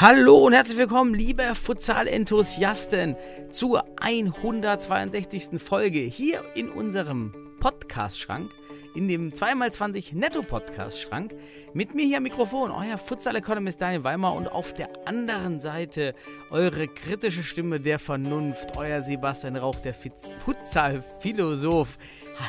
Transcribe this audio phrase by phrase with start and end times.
[0.00, 3.16] Hallo und herzlich willkommen, liebe Futsal-Enthusiasten,
[3.50, 5.60] zur 162.
[5.60, 8.50] Folge hier in unserem Podcast-Schrank,
[8.94, 11.34] in dem 2x20 Netto-Podcast-Schrank.
[11.74, 16.14] Mit mir hier am Mikrofon, euer Futsal-Economist Daniel Weimer und auf der anderen Seite
[16.50, 21.98] eure kritische Stimme der Vernunft, euer Sebastian Rauch, der Futsal-Philosoph.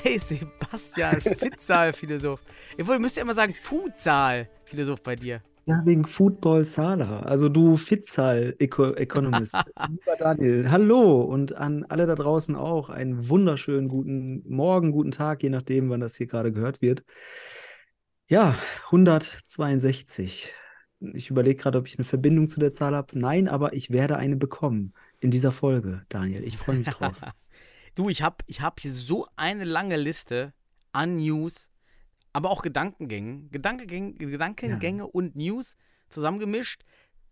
[0.06, 2.40] Hi Sebastian, Futsal-Philosoph.
[2.78, 5.42] Ihr müsst ja immer sagen Futsal-Philosoph bei dir.
[5.72, 7.22] Ja, wegen Football Sala.
[7.22, 9.56] Also du Fitzal-Economist.
[9.90, 15.44] Lieber Daniel, hallo und an alle da draußen auch einen wunderschönen guten Morgen, guten Tag,
[15.44, 17.06] je nachdem, wann das hier gerade gehört wird.
[18.28, 20.52] Ja, 162.
[21.14, 23.18] Ich überlege gerade, ob ich eine Verbindung zu der Zahl habe.
[23.18, 26.44] Nein, aber ich werde eine bekommen in dieser Folge, Daniel.
[26.44, 27.16] Ich freue mich drauf.
[27.94, 30.54] Du, ich habe ich hab hier so eine lange Liste
[30.94, 31.68] an News,
[32.34, 35.76] aber auch Gedankengängen, Gedankengänge, Gedankengänge und News
[36.10, 36.84] zusammengemischt.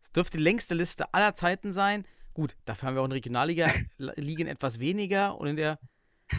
[0.01, 2.05] Es dürfte die längste Liste aller Zeiten sein.
[2.33, 3.71] Gut, dafür haben wir auch in der Regionalliga
[4.15, 5.79] liegen etwas weniger und in der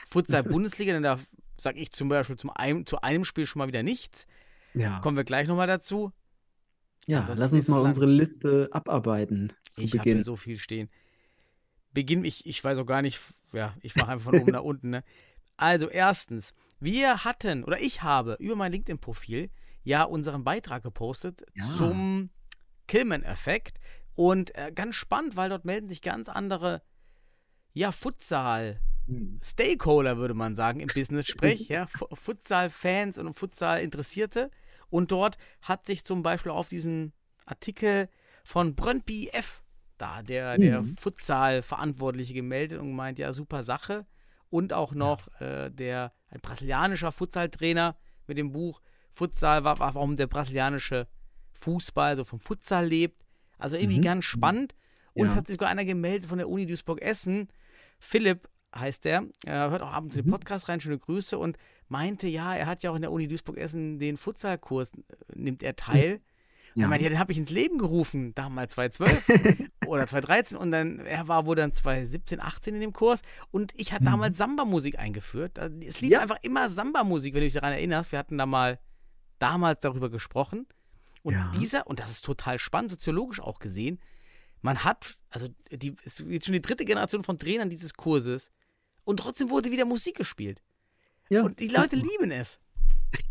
[0.08, 1.18] Futsal-Bundesliga, denn da
[1.58, 4.26] sage ich zum Beispiel zum einem, zu einem Spiel schon mal wieder nichts.
[4.72, 6.12] Ja, Kommen wir gleich nochmal dazu.
[7.06, 7.86] ja, ansonsten lass uns mal lang.
[7.86, 10.88] unsere Liste abarbeiten zu Ich habe so viel stehen.
[11.92, 13.20] Beginn, ich, ich weiß auch gar nicht,
[13.52, 14.90] ja, ich mache einfach von oben nach unten.
[14.90, 15.04] Ne?
[15.56, 19.50] Also, erstens, wir hatten, oder ich habe über mein LinkedIn-Profil
[19.82, 21.64] ja unseren Beitrag gepostet Ja.
[21.76, 22.30] zum
[22.88, 23.78] Killman-Effekt.
[24.14, 26.82] Und äh, ganz spannend, weil dort melden sich ganz andere,
[27.72, 29.40] ja, Futsal- Hm.
[29.42, 34.50] Stakeholder, würde man sagen, im Business-Sprech, ja, Fu- Futsal-Fans und Futsal-Interessierte.
[34.90, 37.12] Und dort hat sich zum Beispiel auf diesen
[37.46, 38.08] Artikel
[38.44, 39.62] von Brøndby F.
[39.96, 40.96] da der, der Mhm.
[40.96, 44.06] Futsal-Verantwortliche gemeldet und gemeint, ja, super Sache.
[44.50, 47.96] Und auch noch äh, der, ein brasilianischer Futsal-Trainer
[48.26, 48.80] mit dem Buch
[49.12, 51.06] Futsal, wa- wa- warum der brasilianische
[51.52, 53.24] Fußball so vom Futsal lebt.
[53.58, 54.04] Also irgendwie Mhm.
[54.04, 54.74] ganz spannend.
[55.14, 55.38] Und es Ja.
[55.38, 57.48] hat sich sogar einer gemeldet von der Uni Duisburg-Essen.
[57.98, 60.32] Philipp heißt der, er hört auch abends in den Mhm.
[60.34, 61.56] Podcast rein, schöne Grüße und
[61.88, 64.98] meinte, ja, er hat ja auch in der Uni Duisburg-Essen den Futsalkurs, äh,
[65.34, 66.20] nimmt er teil.
[66.74, 66.86] Und Ja.
[66.86, 69.28] er meinte, ja, den habe ich ins Leben gerufen, damals 2012
[69.90, 73.92] oder 2013 und dann, er war wohl dann 2017, 18 in dem Kurs und ich
[73.92, 74.06] hatte Mhm.
[74.12, 75.58] damals Samba-Musik eingeführt.
[75.58, 76.20] Es lief Ja.
[76.20, 78.12] einfach immer Samba-Musik, wenn du dich daran erinnerst.
[78.12, 78.78] Wir hatten da mal
[79.38, 80.66] damals darüber gesprochen.
[81.22, 81.50] Und Ja.
[81.58, 84.00] dieser, und das ist total spannend, soziologisch auch gesehen,
[84.62, 88.50] man hat, also die, es ist jetzt schon die dritte Generation von Trainern dieses Kurses
[89.04, 90.62] und trotzdem wurde wieder Musik gespielt.
[91.28, 92.58] Ja, Und die Leute lieben es.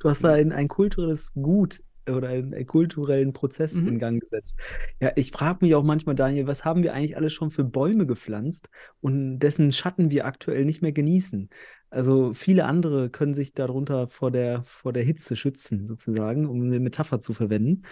[0.00, 3.88] Du hast da ein, ein kulturelles Gut oder einen, einen kulturellen Prozess Mhm.
[3.88, 4.58] in Gang gesetzt.
[5.00, 8.06] Ja, ich frage mich auch manchmal, Daniel, was haben wir eigentlich alles schon für Bäume
[8.06, 8.68] gepflanzt
[9.00, 11.48] und dessen Schatten wir aktuell nicht mehr genießen?
[11.90, 16.80] Also viele andere können sich darunter vor der, vor der Hitze schützen, sozusagen, um eine
[16.80, 17.82] Metapher zu verwenden.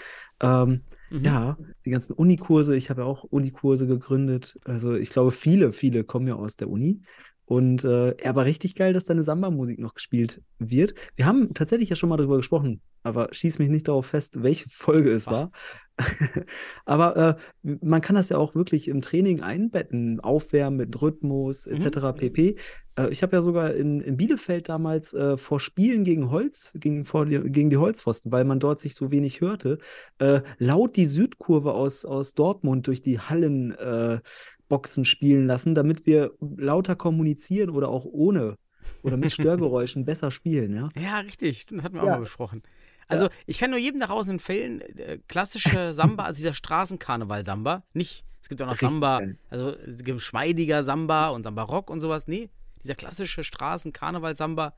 [0.40, 1.20] Ähm, Mhm.
[1.22, 4.56] ja, die ganzen Unikurse, ich habe ja auch Unikurse gegründet.
[4.64, 7.02] Also ich glaube, viele, viele kommen ja aus der Uni.
[7.50, 10.94] Und äh, aber richtig geil, dass deine Samba-Musik noch gespielt wird.
[11.16, 14.70] Wir haben tatsächlich ja schon mal darüber gesprochen, aber schieß mich nicht darauf fest, welche
[14.70, 15.32] Folge es Ach.
[15.32, 15.50] war.
[16.84, 17.16] aber
[17.64, 22.16] äh, man kann das ja auch wirklich im Training einbetten, aufwärmen mit Rhythmus etc.
[22.16, 22.54] pp.
[22.96, 27.04] Äh, ich habe ja sogar in, in Bielefeld damals äh, vor Spielen gegen Holz, gegen,
[27.04, 29.78] vor die, gegen die Holzpfosten, weil man dort sich so wenig hörte,
[30.18, 34.20] äh, laut die Südkurve aus, aus Dortmund durch die Hallen äh,
[34.70, 38.56] Boxen spielen lassen, damit wir lauter kommunizieren oder auch ohne
[39.02, 40.88] oder mit Störgeräuschen besser spielen, ja.
[40.96, 42.12] Ja, richtig, stimmt, das hatten wir auch Ja.
[42.12, 42.62] mal besprochen.
[43.08, 48.24] Also, ich kann nur jedem nach Hause empfehlen, äh, klassische Samba, also dieser Straßenkarneval-Samba, nicht,
[48.40, 49.20] es gibt auch noch Richtig Samba,
[49.50, 52.48] also geschmeidiger Samba und Samba Rock und sowas, nee,
[52.84, 54.74] dieser klassische Straßenkarneval-Samba,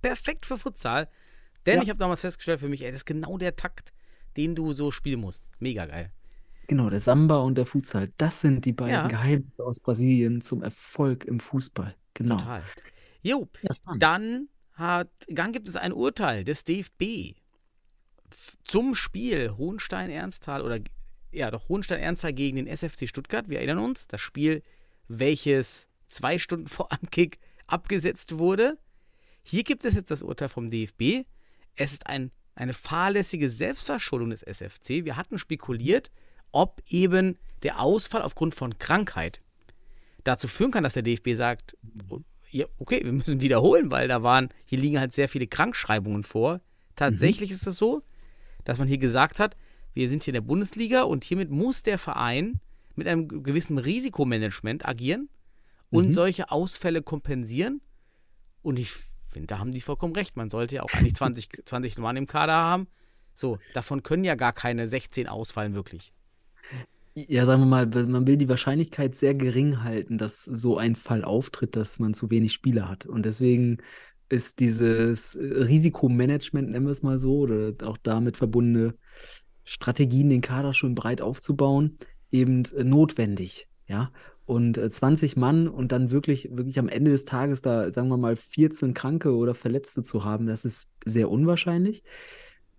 [0.00, 1.08] perfekt für Futsal,
[1.66, 1.82] denn Ja.
[1.82, 3.92] ich habe damals festgestellt für mich, ey, das ist genau der Takt,
[4.36, 5.42] den du so spielen musst.
[5.58, 6.12] Mega geil.
[6.68, 9.08] Genau, der Samba und der Futsal, das sind die beiden Ja.
[9.08, 11.96] Geheimnisse aus Brasilien zum Erfolg im Fußball.
[12.14, 12.36] Genau.
[12.36, 12.62] Total.
[13.22, 13.74] Jo, Ja.
[13.98, 17.34] Dann hat, dann gibt es ein Urteil des DFB
[18.64, 20.78] zum Spiel Hohenstein-Ernsthal oder
[21.32, 23.48] ja, doch Hohenstein-Ernsthal gegen den SFC Stuttgart.
[23.48, 24.62] Wir erinnern uns, das Spiel,
[25.08, 28.78] welches zwei Stunden vor Ankick abgesetzt wurde.
[29.42, 31.24] Hier gibt es jetzt das Urteil vom DFB.
[31.76, 35.04] Es ist ein, eine fahrlässige Selbstverschuldung des SFC.
[35.06, 36.10] Wir hatten spekuliert,
[36.52, 39.40] ob eben der Ausfall aufgrund von Krankheit
[40.24, 41.76] dazu führen kann, dass der DFB sagt,
[42.50, 46.60] ja, okay, wir müssen wiederholen, weil da waren, hier liegen halt sehr viele Krankschreibungen vor.
[46.96, 48.02] Tatsächlich ist es so,
[48.64, 49.56] dass man hier gesagt hat,
[49.94, 52.60] wir sind hier in der Bundesliga und hiermit muss der Verein
[52.94, 55.28] mit einem gewissen Risikomanagement agieren
[55.90, 56.12] und Mhm.
[56.12, 57.80] solche Ausfälle kompensieren.
[58.62, 58.92] Und ich
[59.28, 60.36] finde, da haben die vollkommen recht.
[60.36, 62.88] Man sollte ja auch eigentlich 20, 20 Mann im Kader haben.
[63.34, 66.12] So, davon können ja gar keine 16 ausfallen, wirklich.
[67.26, 71.24] Ja, sagen wir mal, man will die Wahrscheinlichkeit sehr gering halten, dass so ein Fall
[71.24, 73.06] auftritt, dass man zu wenig Spieler hat.
[73.06, 73.78] Und deswegen
[74.28, 78.94] ist dieses äh, Risikomanagement, nennen wir es mal so, oder auch damit verbundene
[79.64, 81.96] Strategien, den Kader schon breit aufzubauen,
[82.30, 83.68] eben äh, notwendig.
[83.88, 84.12] Ja.
[84.44, 88.16] Und äh, 20 Mann und dann wirklich, wirklich am Ende des Tages da, sagen wir
[88.16, 92.04] mal, 14 Kranke oder Verletzte zu haben, das ist sehr unwahrscheinlich.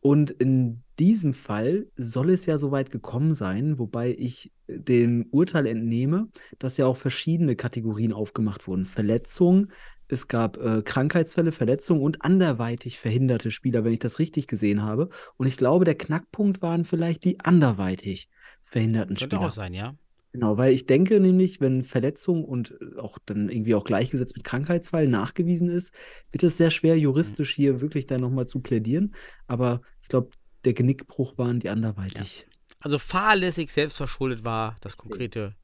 [0.01, 5.65] Und in diesem Fall soll es ja so weit gekommen sein, wobei ich dem Urteil
[5.65, 8.85] entnehme, dass ja auch verschiedene Kategorien aufgemacht wurden.
[8.85, 9.71] Verletzungen,
[10.07, 15.09] es gab äh, Krankheitsfälle, Verletzungen und anderweitig verhinderte Spieler, wenn ich das richtig gesehen habe.
[15.37, 18.29] Und ich glaube, der Knackpunkt waren vielleicht die anderweitig
[18.63, 19.47] verhinderten Könnte Spieler.
[19.47, 19.95] auch sein, ja.
[20.31, 24.43] Genau, weil ich denke nämlich, wenn Verletzung und äh, auch dann irgendwie auch gleichgesetzt mit
[24.43, 25.93] Krankheitsfall nachgewiesen ist,
[26.31, 29.15] wird es sehr schwer, juristisch hier wirklich dann nochmal zu plädieren.
[29.47, 30.29] Aber ich glaube,
[30.65, 32.47] der Genickbruch waren die anderweitig.
[32.79, 35.55] Also fahrlässig selbstverschuldet war das konkrete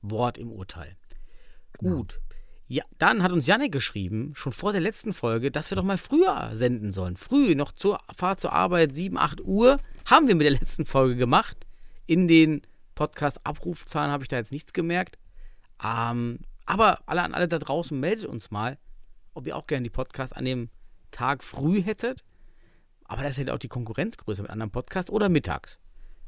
[0.00, 0.96] Wort im Urteil.
[1.78, 1.96] Genau.
[1.96, 2.20] Gut.
[2.68, 5.98] Ja, dann hat uns Janik geschrieben, schon vor der letzten Folge, dass wir doch mal
[5.98, 7.16] früher senden sollen.
[7.16, 9.78] Früh, noch zur Fahrt zur Arbeit, 7, 8 Uhr.
[10.04, 11.56] Haben wir mit der letzten Folge gemacht.
[12.06, 12.62] In den
[12.96, 15.18] Podcast-Abrufzahlen habe ich da jetzt nichts gemerkt.
[15.84, 18.78] Ähm, aber alle an alle da draußen, meldet uns mal,
[19.34, 20.70] ob ihr auch gerne die Podcasts an dem
[21.12, 22.24] Tag früh hättet.
[23.04, 25.78] Aber das ist halt auch die Konkurrenzgröße mit anderen Podcasts oder mittags.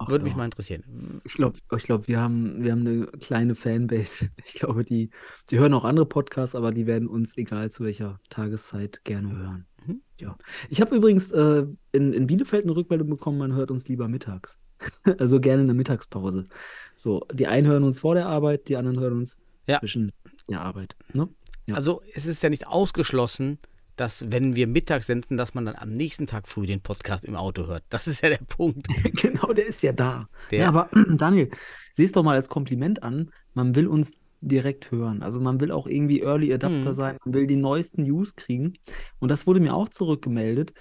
[0.01, 0.37] Ach Würde mich ja.
[0.37, 1.21] mal interessieren.
[1.25, 4.31] Ich glaube, ich glaub, wir, haben, wir haben eine kleine Fanbase.
[4.47, 5.11] Ich glaube, die,
[5.51, 9.67] die hören auch andere Podcasts, aber die werden uns, egal zu welcher Tageszeit, gerne hören.
[9.85, 10.03] Mhm.
[10.19, 10.39] Ja.
[10.69, 14.57] Ich habe übrigens äh, in, in Bielefeld eine Rückmeldung bekommen, man hört uns lieber mittags.
[15.19, 16.47] also gerne in der Mittagspause.
[16.95, 19.79] So, die einen hören uns vor der Arbeit, die anderen hören uns Ja.
[19.79, 20.13] zwischen
[20.49, 20.97] der Arbeit.
[21.13, 21.29] Ne?
[21.67, 21.75] Ja.
[21.75, 23.59] Also es ist ja nicht ausgeschlossen,
[23.97, 27.35] dass wenn wir mittags senden, dass man dann am nächsten Tag früh den Podcast im
[27.35, 27.83] Auto hört.
[27.91, 28.87] Das ist ja der Punkt.
[29.21, 30.29] genau, der ist ja da.
[30.51, 31.51] Der- Ja, aber Daniel,
[31.93, 33.31] sieh es doch mal als Kompliment an.
[33.55, 35.23] Man will uns direkt hören.
[35.25, 36.95] Also man will auch irgendwie Early Adapter Mhm.
[36.95, 38.75] sein, man will die neuesten News kriegen.
[39.19, 40.73] Und das wurde mir auch zurückgemeldet.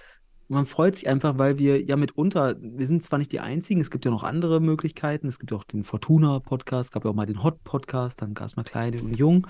[0.50, 3.90] Man freut sich einfach, weil wir ja mitunter, wir sind zwar nicht die einzigen, es
[3.90, 5.28] gibt ja noch andere Möglichkeiten.
[5.28, 8.56] Es gibt ja auch den Fortuna-Podcast, gab ja auch mal den Hot-Podcast, dann gab es
[8.56, 9.46] mal Kleine und Jung.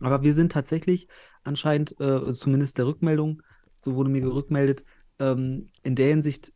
[0.00, 1.06] Aber wir sind tatsächlich
[1.44, 3.42] anscheinend, äh, zumindest der Rückmeldung,
[3.78, 4.84] so wurde mir gerückmeldet,
[5.18, 6.52] ähm, in der Hinsicht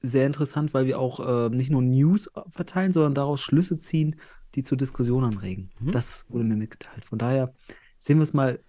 [0.00, 4.16] sehr interessant, weil wir auch äh, nicht nur News verteilen, sondern daraus Schlüsse ziehen,
[4.54, 5.70] die zur Diskussion anregen.
[5.80, 5.92] Mhm.
[5.92, 7.04] Das wurde mir mitgeteilt.
[7.04, 7.52] Von daher
[7.98, 8.60] sehen wir es mal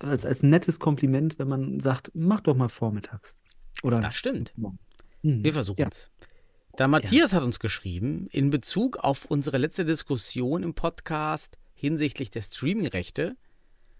[0.00, 3.36] als, als nettes Kompliment, wenn man sagt, mach doch mal vormittags.
[3.82, 4.52] Oder Das stimmt.
[4.56, 5.44] Mhm.
[5.44, 5.88] Wir versuchen Ja.
[5.88, 6.10] es.
[6.76, 12.42] Da Matthias hat uns geschrieben, in Bezug auf unsere letzte Diskussion im Podcast hinsichtlich der
[12.42, 13.36] Streamingrechte,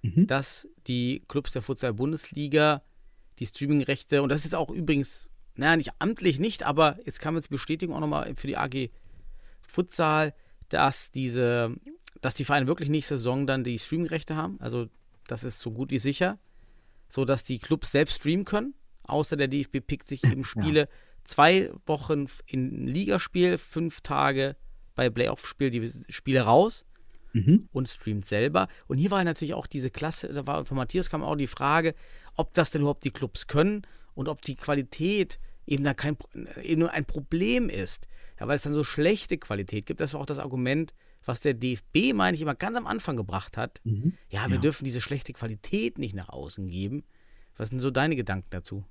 [0.02, 0.28] Mhm.
[0.28, 2.82] dass die Clubs der Futsal-Bundesliga
[3.40, 7.46] die Streamingrechte, und das ist auch übrigens, naja, nicht amtlich nicht, aber jetzt kam jetzt
[7.46, 8.90] die Bestätigung auch nochmal für die AG
[9.66, 10.34] Futsal,
[10.68, 11.74] dass diese,
[12.20, 14.60] dass die Vereine wirklich nächste Saison dann die Streamingrechte haben.
[14.60, 14.88] Also
[15.26, 16.38] das ist so gut wie sicher,
[17.08, 18.74] so dass die Clubs selbst streamen können.
[19.08, 20.88] Außer der DFB pickt sich eben Spiele
[21.24, 24.56] zwei Wochen in Ligaspiel, fünf Tage
[24.94, 26.84] bei Playoff-Spiel die Spiele raus
[27.34, 27.68] Mhm.
[27.72, 28.68] und streamt selber.
[28.86, 31.94] Und hier war natürlich auch diese Klasse, da war von Matthias kam auch die Frage,
[32.36, 33.82] ob das denn überhaupt die Clubs können
[34.14, 36.16] und ob die Qualität eben da kein
[36.62, 38.08] eben nur ein Problem ist.
[38.40, 40.00] Ja, weil es dann so schlechte Qualität gibt.
[40.00, 43.58] Das war auch das Argument, was der DFB, meine ich, immer ganz am Anfang gebracht
[43.58, 43.82] hat.
[43.84, 44.14] Mhm.
[44.30, 44.60] Ja, wir Ja.
[44.62, 47.04] dürfen diese schlechte Qualität nicht nach außen geben.
[47.58, 48.84] Was sind so deine Gedanken dazu?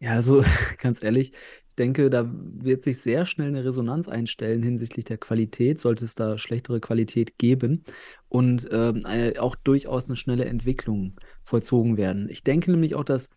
[0.00, 0.44] Ja, also
[0.78, 1.32] ganz ehrlich,
[1.68, 6.14] ich denke, da wird sich sehr schnell eine Resonanz einstellen hinsichtlich der Qualität, sollte es
[6.14, 7.84] da schlechtere Qualität geben
[8.28, 12.28] und ähm, äh, auch durchaus eine schnelle Entwicklung vollzogen werden.
[12.30, 13.30] Ich denke nämlich auch, dass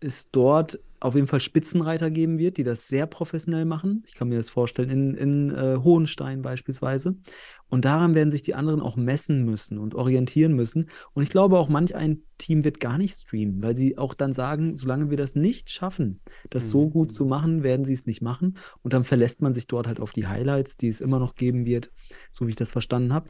[0.00, 4.02] es dort auf jeden Fall Spitzenreiter geben wird, die das sehr professionell machen.
[4.06, 7.16] Ich kann mir das vorstellen, in, in äh, Hohenstein beispielsweise.
[7.68, 10.88] Und daran werden sich die anderen auch messen müssen und orientieren müssen.
[11.12, 14.32] Und ich glaube auch, manch ein Team wird gar nicht streamen, weil sie auch dann
[14.32, 16.20] sagen, solange wir das nicht schaffen,
[16.50, 16.90] das so Mhm.
[16.90, 18.56] gut zu machen, werden sie es nicht machen.
[18.82, 21.66] Und dann verlässt man sich dort halt auf die Highlights, die es immer noch geben
[21.66, 21.90] wird,
[22.30, 23.28] so wie ich das verstanden habe.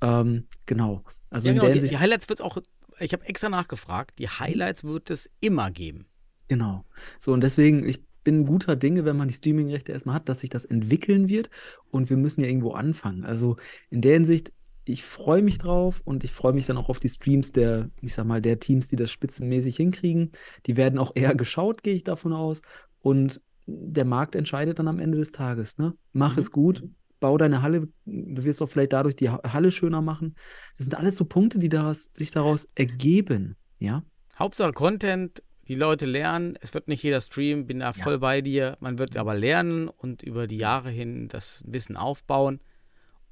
[0.00, 1.02] Ähm, genau.
[1.30, 2.58] Also Ja, genau, die, die Highlights wird auch,
[3.00, 6.06] ich habe extra nachgefragt, die Highlights wird es immer geben.
[6.48, 6.84] Genau.
[7.20, 10.50] So, und deswegen, ich bin guter Dinge, wenn man die Streaming-Rechte erstmal hat, dass sich
[10.50, 11.50] das entwickeln wird
[11.90, 13.24] und wir müssen ja irgendwo anfangen.
[13.24, 13.56] Also
[13.90, 14.52] in der Hinsicht,
[14.84, 18.14] ich freue mich drauf und ich freue mich dann auch auf die Streams der, ich
[18.14, 20.32] sag mal, der Teams, die das spitzenmäßig hinkriegen.
[20.66, 22.62] Die werden auch eher geschaut, gehe ich davon aus.
[23.00, 25.76] Und der Markt entscheidet dann am Ende des Tages.
[25.76, 25.94] Ne?
[26.12, 26.38] Mach Mhm.
[26.38, 26.84] es gut,
[27.20, 30.36] bau deine Halle, du wirst auch vielleicht dadurch die Ha- Halle schöner machen.
[30.78, 33.56] Das sind alles so Punkte, die daraus, sich daraus ergeben.
[33.78, 34.02] Ja,
[34.38, 36.56] Hauptsache Content, die Leute lernen.
[36.60, 38.76] Es wird nicht jeder Stream, bin da voll bei dir.
[38.80, 42.60] Man wird aber lernen und über die Jahre hin das Wissen aufbauen.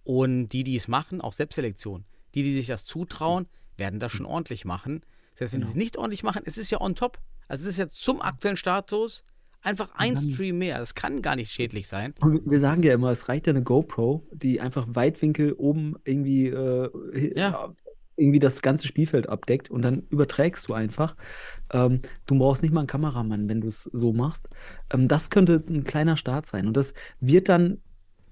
[0.04, 2.04] Und die, die es machen, auch Selbstselektion.
[2.34, 5.00] Die, die sich das zutrauen, werden das schon ordentlich machen.
[5.32, 5.66] Das heißt, wenn Genau.
[5.72, 7.18] sie es nicht ordentlich machen, es ist ja on top.
[7.48, 9.24] Also es ist ja zum aktuellen Status
[9.62, 10.78] einfach ein Stream mehr.
[10.78, 12.14] Das kann gar nicht schädlich sein.
[12.20, 16.46] Und wir- sagen ja immer, es reicht ja eine GoPro, die einfach Weitwinkel oben irgendwie,
[16.48, 17.74] äh, Ja.
[18.16, 21.16] Irgendwie das ganze Spielfeld abdeckt und dann überträgst du einfach.
[21.72, 24.48] Ähm, du brauchst nicht mal einen Kameramann, wenn du es so machst.
[24.92, 27.80] Ähm, das könnte ein kleiner Start sein und das wird dann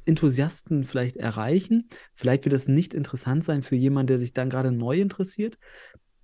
[0.06, 1.88] Enthusiasten vielleicht erreichen.
[2.14, 5.58] Vielleicht wird das nicht interessant sein für jemanden, der sich dann gerade neu interessiert.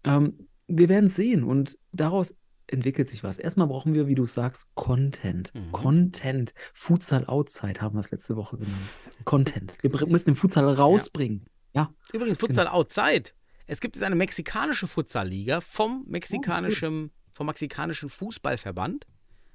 [0.04, 2.34] Ähm, wir werden sehen und daraus
[2.66, 3.38] entwickelt sich was.
[3.38, 5.52] Erstmal brauchen wir, wie du sagst, Content.
[5.54, 5.72] Mhm.
[5.72, 6.54] Content.
[6.72, 8.76] Futsal Outside haben wir es letzte Woche genannt.
[9.24, 9.72] Content.
[9.82, 11.46] Wir müssen den Futsal rausbringen.
[11.74, 11.92] Ja.
[12.12, 13.30] Übrigens, Futsal Outside.
[13.70, 19.06] Es gibt jetzt eine mexikanische Futsal-Liga vom mexikanischen, vom mexikanischen Fußballverband,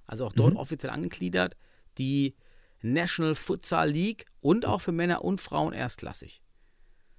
[0.08, 0.58] also auch dort Mhm.
[0.60, 1.58] offiziell angegliedert,
[1.98, 2.34] die
[2.82, 6.42] National Futsal League und auch für Männer und Frauen erstklassig.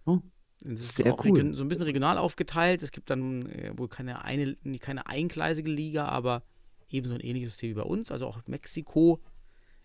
[0.06, 0.20] Oh,
[0.62, 1.54] Das ist Sehr auch cool.
[1.54, 2.82] so ein bisschen regional aufgeteilt.
[2.82, 6.44] Es gibt dann äh, wohl keine, eine, keine eingleisige Liga, aber
[6.88, 8.10] ebenso ein ähnliches System wie bei uns.
[8.10, 9.22] Also auch Mexiko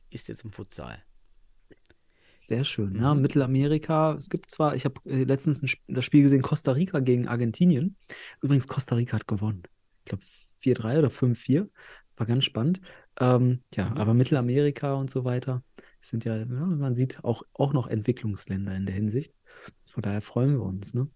[0.09, 1.03] ist jetzt im Futsal.
[2.43, 2.95] Sehr schön.
[2.95, 3.21] Ja, Mhm.
[3.21, 4.15] Mittelamerika.
[4.15, 7.97] Es gibt zwar, ich habe äh, letztens ein, das Spiel gesehen, Costa Rica gegen Argentinien.
[8.41, 9.61] Übrigens, Costa Rica hat gewonnen.
[9.99, 10.23] Ich glaube
[10.63, 11.69] 4-3 oder 5-4.
[12.15, 12.81] War ganz spannend.
[13.19, 13.97] Ähm, ja, Mhm.
[13.97, 15.63] aber Mittelamerika und so weiter
[16.01, 19.35] sind ja, ja, man sieht auch, auch noch Entwicklungsländer in der Hinsicht.
[19.91, 20.95] Von daher freuen wir uns.
[20.95, 21.07] Ne?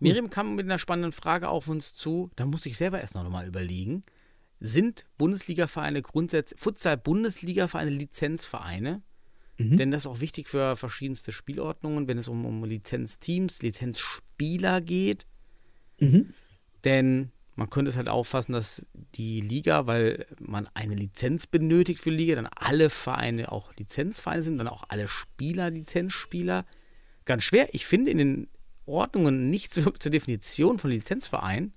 [0.00, 2.30] Miriam kam mit einer spannenden Frage auf uns zu.
[2.36, 4.04] Da muss ich selber erst noch mal überlegen.
[4.58, 9.02] Sind Bundesligavereine grundsätzlich, Futsal-Bundesligavereine Lizenzvereine?
[9.60, 9.76] Mhm.
[9.76, 15.26] Denn das ist auch wichtig für verschiedenste Spielordnungen, wenn es um, um Lizenzteams, Lizenzspieler geht.
[15.98, 16.32] Mhm.
[16.84, 18.86] Denn man könnte es halt auffassen, dass
[19.16, 24.42] die Liga, weil man eine Lizenz benötigt für die Liga, dann alle Vereine auch Lizenzvereine
[24.42, 26.64] sind, dann auch alle Spieler Lizenzspieler.
[27.26, 27.74] Ganz schwer.
[27.74, 28.48] Ich finde in den
[28.86, 31.74] Ordnungen nichts wirklich zur Definition von Lizenzverein.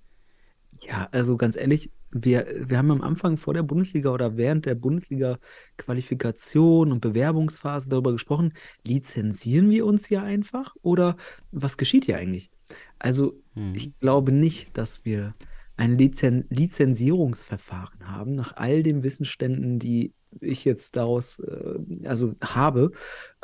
[0.82, 4.76] Ja, also ganz ehrlich, wir, wir haben am Anfang vor der Bundesliga oder während der
[4.76, 8.54] Bundesliga-Qualifikation und Bewerbungsphase darüber gesprochen,
[8.84, 11.16] lizenzieren wir uns hier einfach oder
[11.52, 12.52] was geschieht hier eigentlich?
[13.00, 13.76] Also Mhm.
[13.76, 15.36] ich glaube nicht, dass wir
[15.76, 22.92] ein Lizen Lizenzierungsverfahren haben, nach all den Wissensständen, die ich jetzt daraus äh, also habe.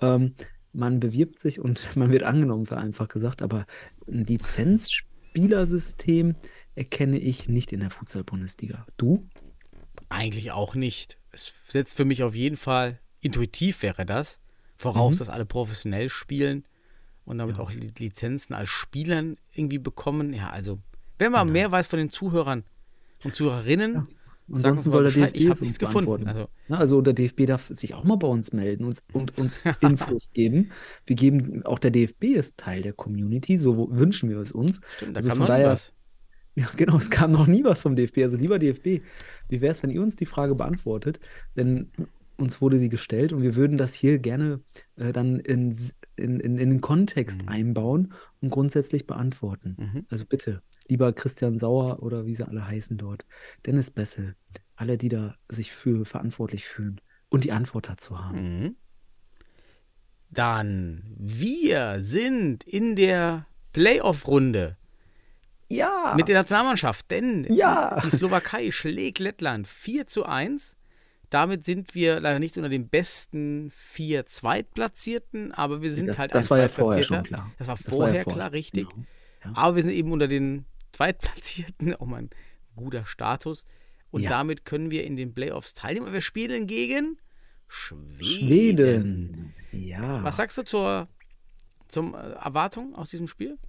[0.02, 0.36] Ähm,
[0.72, 3.66] man bewirbt sich und man wird angenommen, vereinfacht gesagt, aber
[4.08, 6.36] ein Lizenzspielersystem
[6.76, 8.86] erkenne ich nicht in der Futsal-Bundesliga.
[8.98, 9.28] Du?
[10.10, 11.18] Eigentlich auch nicht.
[11.32, 14.40] Es setzt für mich auf jeden Fall, intuitiv wäre das,
[14.76, 15.20] voraus, Mhm.
[15.20, 16.64] dass alle professionell spielen
[17.26, 17.64] und damit Ja.
[17.64, 20.34] auch Li- Lizenzen als Spielern irgendwie bekommen.
[20.34, 20.80] Ja, also,
[21.18, 21.54] wenn man Genau.
[21.54, 22.64] mehr weiß von den Zuhörern
[23.24, 24.08] und Zuhörerinnen, Ja.
[24.48, 25.12] uns Ansonsten soll der.
[25.12, 26.28] DFB Ich uns nichts gefunden.
[26.28, 30.32] Also, also der DFB darf sich auch mal bei uns melden und, und uns Infos
[30.32, 30.72] geben.
[31.06, 34.82] Wir geben, auch der DFB ist Teil der Community, so wünschen wir es uns.
[34.96, 35.94] stimmt, da Also noch nie daher- was.
[36.56, 38.20] Ja, genau, es kam noch nie was vom DFB.
[38.20, 39.02] Also lieber DFB,
[39.48, 41.20] wie wäre es, wenn ihr uns die Frage beantwortet?
[41.56, 41.92] Denn
[42.38, 44.62] uns wurde sie gestellt und wir würden das hier gerne
[44.96, 45.72] äh, dann in,
[46.16, 47.50] in, in, in den Kontext Mhm.
[47.50, 49.76] einbauen und grundsätzlich beantworten.
[49.78, 50.06] Mhm.
[50.10, 53.26] Also bitte, lieber Christian Sauer oder wie sie alle heißen dort,
[53.66, 54.36] Dennis Bessel,
[54.76, 58.38] alle, die da sich für verantwortlich fühlen und die Antwort dazu haben.
[58.42, 58.76] Mhm.
[60.32, 64.78] Dann, wir sind in der Playoff-Runde
[65.70, 66.14] Ja!
[66.18, 68.00] mit der Nationalmannschaft, denn Ja!
[68.04, 70.76] die Slowakei schlägt Lettland 4 zu 1.
[71.30, 76.34] Damit sind wir leider nicht unter den besten vier Zweitplatzierten, aber wir sind das, halt
[76.34, 77.52] das ein war ja vorher schon klar.
[77.60, 78.90] Das war Das war vorher ja vorher, klar, richtig.
[78.90, 79.06] genau.
[79.46, 79.52] Ja.
[79.56, 82.30] Aber wir sind eben unter den Zweitplatzierten, auch mal ein
[82.76, 83.64] guter Status.
[84.10, 84.32] Und Ja.
[84.32, 86.08] damit können wir in den Playoffs teilnehmen.
[86.08, 87.20] Und wir spielen gegen
[87.68, 88.24] Schweden.
[88.24, 89.54] Schweden.
[89.72, 90.24] Ja.
[90.24, 91.08] Was sagst du zur,
[91.88, 93.60] zum äh, Erwartung aus diesem Spiel?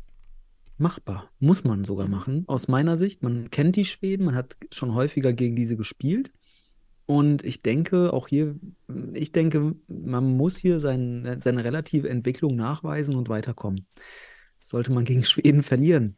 [0.81, 1.31] Machbar.
[1.39, 2.11] Muss man sogar Mhm.
[2.13, 2.45] machen.
[2.49, 6.33] Aus meiner Sicht, man kennt die Schweden, man hat schon häufiger gegen diese gespielt.
[7.07, 8.57] Und ich denke, auch hier,
[9.15, 13.87] ich denke, man muss hier sein, seine relative Entwicklung nachweisen und weiterkommen.
[14.61, 16.17] Sollte man gegen Schweden verlieren,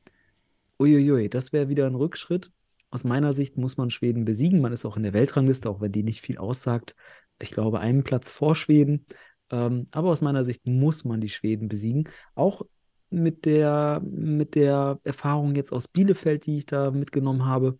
[0.79, 2.51] uiuiui, das wäre wieder ein Rückschritt.
[2.91, 4.61] Aus meiner Sicht muss man Schweden besiegen.
[4.61, 6.95] Man ist auch in der Weltrangliste, auch wenn die nicht viel aussagt.
[7.41, 9.07] Ich glaube, einen Platz vor Schweden.
[9.51, 12.09] Ähm, aber aus meiner Sicht muss man die Schweden besiegen.
[12.35, 12.63] Auch
[13.13, 17.77] mit der, mit der Erfahrung jetzt aus Bielefeld, die ich da mitgenommen habe,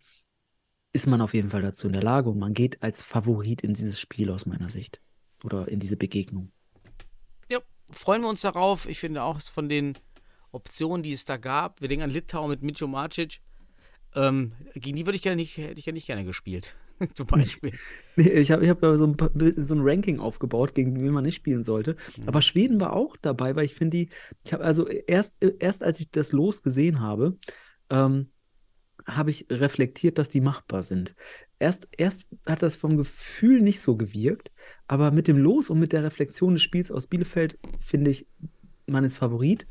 [0.93, 3.73] ist man auf jeden Fall dazu in der Lage und man geht als Favorit in
[3.73, 5.01] dieses Spiel aus meiner Sicht
[5.43, 6.51] oder in diese Begegnung.
[7.49, 7.59] Ja,
[7.91, 8.87] freuen wir uns darauf.
[8.87, 9.97] Ich finde auch von den
[10.51, 13.41] Optionen, die es da gab, wir denken an Litauen mit Mitjo Marcic,
[14.15, 16.75] ähm, gegen die würde ich gerne nicht, hätte ich ja nicht gerne gespielt.
[17.13, 17.73] Zum Beispiel.
[18.15, 19.17] Nee, ich habe ich hab so, ein,
[19.57, 21.95] so ein Ranking aufgebaut, gegen wen man nicht spielen sollte.
[22.17, 22.27] Mhm.
[22.27, 24.09] Aber Schweden war auch dabei, weil ich finde die,
[24.43, 27.37] ich habe also erst, erst als ich das Los gesehen habe,
[27.89, 28.27] ähm,
[29.05, 31.15] habe ich reflektiert, dass die machbar sind.
[31.59, 34.51] Erst, erst hat das vom Gefühl nicht so gewirkt,
[34.87, 38.27] aber mit dem Los und mit der Reflexion des Spiels aus Bielefeld finde ich,
[38.85, 39.67] man ist Favorit.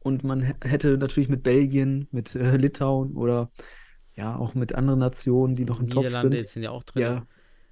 [0.00, 3.50] Und man hätte natürlich mit Belgien, mit äh, Litauen oder
[4.16, 6.48] ja auch mit anderen Nationen, die noch im Topf Niederlande sind.
[6.48, 7.02] sind ja auch drin.
[7.02, 7.26] Ja,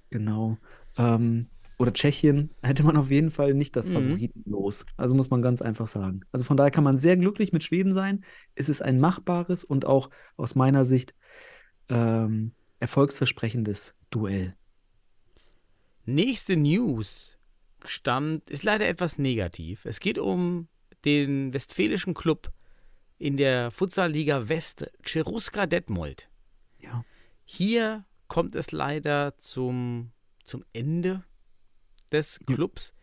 [0.09, 0.57] genau.
[0.97, 1.47] Ähm,
[1.77, 3.93] oder Tschechien hätte man auf jeden Fall nicht das Mhm.
[3.93, 4.85] Favoritenlos.
[4.95, 6.21] Also muss man ganz einfach sagen.
[6.31, 8.23] Also von daher kann man sehr glücklich mit Schweden sein.
[8.55, 11.13] Es ist ein machbares und auch aus meiner Sicht
[11.89, 14.55] ähm, erfolgsversprechendes Duell.
[16.05, 17.37] Nächste News
[17.83, 19.85] stammt, ist leider etwas negativ.
[19.85, 20.67] Es geht um
[21.03, 22.51] den westfälischen Club
[23.17, 26.29] in der Futsalliga West, Cheruska Detmold.
[26.85, 27.03] Ja.
[27.43, 30.11] Hier kommt es leider zum,
[30.43, 31.23] zum Ende
[32.11, 32.55] des Ja.
[32.55, 32.93] Clubs.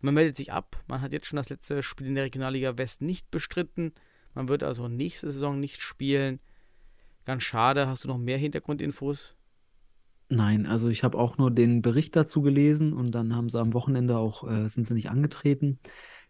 [0.00, 0.82] Man meldet sich ab.
[0.88, 3.92] Man hat jetzt schon das letzte Spiel in der Regionalliga West nicht bestritten.
[4.34, 6.40] Man wird also nächste Saison nicht spielen.
[7.24, 7.86] Ganz schade.
[7.86, 9.36] Hast du noch mehr Hintergrundinfos?
[10.28, 13.74] Nein, also ich habe auch nur den Bericht dazu gelesen und dann haben sie am
[13.74, 15.78] Wochenende auch, äh, sind sie nicht angetreten.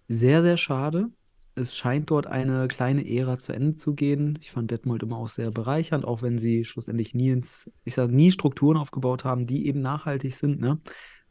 [0.09, 1.11] Sehr, sehr schade.
[1.55, 4.39] Es scheint dort eine kleine Ära zu Ende zu gehen.
[4.41, 8.15] Ich fand Detmold immer auch sehr bereichernd, auch wenn sie schlussendlich nie ins, ich sage
[8.15, 10.81] nie Strukturen aufgebaut haben, die eben nachhaltig sind, ne?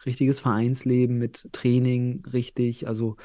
[0.06, 2.88] Richtiges Vereinsleben mit Training, richtig.
[2.88, 3.18] Also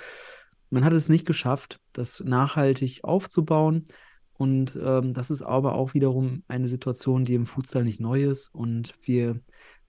[0.71, 3.89] man hat es nicht geschafft, das nachhaltig aufzubauen.
[4.35, 8.55] Und ähm, das ist aber auch wiederum eine Situation, die im Futsal nicht neu ist.
[8.55, 9.41] Und wir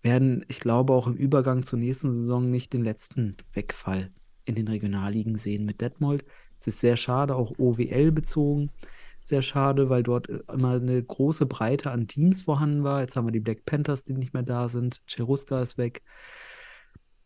[0.02, 4.12] werden, ich glaube, auch im Übergang zur nächsten Saison nicht den letzten Wegfall
[4.46, 6.24] in den Regionalligen sehen mit Detmold.
[6.58, 8.72] Es ist sehr schade, auch OWL bezogen.
[9.20, 13.02] Sehr schade, weil dort äh, immer eine große Breite an Teams vorhanden war.
[13.02, 15.02] Jetzt haben wir die Black Panthers, die nicht mehr da sind.
[15.08, 16.02] Cheruska ist weg.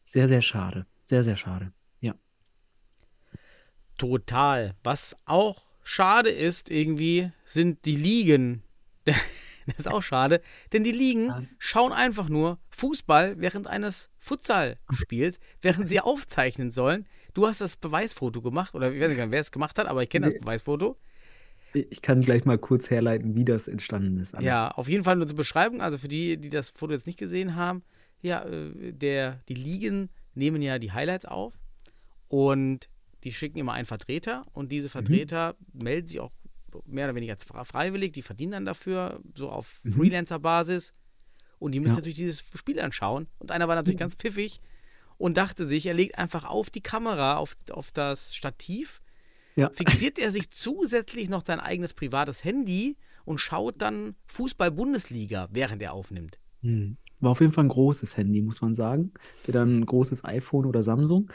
[0.03, 0.85] Sehr, sehr schade.
[1.03, 1.73] Sehr, sehr schade.
[1.99, 2.15] Ja.
[3.97, 4.75] Total.
[4.83, 8.63] Was auch schade ist, irgendwie, sind die Ligen.
[9.05, 10.41] das ist auch schade,
[10.73, 17.05] denn die Ligen schauen einfach nur Fußball während eines Futsalspiels, während sie aufzeichnen sollen.
[17.33, 20.09] Du hast das Beweisfoto gemacht, oder ich weiß nicht, wer es gemacht hat, aber ich
[20.09, 20.39] kenne das Nee.
[20.41, 20.97] Beweisfoto.
[21.73, 24.35] Ich kann gleich mal kurz herleiten, wie das entstanden ist.
[24.35, 24.45] alles.
[24.45, 27.17] Ja, auf jeden Fall nur zur Beschreibung, also für die, die das Foto jetzt nicht
[27.17, 27.83] gesehen haben,
[28.21, 31.57] ja, äh, der, die Ligen nehmen ja die Highlights auf
[32.27, 32.89] und
[33.23, 34.69] die schicken immer einen Vertreter und Mhm.
[34.69, 36.31] diese Vertreter melden sich auch
[36.85, 39.93] mehr oder weniger fre- freiwillig, die verdienen dann dafür, so auf Mhm.
[39.93, 40.93] Freelancer-Basis
[41.59, 41.95] und die müssen Ja.
[41.97, 44.59] natürlich dieses Spiel anschauen und einer war natürlich ganz pfiffig
[45.21, 49.01] und dachte sich, er legt einfach auf die Kamera, auf, auf das Stativ,
[49.55, 49.69] Ja.
[49.73, 55.93] fixiert er sich zusätzlich noch sein eigenes privates Handy und schaut dann Fußball-Bundesliga, während er
[55.93, 56.39] aufnimmt.
[56.63, 56.97] Hm.
[57.19, 59.13] War auf jeden Fall ein großes Handy, muss man sagen.
[59.45, 61.31] Wieder ein großes iPhone oder Samsung.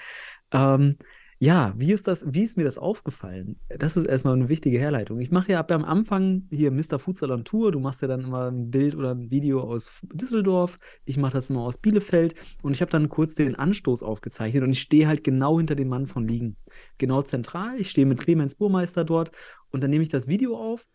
[0.52, 0.96] Ähm,
[1.38, 3.60] ja, wie ist das, wie ist mir das aufgefallen?
[3.68, 5.20] Das ist erstmal eine wichtige Herleitung.
[5.20, 6.98] Ich mache ja ab am Anfang hier Mr.
[6.98, 7.72] Futsal on Tour.
[7.72, 10.78] Du machst ja dann immer ein Bild oder ein Video aus Düsseldorf.
[11.04, 12.34] Ich mache das immer aus Bielefeld.
[12.62, 15.88] Und ich habe dann kurz den Anstoß aufgezeichnet und ich stehe halt genau hinter dem
[15.88, 16.56] Mann von Liegen.
[16.96, 17.78] Genau zentral.
[17.78, 19.30] Ich stehe mit Clemens Burmeister dort
[19.70, 20.86] und dann nehme ich das Video auf,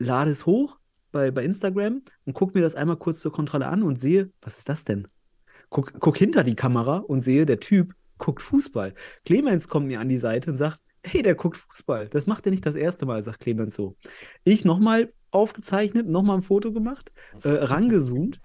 [0.00, 0.76] lade es hoch
[1.12, 4.58] bei, bei Instagram und gucke mir das einmal kurz zur Kontrolle an und sehe, was
[4.58, 5.06] ist das denn?
[5.70, 8.94] Guck, guck hinter die Kamera und sehe, der Typ guckt Fußball.
[9.24, 12.08] Clemens kommt mir an die Seite und sagt, hey, der guckt Fußball.
[12.08, 13.96] Das macht er nicht das erste Mal, sagt Clemens so.
[14.44, 17.12] Ich nochmal aufgezeichnet, nochmal ein Foto gemacht,
[17.44, 18.40] äh, rangezoomt,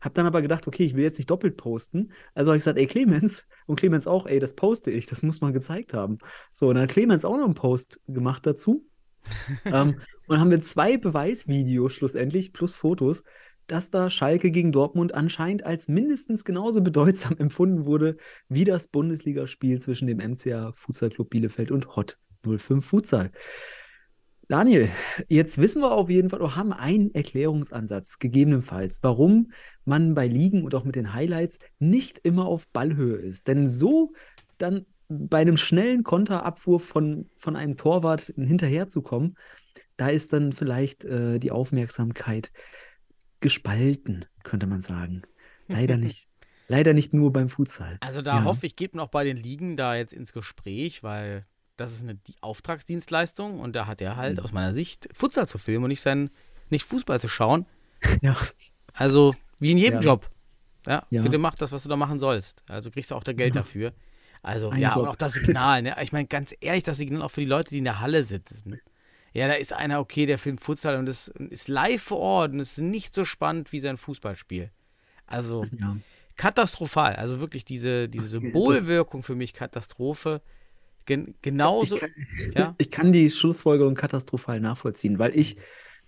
[0.00, 2.12] hab dann aber gedacht, okay, ich will jetzt nicht doppelt posten.
[2.34, 5.40] Also habe ich gesagt, ey, Clemens, und Clemens auch, ey, das poste ich, das muss
[5.40, 6.18] man gezeigt haben.
[6.52, 8.86] So, und dann hat Clemens auch noch einen Post gemacht dazu.
[9.64, 13.24] ähm, und dann haben wir zwei Beweisvideos schlussendlich plus Fotos,
[13.68, 18.16] dass da Schalke gegen Dortmund anscheinend als mindestens genauso bedeutsam empfunden wurde
[18.48, 23.30] wie das Bundesligaspiel zwischen dem MCA Futsal Club Bielefeld und Hot 05 Futsal.
[24.48, 24.88] Daniel,
[25.28, 29.52] jetzt wissen wir auf jeden Fall, oder haben einen Erklärungsansatz, gegebenenfalls, warum
[29.84, 33.46] man bei Ligen und auch mit den Highlights nicht immer auf Ballhöhe ist.
[33.46, 34.14] Denn so
[34.56, 39.36] dann bei einem schnellen Konterabwurf von, von einem Torwart hinterherzukommen,
[39.98, 42.50] da ist dann vielleicht äh, die Aufmerksamkeit
[43.40, 45.22] gespalten, könnte man sagen.
[45.68, 46.28] Leider nicht.
[46.68, 47.96] Leider nicht nur beim Futsal.
[48.00, 48.44] Also da Ja.
[48.44, 51.46] hoffe ich, geht man auch bei den Ligen da jetzt ins Gespräch, weil
[51.76, 55.58] das ist eine die Auftragsdienstleistung und da hat er halt aus meiner Sicht Futsal zu
[55.58, 56.30] filmen und nicht sein,
[56.70, 57.66] nicht Fußball zu schauen.
[58.22, 58.36] Ja.
[58.94, 60.06] Also wie in jedem Ja.
[60.06, 60.30] Job.
[60.86, 61.22] Ja, Ja.
[61.22, 62.62] bitte mach das, was du da machen sollst.
[62.68, 63.62] Also kriegst du auch da Geld Ja.
[63.62, 63.92] dafür.
[64.42, 65.02] Also Ein ja, Job.
[65.02, 65.96] und auch das Signal, ne?
[66.02, 68.80] Ich meine, ganz ehrlich, das Signal auch für die Leute, die in der Halle sitzen.
[69.38, 72.60] Ja, da ist einer, okay, der filmt Futsal und das ist live vor Ort und
[72.60, 74.70] ist nicht so spannend wie sein Fußballspiel.
[75.26, 75.96] Also ja.
[76.36, 77.14] katastrophal.
[77.14, 80.42] Also wirklich diese, diese Symbolwirkung für mich Katastrophe.
[81.06, 81.94] Gen genauso.
[81.94, 82.10] Ich kann,
[82.54, 82.74] ja.
[82.78, 85.56] ich kann die Schlussfolgerung katastrophal nachvollziehen, weil ich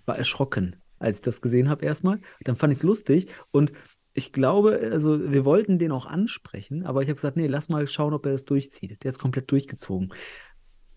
[0.07, 2.21] war erschrocken, als ich das gesehen habe erstmal.
[2.43, 3.73] Dann fand ich es lustig und
[4.13, 7.87] ich glaube, also wir wollten den auch ansprechen, aber ich habe gesagt, nee, lass mal
[7.87, 9.03] schauen, ob er das durchzieht.
[9.05, 10.13] Der ist komplett durchgezogen.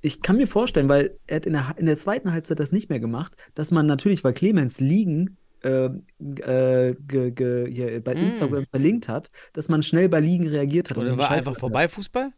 [0.06, 2.90] Ich kann mir vorstellen, weil er hat in der, in der zweiten Halbzeit das nicht
[2.90, 8.18] mehr gemacht, dass man natürlich, weil Clemens liegen äh, äh, ge, ge, hier bei Mm.
[8.18, 10.98] Instagram verlinkt hat, dass man schnell bei Liegen reagiert hat.
[10.98, 12.34] Oder war einfach vorbei Fußball?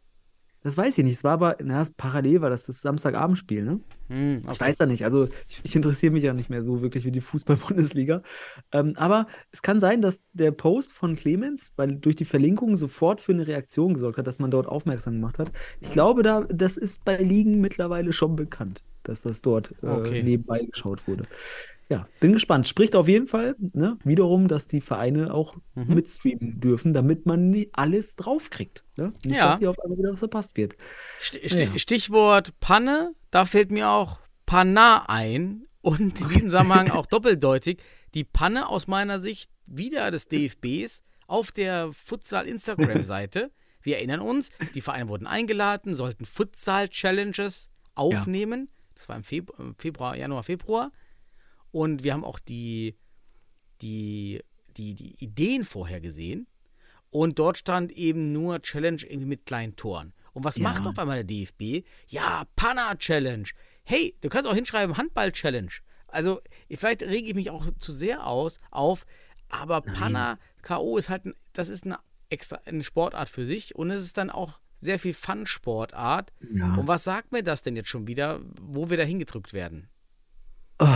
[0.65, 1.13] Das weiß ich nicht.
[1.17, 3.79] Es war aber, na, es- parallel war das das Samstagabendspiel, ne?
[4.09, 4.59] Hm, Ich okay.
[4.61, 5.03] weiß da nicht.
[5.03, 8.23] Also ich, ich interessiere mich ja nicht mehr so wirklich für die Fußball-Bundesliga.
[8.71, 13.21] Ähm, aber es kann sein, dass der Post von Clemens, weil durch die Verlinkung sofort
[13.21, 15.51] für eine Reaktion gesorgt hat, dass man dort aufmerksam gemacht hat.
[15.81, 20.23] Ich glaube, da, das ist bei Ligen mittlerweile schon bekannt, dass das dort äh, Okay.
[20.23, 21.27] nebenbei geschaut wurde.
[21.87, 22.67] Ja, bin gespannt.
[22.67, 25.93] Spricht auf jeden Fall ne, wiederum, dass die Vereine auch Mhm.
[25.93, 28.83] mitstreamen dürfen, damit man nie alles draufkriegt.
[28.97, 29.13] Ne?
[29.23, 29.49] Nicht, Ja.
[29.51, 30.75] dass hier auf einmal wieder was verpasst wird.
[31.21, 31.77] Sti- Ja.
[31.77, 37.77] Stichwort Panne, da fällt mir auch Panna ein und in diesem Zusammenhang auch doppeldeutig.
[38.15, 43.51] Die Panne aus meiner Sicht wieder des DFBs auf der Futsal-Instagram-Seite.
[43.81, 48.69] Wir erinnern uns, die Vereine wurden eingeladen, sollten Futsal-Challenges aufnehmen.
[48.95, 50.91] Das war im Feb im Februar, Januar, Februar.
[51.75, 52.95] Und wir haben auch die,
[53.81, 54.41] die,
[54.77, 56.47] die, die Ideen vorher gesehen.
[57.09, 60.13] Und dort stand eben nur Challenge irgendwie mit kleinen Toren.
[60.31, 60.63] Und was Ja.
[60.63, 61.85] macht auf einmal der DFB?
[62.07, 63.49] Ja, Panna-Challenge.
[63.83, 65.71] Hey, du kannst auch hinschreiben, Handball-Challenge.
[66.07, 66.39] Also,
[66.71, 69.05] vielleicht rege ich mich auch zu sehr aus, auf,
[69.49, 70.97] aber Panna K.O.
[70.97, 74.29] ist halt, ein, das ist eine extra eine Sportart für sich und es ist dann
[74.29, 76.31] auch sehr viel Fun-Sportart.
[76.53, 76.75] Ja.
[76.75, 79.89] Und was sagt mir das denn jetzt schon wieder, wo wir da hingedrückt werden?
[80.79, 80.87] Oh,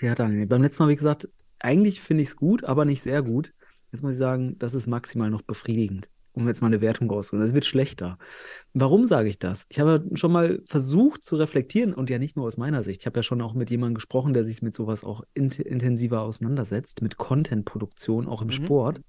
[0.00, 3.22] ja, Daniel, beim letzten Mal, wie gesagt, eigentlich finde ich es gut, aber nicht sehr
[3.22, 3.52] gut.
[3.90, 7.46] Jetzt muss ich sagen, das ist maximal noch befriedigend, um jetzt mal eine Wertung rauszuholen.
[7.46, 8.18] Es wird schlechter.
[8.72, 9.66] Warum sage ich das?
[9.68, 13.00] Ich habe schon mal versucht zu reflektieren und ja nicht nur aus meiner Sicht.
[13.00, 16.20] Ich habe ja schon auch mit jemandem gesprochen, der sich mit sowas auch int intensiver
[16.20, 18.52] auseinandersetzt, mit Content-Produktion, auch im Mhm.
[18.52, 19.00] Sport.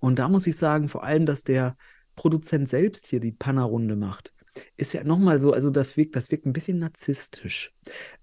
[0.00, 1.76] Und da muss ich sagen, vor allem, dass der
[2.16, 4.32] Produzent selbst hier die Panna-Runde macht,
[4.76, 7.72] ist ja nochmal so, also das wirkt, das wirkt ein bisschen narzisstisch.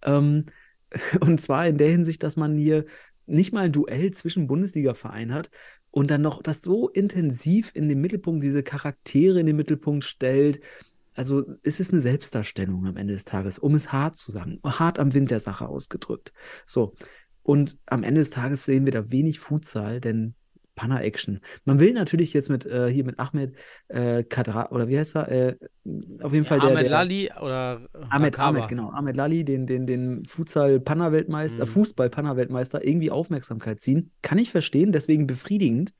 [0.01, 0.45] Ähm,
[1.19, 2.86] und zwar in der Hinsicht, dass man hier
[3.25, 5.49] nicht mal ein Duell zwischen Bundesliga-Vereinen hat
[5.91, 10.62] und dann noch das so intensiv in den Mittelpunkt, diese Charaktere in den Mittelpunkt stellt.
[11.13, 14.99] Also es ist eine Selbstdarstellung am Ende des Tages, um es hart zu sagen, hart
[14.99, 16.32] am Wind der Sache ausgedrückt.
[16.65, 16.95] So,
[17.43, 20.36] und am Ende des Tages sehen wir da wenig Futsal, denn
[20.81, 21.39] Panna-Action.
[21.65, 23.55] Man will natürlich jetzt mit äh, hier mit Ahmed
[23.87, 25.31] äh, Kadra oder wie heißt er?
[25.31, 25.55] Äh,
[26.21, 28.57] auf jeden Fall der, Ahmed der Lali oder Ahmed, Rakaba.
[28.59, 28.89] Ahmed, genau.
[28.89, 31.69] Ahmed Lali, den, den, den Futsal-Panna-Weltmeister, Mhm.
[31.69, 34.11] Fußball-Panna-Weltmeister irgendwie Aufmerksamkeit ziehen.
[34.23, 35.93] Kann ich verstehen, deswegen befriedigend.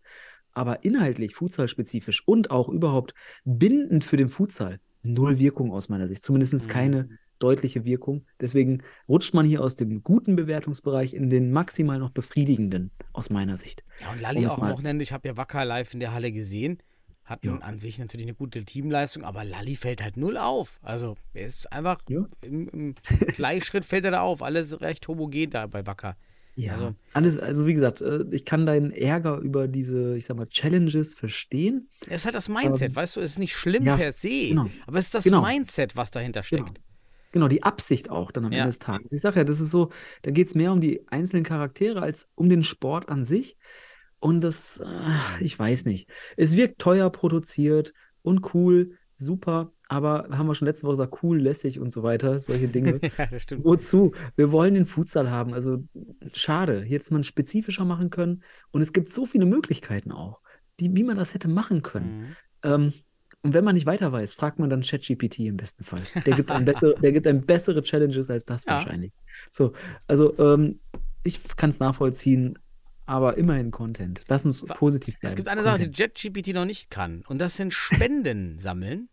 [0.54, 3.14] Aber inhaltlich, futsal-spezifisch und auch überhaupt
[3.46, 6.24] bindend für den Futsal, null Wirkung aus meiner Sicht.
[6.24, 7.18] Zumindest Mhm.
[7.42, 8.26] Deutliche Wirkung.
[8.40, 13.58] Deswegen rutscht man hier aus dem guten Bewertungsbereich in den maximal noch befriedigenden, aus meiner
[13.58, 13.84] Sicht.
[14.02, 16.32] Ja, und es auch am mal- Wochenende, ich habe ja Wacker live in der Halle
[16.32, 16.78] gesehen.
[17.24, 17.56] Hat Ja.
[17.60, 20.80] an sich natürlich eine gute Teamleistung, aber Lali fällt halt null auf.
[20.82, 22.26] Also er ist einfach Ja.
[22.42, 22.96] im, im
[23.36, 24.42] Gleichschritt fällt er da auf.
[24.42, 26.18] Alles recht homogen da bei Wacker.
[26.56, 30.36] Ja, Also- alles, also wie gesagt, äh, ich kann deinen Ärger über diese, ich sag
[30.36, 31.88] mal, Challenges verstehen.
[32.10, 34.50] Es ist halt das Mindset, Ähm, weißt du, es ist nicht schlimm ja, per se,
[34.50, 34.68] genau.
[34.86, 35.42] aber es ist das Genau.
[35.46, 36.64] Mindset, was dahinter Genau.
[36.66, 36.76] steckt.
[36.76, 36.88] Genau,
[37.34, 38.60] die Absicht auch dann am Ja.
[38.60, 39.12] Ende des Tages.
[39.12, 39.90] Ich sage ja, das ist so,
[40.22, 43.58] da geht es mehr um die einzelnen Charaktere als um den Sport an sich.
[44.20, 46.10] Und das, äh, ich weiß nicht.
[46.38, 51.40] Es wirkt teuer produziert und cool, super, aber haben wir schon letzte Woche gesagt, cool,
[51.40, 53.00] lässig und so weiter, solche Dinge.
[53.18, 53.66] ja, das stimmt.
[53.66, 54.14] Wozu?
[54.36, 55.54] Wir wollen den Futsal haben.
[55.54, 55.84] Also
[56.34, 56.84] schade.
[56.84, 58.44] Hier hätte man spezifischer machen können.
[58.72, 60.42] Und es gibt so viele Möglichkeiten auch,
[60.80, 62.20] die, wie man das hätte machen können.
[62.20, 62.36] Mhm.
[62.64, 62.94] Ähm,
[63.44, 66.02] und wenn man nicht weiter weiß, fragt man dann ChatGPT im besten Fall.
[66.26, 68.74] Der gibt einem bessere, der gibt einem bessere Challenges als das Ja.
[68.74, 69.12] wahrscheinlich.
[69.52, 69.74] So,
[70.08, 70.80] also ähm,
[71.24, 72.58] ich kann es nachvollziehen,
[73.06, 74.22] aber immerhin Content.
[74.28, 75.32] Lass uns Wa- positiv bleiben.
[75.32, 76.20] Es gibt eine Sache, die Content.
[76.24, 77.24] JetGPT noch nicht kann.
[77.28, 79.10] Und das sind Spenden sammeln.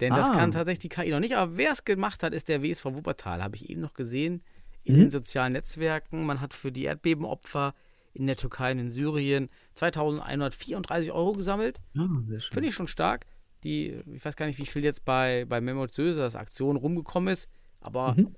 [0.00, 0.34] Denn das Ah.
[0.34, 1.36] kann tatsächlich die KI noch nicht.
[1.36, 3.42] Aber wer es gemacht hat, ist der WSV Wuppertal.
[3.42, 4.42] Habe ich eben noch gesehen
[4.84, 5.00] in Mhm.
[5.00, 6.24] den sozialen Netzwerken.
[6.26, 7.74] Man hat für die Erdbebenopfer
[8.12, 11.80] in der Türkei und in Syrien 2134 Euro gesammelt.
[11.94, 12.06] Ja,
[12.38, 12.40] schön.
[12.52, 13.26] Finde ich schon stark.
[13.66, 17.48] Die, ich weiß gar nicht, wie viel jetzt bei, bei Memo Sösers Aktion rumgekommen ist,
[17.80, 18.34] aber Mhm.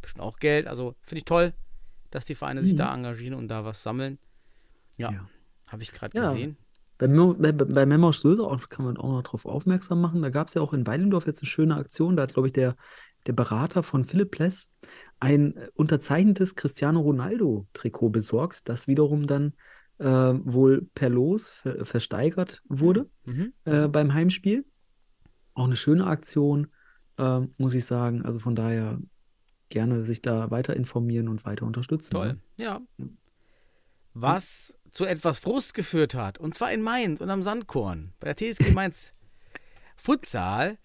[0.00, 0.66] bestimmt auch Geld.
[0.66, 1.52] Also finde ich toll,
[2.10, 2.78] dass die Vereine sich Mhm.
[2.78, 4.18] da engagieren und da was sammeln.
[4.96, 5.28] Ja, Ja.
[5.68, 6.32] habe ich gerade Ja.
[6.32, 6.56] gesehen.
[6.98, 10.20] Bei, Memo- bei, bei Memos Söser kann man auch noch darauf aufmerksam machen.
[10.22, 12.14] Da gab es ja auch in Weilendorf jetzt eine schöne Aktion.
[12.16, 12.76] Da hat, glaube ich, der,
[13.26, 14.70] der Berater von Philipp Pless
[15.18, 19.54] ein äh, unterzeichnetes Cristiano Ronaldo-Trikot besorgt, das wiederum dann
[20.00, 23.52] äh, wohl per Los ver versteigert wurde Mhm.
[23.64, 24.64] äh, beim Heimspiel.
[25.54, 26.68] Auch eine schöne Aktion,
[27.18, 28.22] äh, muss ich sagen.
[28.24, 28.98] Also von daher
[29.68, 32.14] gerne sich da weiter informieren und weiter unterstützen.
[32.14, 32.28] Toll.
[32.58, 32.64] ne?
[32.64, 32.80] Ja.
[34.12, 38.36] Was zu etwas Frust geführt hat, und zwar in Mainz und am Sandkorn, bei der
[38.36, 39.14] TSG Mainz
[39.96, 40.78] Futsal.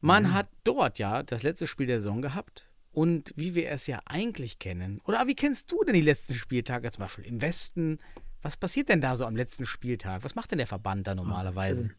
[0.00, 2.68] Man hat dort ja das letzte Spiel der Saison gehabt.
[2.92, 6.90] Und wie wir es ja eigentlich kennen, oder wie kennst du denn die letzten Spieltage,
[6.90, 7.98] zum Beispiel im Westen?
[8.46, 10.22] Was passiert denn da so am letzten Spieltag?
[10.22, 11.90] Was macht denn der Verband da normalerweise?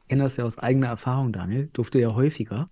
[0.00, 1.70] Ich kenne das ja aus eigener Erfahrung, Daniel.
[1.72, 2.70] Durfte ja häufiger.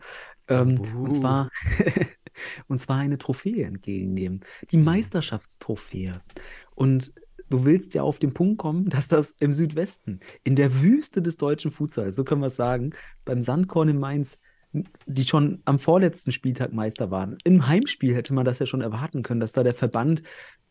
[0.48, 1.48] Ähm, und zwar,
[2.66, 4.40] und zwar eine Trophäe entgegennehmen.
[4.72, 4.85] Die Mhm.
[4.85, 6.22] Meisterschaftstrophäe.
[6.74, 7.14] Und
[7.50, 11.37] du willst ja auf den Punkt kommen, dass das im Südwesten, in der Wüste des
[11.37, 14.40] deutschen Futsals, so können wir es sagen, beim Sandkorn in Mainz,
[15.07, 17.39] die schon am vorletzten Spieltag Meister waren.
[17.45, 20.23] Im Heimspiel hätte man das ja schon erwarten können, dass da der Verband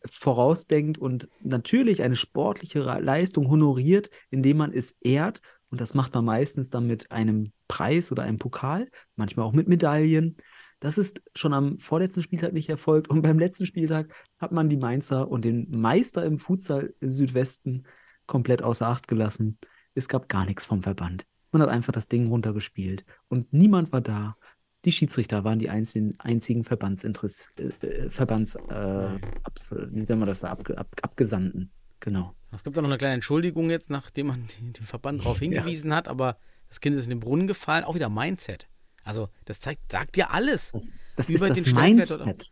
[0.04, 5.40] vorausdenkt und natürlich eine sportliche Leistung honoriert, indem man es ehrt.
[5.70, 9.66] Und das macht man meistens dann mit einem Preis oder einem Pokal, manchmal auch mit
[9.68, 10.36] Medaillen.
[10.80, 13.08] Das ist schon am vorletzten Spieltag nicht erfolgt.
[13.08, 17.84] Und beim letzten Spieltag hat man die Mainzer und den Meister im Futsal Südwesten
[18.26, 19.58] komplett außer Acht gelassen.
[19.94, 21.24] Es gab gar nichts vom Verband.
[21.54, 23.04] Man hat einfach das Ding runtergespielt.
[23.28, 24.36] Und niemand war da.
[24.84, 29.08] Die Schiedsrichter waren die einzigen, einzigen Verbandsinteress, äh, Verbands, äh,
[29.44, 31.70] abs, wie nennt man das da, Abge, ab, Abgesandten.
[32.00, 32.34] Genau.
[32.50, 36.08] Es gibt da noch eine kleine Entschuldigung jetzt, nachdem man den Verband darauf hingewiesen hat,
[36.08, 37.84] aber das Kind ist in den Brunnen gefallen.
[37.84, 38.68] Auch wieder Mindset.
[39.04, 40.72] Also, das zeigt, sagt ja alles.
[40.72, 42.50] Das, das Über ist den das Mindset.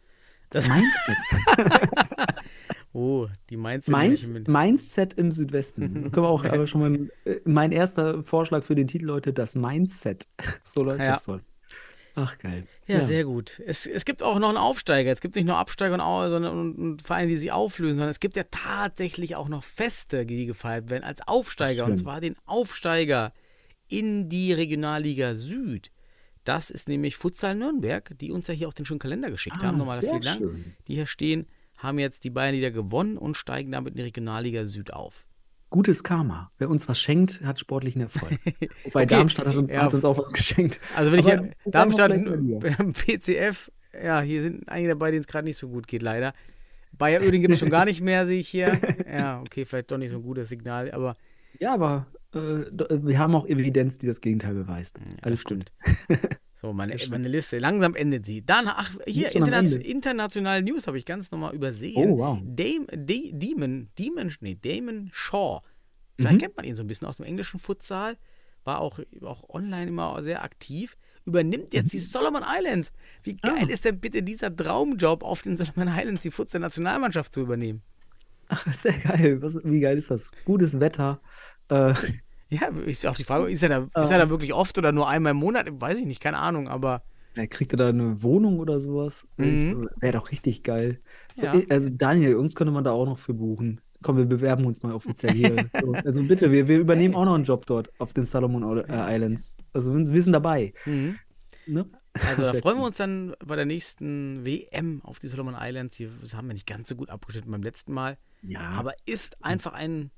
[0.50, 1.16] Das Mindset.
[2.94, 3.90] Oh, die Mindset.
[3.92, 5.92] Mainz, mit- Mindset im Südwesten.
[6.12, 9.54] Können wir auch aber schon mal, äh, mein erster Vorschlag für den Titel, Leute, das
[9.54, 10.26] Mindset.
[10.64, 11.12] So läuft Ja.
[11.12, 11.40] das soll.
[12.14, 12.66] Ach, geil.
[12.86, 13.62] Ja, sehr gut.
[13.64, 15.10] Es, es gibt auch noch einen Aufsteiger.
[15.10, 18.20] Es gibt nicht nur Absteiger und, sondern, und, und Vereine, die sich auflösen, sondern es
[18.20, 21.86] gibt ja tatsächlich auch noch Feste, die gefeiert werden als Aufsteiger.
[21.86, 23.32] Und zwar den Aufsteiger
[23.88, 25.90] in die Regionalliga Süd.
[26.44, 29.78] Das ist nämlich Futsal Nürnberg, die uns ja hier auch den schönen Kalender geschickt haben.
[29.78, 30.38] Nochmal Ah, sehr vielen Dank.
[30.38, 30.64] schön.
[30.88, 31.46] Die hier stehen,
[31.82, 35.26] haben jetzt die beiden Liga gewonnen und steigen damit in die Regionalliga Süd auf.
[35.70, 36.52] Gutes Karma.
[36.58, 38.32] Wer uns was schenkt, hat sportlichen Erfolg.
[38.84, 40.78] Wobei Okay, Darmstadt hat uns, ja, hat uns auch was geschenkt.
[40.94, 42.12] Also wenn ich Aber hier, guck Darmstadt,
[42.94, 43.70] PCF,
[44.02, 46.34] ja, hier sind einige dabei, denen es gerade nicht so gut geht, leider.
[46.92, 48.78] Bayer Oeding gibt es schon gar nicht mehr, sehe ich hier.
[49.10, 51.16] Ja, okay, vielleicht doch nicht so ein gutes Signal, aber
[51.58, 54.98] Ja, aber äh, d- wir haben auch Evidenz, die das Gegenteil beweist.
[54.98, 55.72] ja, Alles stimmt.
[56.62, 58.46] So, meine, meine Liste, langsam endet sie.
[58.46, 61.96] Dann, ach, hier, interna internationale News habe ich ganz nochmal übersehen.
[61.96, 62.38] Oh, wow.
[62.44, 65.60] Dame, De, Demon, Demon, nee, Damon Shaw.
[66.16, 66.38] Vielleicht Mhm.
[66.38, 68.16] kennt man ihn so ein bisschen aus dem englischen Futsal.
[68.64, 70.96] War auch, auch online immer sehr aktiv.
[71.24, 72.92] Übernimmt jetzt die Solomon Islands.
[73.24, 73.68] Wie geil Mhm.
[73.68, 73.72] Ah.
[73.72, 77.82] ist denn bitte dieser Traumjob, auf den Solomon Islands die Futsal-Nationalmannschaft zu übernehmen?
[78.48, 79.42] Ach, sehr geil.
[79.42, 80.30] Was, wie geil ist das?
[80.44, 81.20] Gutes Wetter.
[81.70, 81.94] Äh,
[82.52, 84.02] Ja, ist auch die Frage, ist er, da, Ah.
[84.02, 85.68] ist er da wirklich oft oder nur einmal im Monat?
[85.70, 87.02] Weiß ich nicht, keine Ahnung, aber
[87.34, 89.26] er kriegt er da eine Wohnung oder sowas?
[89.38, 89.88] Mhm.
[90.00, 91.00] Wäre doch richtig geil.
[91.34, 91.54] So, Ja.
[91.70, 93.80] Also Daniel, uns könnte man da auch noch für buchen.
[94.02, 95.56] Komm, wir bewerben uns mal offiziell hier.
[95.82, 99.14] so, also bitte, wir, wir übernehmen auch noch einen Job dort auf den Solomon äh,
[99.16, 99.54] Islands.
[99.72, 100.74] Also wir sind dabei.
[100.84, 101.16] mhm.
[101.66, 101.88] Ne?
[102.12, 105.96] Also da freuen wir uns dann bei der nächsten WM auf die Solomon Islands.
[105.96, 108.18] Die das haben wir nicht ganz so gut abgeschnitten beim letzten Mal.
[108.42, 110.10] Ja, Aber ist einfach ein,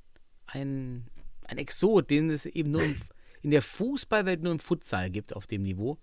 [0.47, 1.05] ein,
[1.48, 2.96] ein Exot, den es eben nur im,
[3.42, 5.98] in der Fußballwelt nur im Futsal gibt auf dem Niveau.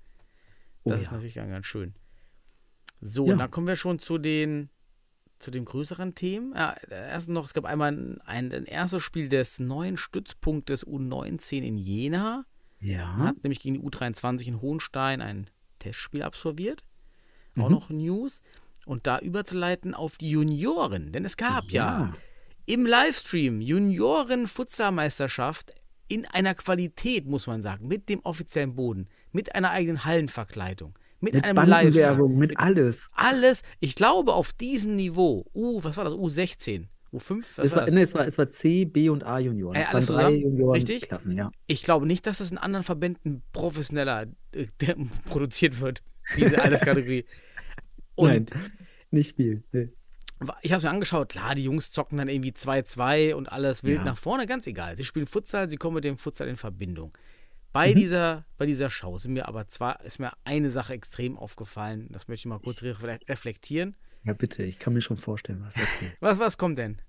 [0.83, 1.11] Oh Das ist ja.
[1.13, 1.93] natürlich ganz, ganz schön.
[3.01, 3.33] So, Ja.
[3.33, 4.69] und dann kommen wir schon zu den
[5.39, 6.53] zu den größeren Themen.
[6.55, 11.63] Ja, erst noch, es gab einmal ein, ein, ein erstes Spiel des neuen Stützpunktes U19
[11.63, 12.45] in Jena.
[12.79, 13.15] Ja.
[13.17, 15.49] hat nämlich gegen die U23 in Hohenstein ein
[15.79, 16.83] Testspiel absolviert.
[17.57, 17.71] Auch Mhm.
[17.73, 18.41] noch News.
[18.85, 21.11] Und da überzuleiten auf die Junioren.
[21.11, 22.13] Denn es gab ja,
[22.71, 25.73] im Livestream Junioren-Futsalmeisterschaft
[26.07, 31.33] in einer Qualität, muss man sagen, mit dem offiziellen Boden, mit einer eigenen Hallenverkleidung, mit,
[31.33, 32.05] Mit einem Livestream.
[32.05, 33.11] Bandenwerbung, mit alles.
[33.13, 37.81] Alles, ich glaube, auf diesem Niveau, U, was war das, U16, U5, was Es war
[37.81, 39.75] war, nee, es, war, es war C, B und A Junioren.
[39.75, 40.31] Äh, es waren drei?
[40.35, 41.37] Juniorenklassen, Richtig?
[41.37, 41.51] ja.
[41.67, 44.67] Ich glaube nicht, dass das in anderen Verbänden professioneller äh,
[45.25, 46.01] produziert wird,
[46.37, 47.25] diese Alterskategorie.
[48.15, 48.71] Und Nein,
[49.11, 49.61] nicht viel.
[49.73, 49.89] Nee.
[50.61, 53.99] Ich habe es mir angeschaut, klar, die Jungs zocken dann irgendwie 2-2 und alles wild
[53.99, 54.03] Ja.
[54.05, 54.97] nach vorne, ganz egal.
[54.97, 57.15] Sie spielen Futsal, sie kommen mit dem Futsal in Verbindung.
[57.73, 57.95] Bei, Mhm.
[57.95, 62.27] dieser, bei dieser Show sind mir aber zwar, ist mir eine Sache extrem aufgefallen, das
[62.27, 63.95] möchte ich mal kurz re- reflektieren.
[64.23, 66.15] Ja, bitte, ich kann mir schon vorstellen, was erzählt.
[66.19, 67.01] Was, was kommt denn?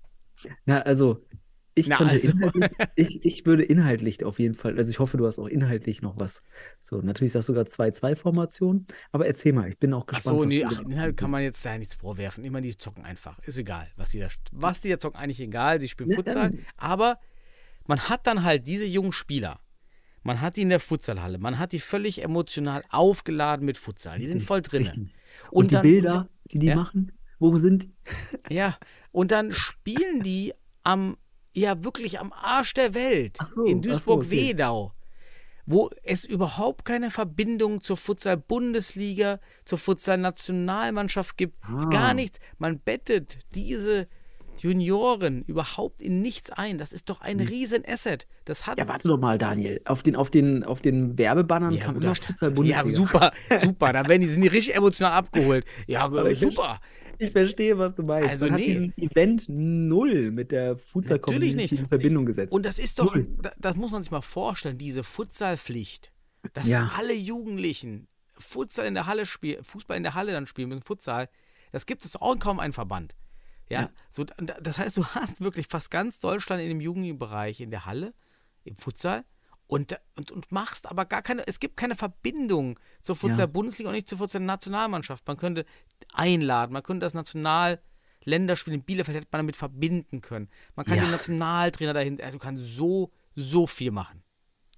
[0.65, 1.23] Na, also,
[1.75, 2.33] ich Na, also.
[2.95, 6.17] ich, ich würde inhaltlich auf jeden Fall, also ich hoffe, du hast auch inhaltlich noch
[6.17, 6.43] was.
[6.79, 10.37] So, natürlich sagst du sogar 2-2-Formation, aber erzähl mal, ich bin auch Ach gespannt.
[10.37, 12.43] so, was nee, ach, Inhalt kann man jetzt da nichts vorwerfen.
[12.43, 13.39] Immer die zocken einfach.
[13.39, 15.79] Ist egal, was die da, was die da zocken, eigentlich egal.
[15.81, 16.51] Sie spielen Ja, Futsal.
[16.77, 17.19] Aber
[17.87, 19.59] man hat dann halt diese jungen Spieler.
[20.25, 21.37] Man hat die in der Futsalhalle.
[21.37, 24.19] Man hat die völlig emotional aufgeladen mit Futsal.
[24.19, 24.83] Die sind voll drin.
[24.83, 25.13] Richtig.
[25.51, 26.75] Und, die dann- Bilder, die die Ja.
[26.75, 27.93] machen, wo sind die?
[28.55, 28.77] Ja,
[29.11, 31.17] und dann spielen die am,
[31.53, 34.93] ja wirklich am Arsch der Welt so, in ach so, Duisburg-Wedau,
[35.65, 41.57] wo es überhaupt keine Verbindung zur Futsal-Bundesliga, zur Futsal-Nationalmannschaft gibt.
[41.63, 41.85] Ah.
[41.89, 42.39] Gar nichts.
[42.57, 44.07] Man bettet diese
[44.57, 46.77] Junioren überhaupt in nichts ein.
[46.77, 48.27] Das ist doch ein Riesen-Asset.
[48.45, 48.77] Das hat.
[48.77, 49.81] Ja, warte doch mal, Daniel.
[49.85, 52.87] Auf den, auf den, auf den Werbebannern Ja, kam immer da- Futsal Bundesliga.
[52.89, 53.93] Ja, super, super.
[53.93, 55.65] Da werden die, sind die richtig emotional abgeholt.
[55.87, 56.79] Ja, Aber ich super.
[57.19, 58.29] Ich verstehe, was du meinst.
[58.29, 58.61] Also Man nee.
[58.61, 61.71] hat diesen Event null mit der Natürlich Futsal-Community nicht.
[61.73, 62.51] in Verbindung gesetzt.
[62.53, 63.27] Und das ist doch, Null.
[63.41, 66.11] da- das muss man sich mal vorstellen, diese Futsalpflicht,
[66.53, 66.91] dass Ja.
[66.97, 71.29] alle Jugendlichen Futsal in der Halle spielen, Fußball in der Halle dann spielen müssen, Futsal,
[71.71, 73.15] das gibt es auch in kaum einen Verband.
[73.69, 73.89] Ja, Ja.
[74.11, 77.85] So, da- das heißt, du hast wirklich fast ganz Deutschland in dem Jugendbereich in der
[77.85, 78.13] Halle,
[78.63, 79.23] im Futsal
[79.67, 84.09] und, und, und machst aber gar keine, es gibt keine Verbindung zur Futsal-Bundesliga und nicht
[84.09, 85.25] zur Futsal-Nationalmannschaft.
[85.27, 85.65] Man könnte
[86.13, 87.81] einladen, man könnte das National-
[88.25, 90.47] Länderspiel in Bielefeld hätte man damit verbinden können.
[90.77, 91.03] Man kann Ja.
[91.03, 94.23] den Nationaltrainer dahin, also du kannst so, so viel machen.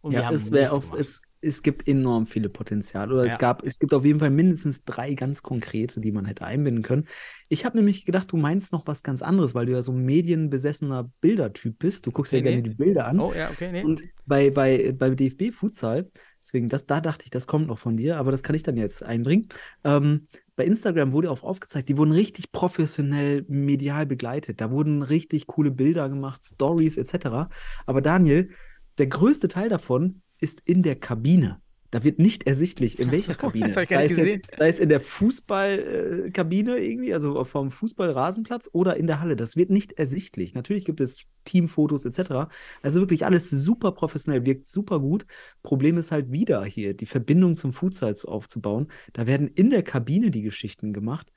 [0.02, 1.00] Und wir ja, haben es, wär nichts auch, gemacht.
[1.00, 3.14] es, es gibt enorm viele Potenziale.
[3.14, 3.32] Oder Ja.
[3.32, 6.84] es gab, es gibt auf jeden Fall mindestens drei ganz konkrete, die man hätte einbinden
[6.84, 7.08] können.
[7.50, 10.04] Ich habe nämlich gedacht, du meinst noch was ganz anderes, weil du ja so ein
[10.04, 12.06] medienbesessener Bildertyp bist.
[12.06, 12.70] Du guckst Okay, ja gerne nee.
[12.70, 13.20] die Bilder an.
[13.20, 13.84] Oh ja, okay, nee.
[13.84, 16.10] Und bei, bei, bei DFB Futsal,
[16.42, 18.78] deswegen, das, da dachte ich, das kommt noch von dir, aber das kann ich dann
[18.78, 19.48] jetzt einbringen.
[19.84, 24.62] Ähm, bei Instagram wurde auch aufgezeigt, die wurden richtig professionell medial begleitet.
[24.62, 27.50] Da wurden richtig coole Bilder gemacht, Stories etc.
[27.86, 28.50] Aber Daniel,
[28.98, 31.60] der größte Teil davon ist in der Kabine.
[31.92, 33.66] Da wird nicht ersichtlich, in welcher Kabine.
[33.68, 39.08] das sei, es jetzt, sei es in der Fußballkabine irgendwie, also vom Fußballrasenplatz oder in
[39.08, 39.36] der Halle.
[39.36, 40.54] Das wird nicht ersichtlich.
[40.56, 42.50] Natürlich gibt es Teamfotos etc.
[42.82, 45.26] Also wirklich alles super professionell, wirkt super gut.
[45.64, 48.88] Problem ist halt wieder hier, die Verbindung zum Futsal zu- aufzubauen.
[49.14, 51.32] Da werden in der Kabine die Geschichten gemacht.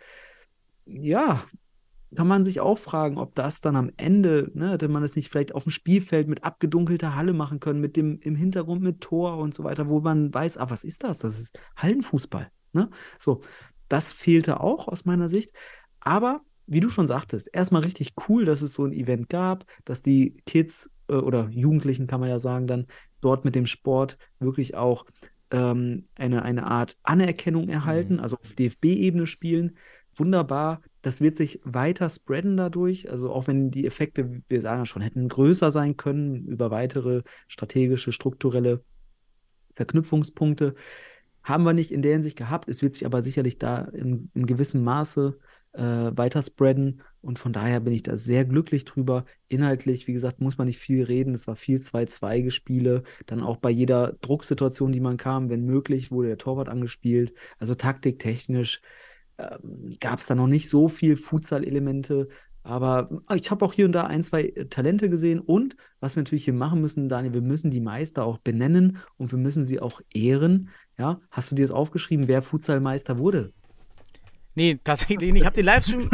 [0.87, 1.45] Ja,
[2.15, 5.29] kann man sich auch fragen, ob das dann am Ende, ne, hätte man es nicht
[5.29, 9.39] vielleicht auf dem Spielfeld mit abgedunkelter Halle machen können, mit dem im Hintergrund mit Tor
[9.39, 11.19] und so weiter, wo man weiß, ah, was ist das?
[11.19, 12.89] Das ist Hallenfußball, ne?
[13.19, 13.43] So,
[13.89, 15.53] das fehlte auch aus meiner Sicht.
[16.01, 20.03] Aber wie du schon sagtest, erstmal richtig cool, dass es so ein Event gab, dass
[20.03, 22.87] die Kids äh, oder Jugendlichen, kann man ja sagen, dann
[23.21, 25.07] dort mit dem Sport wirklich auch
[25.51, 29.77] ähm, eine, eine Art Anerkennung erhalten, also auf DFB-Ebene spielen.
[30.19, 30.83] Wunderbar.
[31.03, 33.11] Das wird sich weiter spreaden dadurch.
[33.11, 38.13] Also auch wenn die Effekte, wir sagen schon, hätten größer sein können über weitere strategische,
[38.13, 38.83] strukturelle
[39.75, 40.75] Verknüpfungspunkte.
[41.45, 42.69] Haben wir nicht in der Hinsicht gehabt.
[42.69, 45.39] Es wird sich aber sicherlich da in, in gewissem Maße
[45.73, 47.03] äh, weiter spreaden.
[47.21, 49.25] Und von daher bin ich da sehr glücklich drüber.
[49.49, 51.35] Inhaltlich, wie gesagt, muss man nicht viel reden.
[51.35, 53.05] Es war viel 2-2-Gespiele.
[53.27, 57.33] Dann auch bei jeder Drucksituation, die man kam, wenn möglich, wurde der Torwart angespielt.
[57.59, 58.81] Also taktiktechnisch
[59.39, 62.29] ähm, gab es da noch nicht so viel Futsal-Elemente.
[62.63, 65.41] Aber äh, ich habe auch hier und da ein, zwei äh, Talente gesehen.
[65.41, 69.33] Und was wir natürlich hier machen müssen, Daniel, wir müssen die Meister auch benennen und
[69.33, 70.71] wir müssen sie auch ehren.
[70.99, 73.53] Ja, hast du dir das aufgeschrieben, wer Futsalmeister wurde?
[74.59, 75.43] Nee, tatsächlich nicht.
[75.43, 76.11] Ich habe den Livestream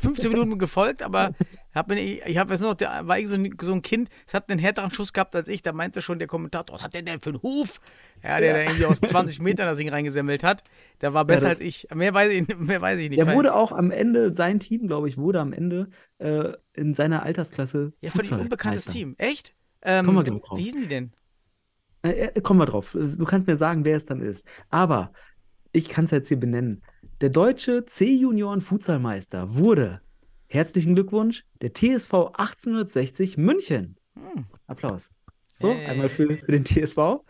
[0.00, 1.34] 15 Minuten gefolgt, aber
[1.74, 4.32] hab mir, ich habe jetzt noch, der war irgendwie so ein, so ein Kind, es
[4.32, 7.02] hat einen härteren Schuss gehabt als ich, da meinte schon der Kommentator, was hat der
[7.02, 7.80] denn für einen Huf?
[8.22, 8.54] Ja, der Ja.
[8.54, 10.64] da irgendwie aus 20 Metern das Ding reingesemmelt hat.
[11.02, 11.86] Der war besser das- als ich.
[11.94, 13.20] Mehr weiß ich, mehr weiß ich nicht.
[13.20, 17.22] Der wurde auch am Ende, sein Team, glaube ich, wurde am Ende äh, in seiner
[17.24, 17.92] Altersklasse.
[18.00, 18.92] ja, völlig unbekanntes Futsalmeister.
[18.92, 19.30] Team.
[19.32, 19.54] Echt?
[19.82, 20.58] Ähm, Kommen wir gleich drauf.
[20.58, 21.12] wie hießen die denn?
[22.02, 22.92] Äh, äh, kommen wir drauf.
[22.92, 24.46] Du kannst mir sagen, wer es dann ist.
[24.70, 25.12] Aber
[25.72, 26.82] ich kann es jetzt hier benennen.
[27.22, 30.00] Der deutsche C-Junioren-Futsalmeister wurde,
[30.48, 33.94] herzlichen Glückwunsch, der TSV 1860 München.
[34.16, 34.46] Hm.
[34.66, 35.08] Applaus.
[35.48, 35.86] So, Yay.
[35.86, 37.22] einmal für, für den TSV.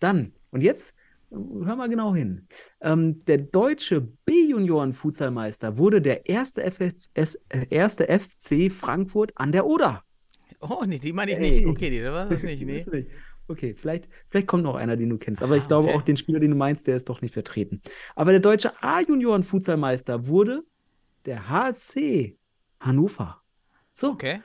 [0.00, 0.94] Dann, und jetzt,
[1.30, 2.46] hör mal genau hin.
[2.82, 10.04] Ähm, der deutsche B-Junioren-Futsalmeister wurde der erste, FS, äh, erste FC Frankfurt an der Oder.
[10.60, 11.50] Oh, nee, die meine ich Hey.
[11.52, 11.66] nicht.
[11.66, 12.62] Okay, das war das nicht.
[12.66, 13.06] Nee.
[13.48, 15.42] Okay, vielleicht, vielleicht kommt noch einer, den du kennst.
[15.42, 15.98] Aber ich Ah, glaube okay.
[15.98, 17.80] auch den Spieler, den du meinst, der ist doch nicht vertreten.
[18.14, 20.64] Aber der deutsche A-Junioren-Futsalmeister wurde
[21.24, 22.36] der HSC
[22.80, 23.40] Hannover.
[23.92, 24.42] So, Okay.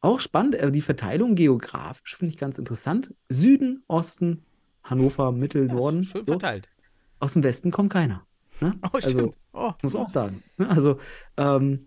[0.00, 0.54] auch spannend.
[0.56, 3.14] äh, Die Verteilung geografisch finde ich ganz interessant.
[3.28, 4.44] Süden, Osten,
[4.82, 6.02] Hannover, Mittel, Ja, Norden.
[6.04, 6.32] schön so.
[6.32, 6.68] verteilt.
[7.20, 8.26] Aus dem Westen kommt keiner.
[8.60, 8.74] Ne?
[8.82, 9.36] Oh, Also, stimmt.
[9.52, 10.42] Oh, muss man auch sagen.
[10.56, 10.68] ne?
[10.68, 10.98] Also,
[11.36, 11.86] ähm,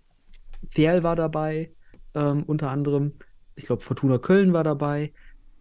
[0.68, 1.74] Ferl war dabei,
[2.14, 3.14] ähm, unter anderem.
[3.55, 5.14] Ich glaube, Fortuna Köln war dabei.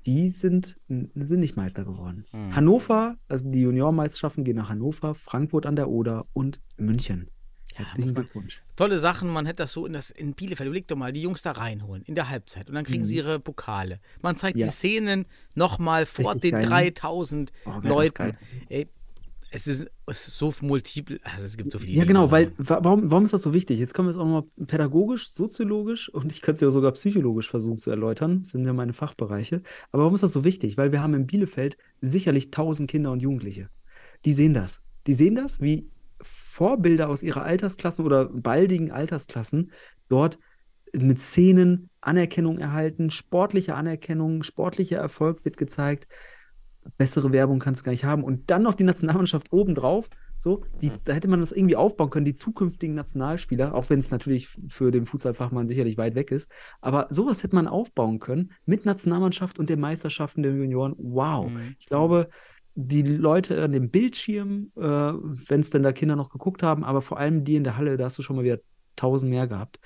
[0.07, 2.25] Die sind, sind nicht Meister geworden.
[2.33, 2.55] Hm.
[2.57, 7.29] Hannover, also die Juniormeisterschaften gehen nach Hannover, Frankfurt an der Oder und München.
[7.75, 8.63] Herzlichen Glückwunsch.
[8.77, 11.41] Tolle Sachen, man hätte das so in, das, in Bielefeld, überleg doch mal, die Jungs
[11.41, 13.07] da reinholen in der Halbzeit und dann kriegen Mhm.
[13.07, 13.99] sie ihre Pokale.
[14.21, 14.67] Man zeigt Ja.
[14.67, 15.25] die Szenen
[15.55, 16.69] nochmal vor Richtig den geil, ne?
[16.69, 18.37] 3000 Oh, wär das Leuten.
[18.69, 18.89] Ey,
[19.55, 22.81] es ist, es ist so multiple, also es gibt so viele Ja, genau, weil wa-
[22.83, 23.79] warum, warum ist das so wichtig?
[23.79, 27.51] Jetzt können wir es auch nochmal pädagogisch, soziologisch und ich könnte es ja sogar psychologisch
[27.51, 28.41] versuchen zu erläutern.
[28.41, 29.63] Das sind ja meine Fachbereiche.
[29.91, 30.79] Aber warum ist das so wichtig?
[30.79, 33.69] Weil wir haben in Bielefeld sicherlich tausend Kinder und Jugendliche.
[34.25, 34.81] Die sehen das.
[35.07, 35.89] Die sehen das, wie
[36.23, 39.73] Vorbilder aus ihrer Altersklassen oder baldigen Altersklassen
[40.09, 40.39] dort
[40.93, 46.07] mit Szenen Anerkennung erhalten, sportliche Anerkennung, sportlicher Erfolg wird gezeigt.
[46.99, 48.25] Bessere Werbung kannst du gar nicht haben.
[48.25, 50.09] Und dann noch die Nationalmannschaft obendrauf.
[50.37, 54.11] So, die, da hätte man das irgendwie aufbauen können, die zukünftigen Nationalspieler, auch wenn es
[54.11, 56.51] natürlich für den Futsalfachmann sicherlich weit weg ist.
[56.81, 60.95] Aber sowas hätte man aufbauen können mit Nationalmannschaft und den Meisterschaften der Junioren.
[60.99, 61.51] Wow.
[61.51, 61.77] Mhm.
[61.79, 62.29] Ich glaube,
[62.75, 67.03] die Leute an dem Bildschirm, äh, wenn es denn da Kinder noch geguckt haben, aber
[67.03, 68.59] vor allem die in der Halle, da hast du schon mal wieder
[68.97, 69.79] tausend mehr gehabt.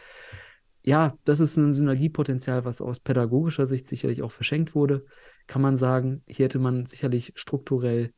[0.86, 5.04] Ja, das ist ein Synergiepotenzial, was aus pädagogischer Sicht sicherlich auch verschenkt wurde.
[5.48, 8.12] Kann man sagen, hier hätte man sicherlich strukturell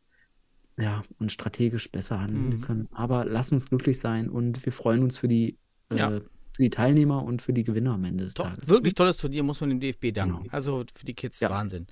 [0.80, 2.60] ja, und strategisch besser handeln Mhm.
[2.60, 2.88] können.
[2.92, 5.58] Aber lass uns glücklich sein und wir freuen uns für die,
[5.90, 6.10] äh, Ja.
[6.10, 8.68] für die Teilnehmer und für die Gewinner am Ende des To Tages.
[8.68, 10.42] wirklich tolles Turnier, muss man dem DFB danken.
[10.44, 10.52] Genau.
[10.54, 11.50] Also für die Kids Ja.
[11.50, 11.88] Wahnsinn.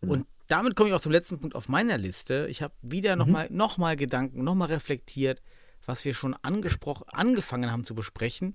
[0.00, 0.12] Genau.
[0.12, 2.46] Und damit komme ich auch zum letzten Punkt auf meiner Liste.
[2.48, 3.18] Ich habe wieder Mhm.
[3.18, 5.42] nochmal noch mal Gedanken, nochmal reflektiert,
[5.84, 8.54] was wir schon angesprochen, angefangen haben zu besprechen,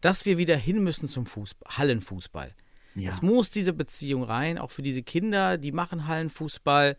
[0.00, 2.54] dass wir wieder hin müssen zum Fußball, Hallenfußball.
[2.94, 3.10] Ja.
[3.10, 6.96] Es muss diese Beziehung rein, auch für diese Kinder, die machen Hallenfußball.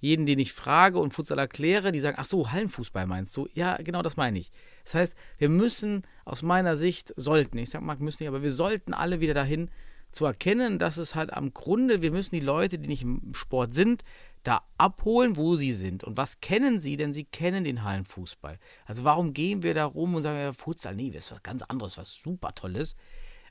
[0.00, 3.48] Jeden, den ich frage und Futsal erkläre, die sagen, ach so, Hallenfußball meinst du?
[3.54, 4.52] Ja, genau das meine ich.
[4.84, 8.52] Das heißt, wir müssen aus meiner Sicht, sollten, ich sag mal, müssen nicht, aber wir
[8.52, 9.70] sollten alle wieder dahin
[10.10, 13.72] zu erkennen, dass es halt am Grunde, wir müssen die Leute, die nicht im Sport
[13.72, 14.04] sind,
[14.44, 16.04] da abholen, wo sie sind.
[16.04, 16.96] Und was kennen sie?
[16.96, 18.58] Denn sie kennen den Hallenfußball.
[18.86, 21.62] Also warum gehen wir da rum und sagen, ja, Futsal, nee, das ist was ganz
[21.62, 22.94] anderes, was super Tolles.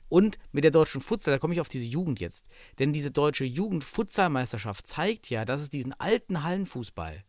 [0.08, 2.46] Und mit der deutschen Futsal, da komme ich auf diese Jugend jetzt.
[2.78, 7.24] Denn diese deutsche Jugend-Futsalmeisterschaft zeigt ja, dass es diesen alten Hallenfußball,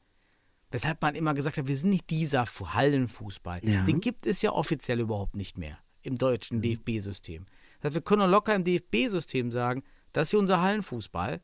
[0.72, 3.62] weshalb man immer gesagt hat, wir sind nicht dieser Fu- Hallenfußball.
[3.68, 3.84] Ja.
[3.86, 7.46] Den gibt es ja offiziell überhaupt nicht mehr im deutschen DFB-System.
[7.80, 11.42] Das heißt, wir können locker im DFB-System sagen, das ist hier unser Hallenfußball.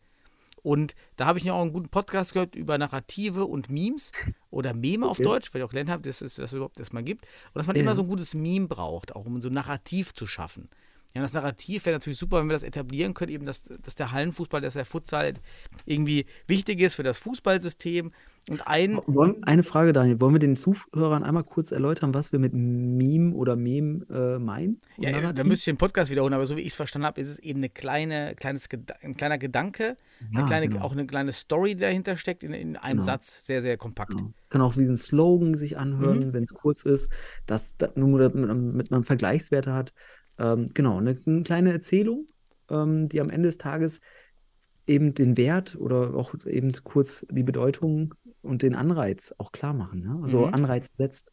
[0.63, 4.11] Und da habe ich auch einen guten Podcast gehört über Narrative und Memes
[4.51, 5.23] oder Meme auf Okay.
[5.23, 7.25] Deutsch, weil ich auch gelernt habe, dass es das überhaupt erstmal gibt.
[7.25, 7.81] Und dass man Ja.
[7.81, 10.69] immer so ein gutes Meme braucht, auch um so ein Narrativ zu schaffen.
[11.13, 14.11] Ja, das Narrativ wäre natürlich super, wenn wir das etablieren können, eben, dass, dass der
[14.13, 15.33] Hallenfußball, dass der Futsal
[15.85, 18.11] irgendwie wichtig ist für das Fußballsystem.
[18.49, 20.19] Und ein, Wollen, eine Frage, Daniel.
[20.19, 24.79] Wollen wir den Zuhörern einmal kurz erläutern, was wir mit Meme oder Mem äh, meinen?
[24.97, 25.43] Ja, da Narrativ?
[25.43, 27.59] müsste ich den Podcast wiederholen, aber so wie ich es verstanden habe, ist es eben
[27.59, 28.67] eine kleine, kleines,
[29.01, 29.97] ein kleiner Gedanke,
[30.31, 30.81] eine Ja, kleine, genau.
[30.83, 33.05] auch eine kleine Story, die dahinter steckt, in, in einem Genau.
[33.05, 34.11] Satz, sehr, sehr kompakt.
[34.17, 34.33] Genau.
[34.39, 36.33] Es kann auch wie ein Slogan sich anhören, Mhm.
[36.33, 37.09] wenn es kurz ist,
[37.45, 39.93] dass das nur damit man, damit man Vergleichswerte hat.
[40.39, 42.27] Ähm, genau, eine, eine kleine Erzählung,
[42.69, 43.99] ähm, die am Ende des Tages
[44.87, 50.01] eben den Wert oder auch eben kurz die Bedeutung und den Anreiz auch klar machen.
[50.01, 50.19] Ne?
[50.23, 50.53] Also Mhm.
[50.53, 51.31] Anreiz setzt.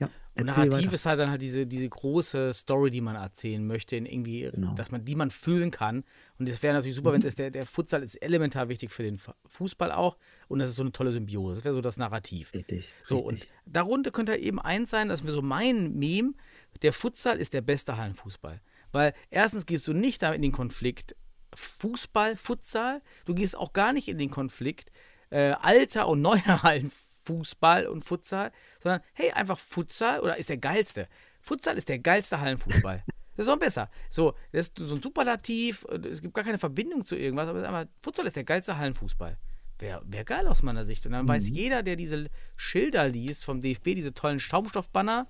[0.00, 0.92] Ja, Und Narrativ weiter.
[0.94, 4.74] ist halt dann halt diese, diese große Story, die man erzählen möchte, in irgendwie, Genau.
[4.74, 6.04] dass man, die man fühlen kann.
[6.38, 7.14] Und es wäre natürlich super, Mhm.
[7.14, 10.18] wenn es der, der Futsal ist elementar wichtig für den Fu- Fußball auch.
[10.48, 11.54] Und das ist so eine tolle Symbiose.
[11.56, 12.52] Das wäre so das Narrativ.
[12.52, 12.88] Richtig.
[13.04, 13.50] So, und richtig.
[13.66, 16.34] darunter könnte halt eben eins sein, dass mir so mein Meme,
[16.82, 18.60] der Futsal ist der beste Hallenfußball.
[18.92, 21.16] Weil erstens gehst du nicht damit in den Konflikt
[21.54, 23.02] Fußball, Futsal.
[23.24, 24.90] Du gehst auch gar nicht in den Konflikt
[25.30, 28.52] äh, alter und neuer Hallenfußball und Futsal,
[28.82, 31.08] sondern hey, einfach Futsal oder ist der geilste.
[31.42, 33.04] Futsal ist der geilste Hallenfußball.
[33.36, 33.90] Das ist noch besser.
[34.10, 37.66] So, das ist so ein Superlativ, äh, es gibt gar keine Verbindung zu irgendwas, aber
[37.66, 39.36] einfach, Futsal ist der geilste Hallenfußball.
[39.78, 41.04] Wäre wär geil aus meiner Sicht.
[41.04, 45.26] Und dann weiß jeder, der diese Schilder liest vom DFB, diese tollen Schaumstoffbanner,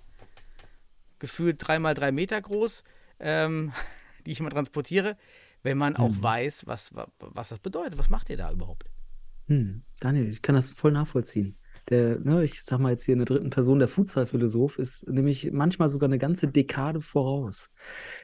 [1.25, 2.85] gefühlt dreimal drei Meter groß,
[3.21, 3.73] ähm,
[4.27, 5.17] die ich immer transportiere,
[5.63, 7.99] wenn man auch weiß, was, wa- was das bedeutet.
[7.99, 8.85] Was macht ihr da überhaupt?
[9.49, 11.57] Hm, Daniel, ich kann das voll nachvollziehen.
[11.91, 15.51] Der, ne, ich sag mal jetzt hier in der dritten Person, der Futsal-Philosoph ist nämlich
[15.53, 17.71] manchmal sogar eine ganze Dekade voraus.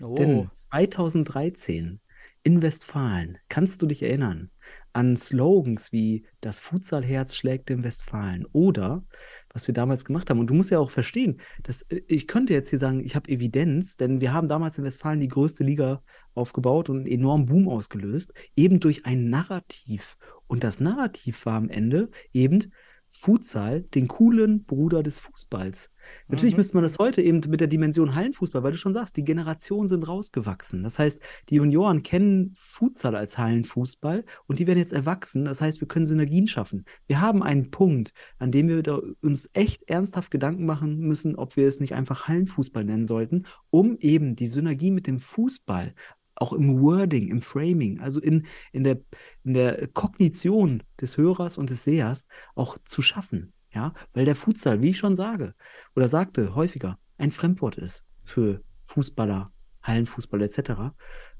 [0.03, 2.01] Oh, Denn 2013
[2.43, 4.51] in Westfalen, kannst du dich erinnern,
[4.93, 9.05] an Slogans wie das Futsalherz schlägt im Westfalen oder
[9.53, 10.39] was wir damals gemacht haben.
[10.39, 13.31] Und du musst ja auch verstehen, dass äh, ich könnte jetzt hier sagen, ich habe
[13.31, 16.03] Evidenz, denn wir haben damals in Westfalen die größte Liga
[16.35, 20.17] aufgebaut und einen enormen Boom ausgelöst, eben durch ein Narrativ.
[20.47, 22.73] Und das Narrativ war am Ende eben,
[23.13, 25.91] Futsal den coolen Bruder des Fußballs.
[26.29, 26.59] Natürlich Mhm.
[26.59, 29.89] müsste man das heute eben mit der Dimension Hallenfußball, weil du schon sagst, die Generationen
[29.89, 30.83] sind rausgewachsen.
[30.83, 35.45] Das heißt, die Junioren kennen Futsal als Hallenfußball und die werden jetzt erwachsen.
[35.45, 36.85] Das heißt, wir können Synergien schaffen.
[37.07, 41.67] Wir haben einen Punkt, an dem wir uns echt ernsthaft Gedanken machen müssen, ob wir
[41.67, 45.95] es nicht einfach Hallenfußball nennen sollten, um eben die Synergie mit dem Fußball
[46.37, 49.01] auch im Wording, im Framing, also in, in, der,
[49.45, 53.53] in der Kognition des Hörers und des Sehers auch zu schaffen.
[53.73, 55.55] Ja, weil der Futsal, wie ich schon sage
[55.95, 59.53] oder sagte häufiger, ein Fremdwort ist für Fußballer,
[59.83, 60.93] Hallenfußball etc.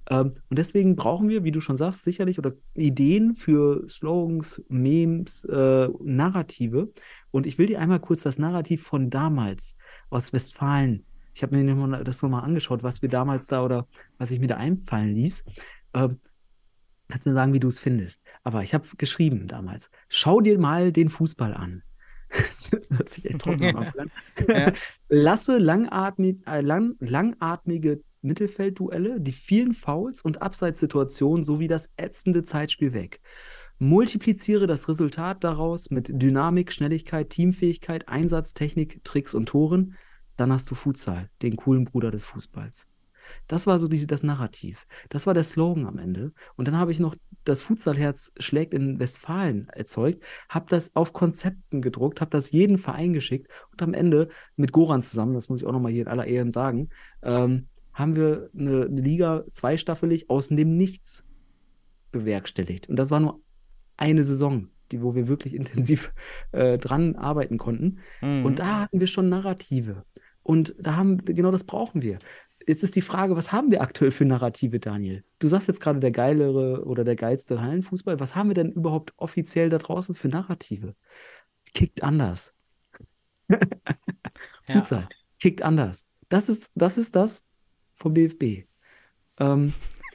[0.09, 5.45] Ähm, und deswegen brauchen wir, wie du schon sagst, sicherlich oder Ideen für Slogans, Memes,
[5.45, 6.93] äh, Narrative.
[7.33, 9.77] Und ich will dir einmal kurz das Narrativ von damals
[10.09, 11.05] aus Westfalen
[11.35, 13.87] ich habe mir das nochmal angeschaut, was wir damals da oder
[14.19, 15.45] was ich mir da einfallen ließ.
[15.95, 16.21] Ähm,
[17.09, 18.25] kannst mir sagen, wie du es findest.
[18.43, 21.83] Aber ich habe geschrieben damals, schau dir mal den Fußball an.
[22.31, 24.11] Das hört sich echt trocken an.
[24.49, 24.73] Ja.
[25.09, 32.93] Lasse langatmig, äh, lang, langatmige Mittelfeldduelle, die vielen Fouls und Abseitssituationen sowie das ätzende Zeitspiel
[32.93, 33.21] weg.
[33.79, 39.97] Multipliziere das Resultat daraus mit Dynamik, Schnelligkeit, Teamfähigkeit, Einsatz, Technik, Tricks und Toren.
[40.37, 42.87] Dann hast du Futsal, den coolen Bruder des Fußballs.
[43.47, 44.87] Das war so diese, das Narrativ.
[45.09, 46.33] Das war der Slogan am Ende.
[46.57, 51.81] Und dann habe ich noch das Futsalherz schlägt in Westfalen erzeugt, habe das auf Konzepten
[51.83, 55.67] gedruckt, habe das jeden Verein geschickt und am Ende mit Goran zusammen, das muss ich
[55.67, 56.91] auch nochmal hier in aller Ehren sagen,
[57.23, 61.25] ähm, haben wir eine, eine Liga zweistaffelig aus dem Nichts
[62.13, 62.89] bewerkstelligt.
[62.89, 63.41] Und das war nur
[63.97, 66.13] eine Saison, die, wo wir wirklich intensiv
[66.53, 67.99] äh, dran arbeiten konnten.
[68.21, 68.45] Mhm.
[68.45, 70.05] Und da hatten wir schon Narrative.
[70.43, 72.19] Und da haben, genau das brauchen wir.
[72.67, 75.25] Jetzt ist die Frage, was haben wir aktuell für Narrative, Daniel?
[75.39, 78.21] Du sagst jetzt gerade der geilere oder der geilste Hallenfußball.
[78.21, 80.95] Was haben wir denn überhaupt offiziell da draußen für Narrative?
[81.73, 82.55] Kickt anders.
[83.49, 83.59] ja.
[84.65, 85.09] Futsal.
[85.39, 86.07] Kickt anders.
[86.29, 87.45] Das ist, das ist das
[87.95, 88.67] vom DFB.
[89.39, 89.73] Ähm,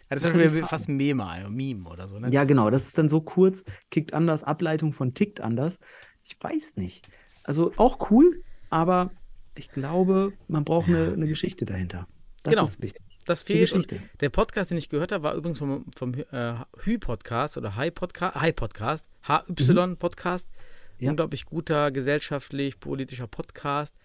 [0.10, 0.68] Das ist Das ja ist Frage.
[0.68, 2.30] fast ein Meme, ein Meme oder so, ne?
[2.32, 2.70] ja, genau.
[2.70, 3.64] Das ist dann so kurz.
[3.90, 4.44] Kickt anders.
[4.44, 5.80] Ableitung von tickt anders.
[6.24, 7.08] Ich weiß nicht.
[7.44, 9.12] Also auch cool, aber
[9.56, 12.08] ich glaube, man braucht eine, eine Geschichte dahinter.
[12.46, 12.64] Das Genau.
[12.66, 13.02] ist wichtig.
[13.26, 13.74] Das fehlt.
[13.74, 13.88] Und
[14.22, 19.06] der Podcast, den ich gehört habe, war übrigens vom, vom äh, Hü-Podcast oder Hi-Podcast, Hi-Podcast,
[19.28, 20.48] HY-Podcast.
[21.00, 21.10] Ja.
[21.10, 23.96] Unglaublich guter gesellschaftlich-politischer Podcast,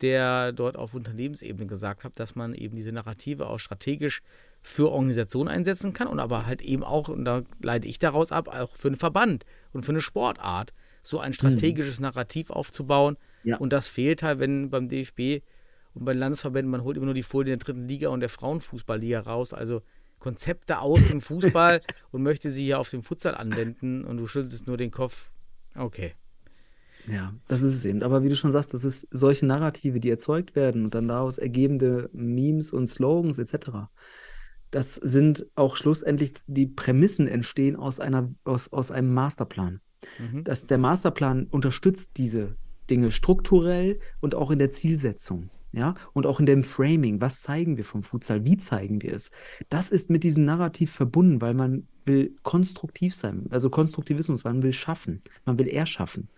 [0.00, 4.22] der dort auf Unternehmensebene gesagt hat, dass man eben diese Narrative auch strategisch
[4.60, 8.48] für Organisationen einsetzen kann und aber halt eben auch, und da leite ich daraus ab,
[8.48, 10.72] auch für einen Verband und für eine Sportart,
[11.02, 13.16] so ein strategisches Narrativ aufzubauen.
[13.44, 13.58] Ja.
[13.58, 15.42] Und das fehlt halt, wenn beim DFB
[15.94, 18.28] und bei den Landesverbänden, man holt immer nur die Folie der dritten Liga und der
[18.28, 19.52] Frauenfußballliga raus.
[19.52, 19.82] Also
[20.18, 21.80] Konzepte aus dem Fußball
[22.10, 25.30] und möchte sie hier auf dem Futsal anwenden und du schüttelst nur den Kopf.
[25.76, 26.14] Okay.
[27.06, 28.02] Ja, das ist es eben.
[28.02, 31.36] Aber wie du schon sagst, das ist solche Narrative, die erzeugt werden und dann daraus
[31.36, 33.88] ergebende Memes und Slogans etc.
[34.70, 39.80] Das sind auch schlussendlich die Prämissen entstehen aus einer, aus, aus einem Masterplan.
[40.18, 40.44] Mhm.
[40.44, 42.56] dass der Masterplan unterstützt diese
[42.90, 45.50] Dinge strukturell und auch in der Zielsetzung.
[45.76, 47.20] Ja, und auch in dem Framing.
[47.20, 48.44] Was zeigen wir vom Futsal?
[48.44, 49.32] Wie zeigen wir es?
[49.70, 53.46] Das ist mit diesem Narrativ verbunden, weil man will konstruktiv sein.
[53.50, 55.20] Also Konstruktivismus, man will schaffen.
[55.44, 56.28] Man will erschaffen.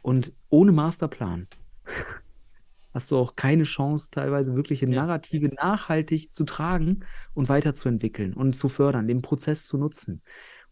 [0.00, 1.46] Und ohne Masterplan
[2.94, 5.04] hast du auch keine Chance, teilweise wirkliche Ja.
[5.04, 7.00] Narrative nachhaltig zu tragen
[7.34, 10.22] und weiterzuentwickeln und zu fördern, den Prozess zu nutzen.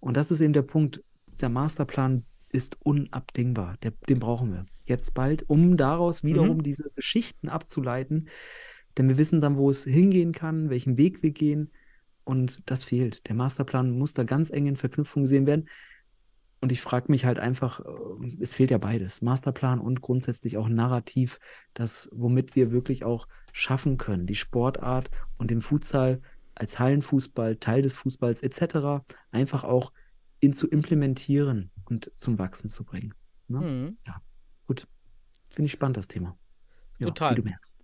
[0.00, 1.02] Und das ist eben der Punkt.
[1.42, 3.76] Der Masterplan ist unabdingbar.
[3.82, 8.28] Der, den brauchen wir jetzt bald, um daraus wiederum diese Geschichten abzuleiten.
[8.96, 11.70] Denn wir wissen dann, wo es hingehen kann, welchen Weg wir gehen.
[12.24, 13.26] Und das fehlt.
[13.28, 15.68] Der Masterplan muss da ganz eng in Verknüpfung gesehen werden.
[16.60, 19.22] Und ich frage mich halt einfach, äh, es fehlt ja beides.
[19.22, 21.38] Masterplan und grundsätzlich auch Narrativ,
[21.74, 26.20] das, womit wir wirklich auch schaffen können, die Sportart und den Futsal
[26.54, 29.04] als Hallenfußball, Teil des Fußballs etc.
[29.30, 29.92] einfach auch
[30.40, 33.14] in zu implementieren und zum Wachsen zu bringen.
[33.48, 33.60] Ne?
[33.60, 33.98] Mhm.
[34.66, 34.86] Gut.
[35.50, 36.38] Finde ich spannend, das Thema.
[36.98, 37.32] Ja, Total.
[37.32, 37.80] Wie du merkst.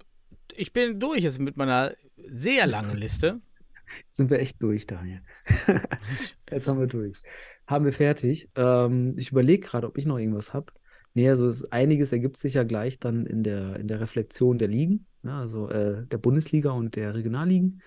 [0.55, 3.41] Ich bin durch jetzt mit meiner sehr langen Liste.
[4.11, 5.21] Sind wir echt durch, Daniel.
[6.51, 7.23] Jetzt haben wir durch.
[7.67, 8.51] Haben wir fertig.
[8.55, 10.73] Ähm, ich überlege gerade, ob ich noch irgendwas habe.
[11.13, 14.69] Nee, also es, einiges ergibt sich ja gleich dann in der, in der Reflexion der
[14.69, 17.83] Ligen, ne, also äh, der Bundesliga und der Regionalligen.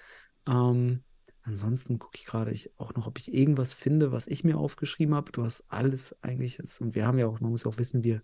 [0.47, 1.03] Ähm,
[1.47, 5.15] ansonsten gucke ich gerade ich auch noch, ob ich irgendwas finde, was ich mir aufgeschrieben
[5.15, 5.31] habe.
[5.31, 8.03] Du hast alles eigentlich, ist, und wir haben ja auch, man muss ja auch wissen,
[8.03, 8.21] wir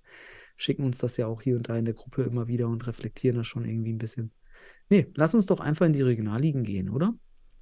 [0.58, 3.38] schicken uns das ja auch hier und da in der Gruppe immer wieder und reflektieren
[3.38, 4.32] das schon irgendwie ein bisschen.
[4.90, 7.16] Nee, lass uns doch einfach in die Regionalligen gehen, oder?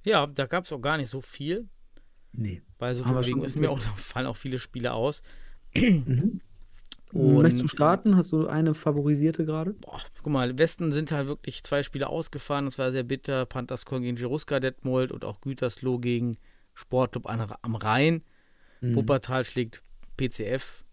[0.04, 1.68] Ja, da gab es auch gar nicht so viel.
[2.32, 2.62] Nee.
[2.78, 5.22] Weil so viel schon ist mir auch, fallen auch viele Spiele aus.
[5.74, 6.40] Mhm.
[7.12, 8.16] Und- Möchtest du starten?
[8.16, 9.74] Hast du eine favorisierte gerade?
[9.74, 12.64] Boah, guck mal, im Westen sind halt wirklich zwei Spiele ausgefahren.
[12.64, 13.44] Das war sehr bitter.
[13.46, 16.36] Panthers Köln gegen Jeruska Detmold und auch Gütersloh gegen
[16.74, 18.22] Sportclub am Rhein.
[18.80, 18.94] Mhm.
[18.96, 19.82] Wuppertal schlägt
[20.16, 20.84] PCF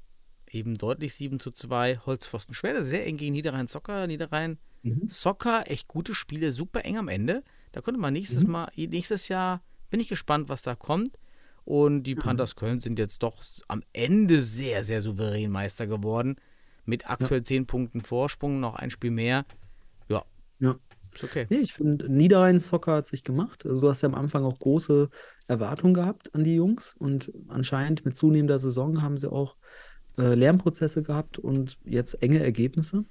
[0.52, 1.98] eben deutlich 7 zu 2.
[2.06, 4.08] Holzpfosten Schwerte sehr eng gegen Niederrhein Soccer.
[4.08, 5.08] Niederrhein Mhm.
[5.08, 7.44] Soccer, echt gute Spiele, super eng am Ende.
[7.72, 8.52] Da könnte man nächstes Mhm.
[8.52, 11.10] Mal, nächstes Jahr, bin ich gespannt, was da kommt.
[11.66, 16.38] Und die Panthers Köln sind jetzt doch am Ende sehr, sehr souverän Meister geworden.
[16.86, 19.46] Mit aktuell 10 Punkten Vorsprung, noch ein Spiel mehr.
[20.10, 20.24] Ja,
[20.60, 20.80] Ja.
[21.14, 21.46] ist okay.
[21.50, 23.66] Nee, ich finde, Niederrhein Soccer hat sich gemacht.
[23.66, 25.10] Also du hast ja am Anfang auch große
[25.48, 29.56] Erwartungen gehabt an die Jungs und anscheinend mit zunehmender Saison haben sie auch
[30.18, 33.06] äh, Lernprozesse gehabt und jetzt enge Ergebnisse.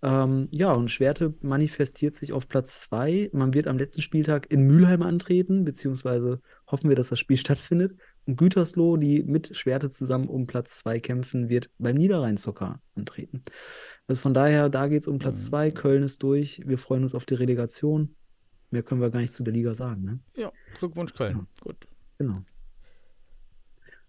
[0.00, 3.30] Ähm, ja, und Schwerte manifestiert sich auf Platz zwei.
[3.32, 7.96] Man wird am letzten Spieltag in Mülheim antreten, beziehungsweise hoffen wir, dass das Spiel stattfindet.
[8.26, 13.42] Und Gütersloh, die mit Schwerte zusammen um Platz zwei kämpfen, wird beim Niederrhein Soccer antreten.
[14.06, 15.48] Also von daher, da geht es um Platz Mhm.
[15.50, 15.70] zwei.
[15.70, 16.62] Köln ist durch.
[16.66, 18.14] Wir freuen uns auf die Relegation.
[18.70, 20.20] Mehr können wir gar nicht zu der Liga sagen, ne?
[20.36, 21.38] Ja, Glückwunsch Köln.
[21.38, 21.46] Ja.
[21.62, 21.88] Gut.
[22.18, 22.42] Genau.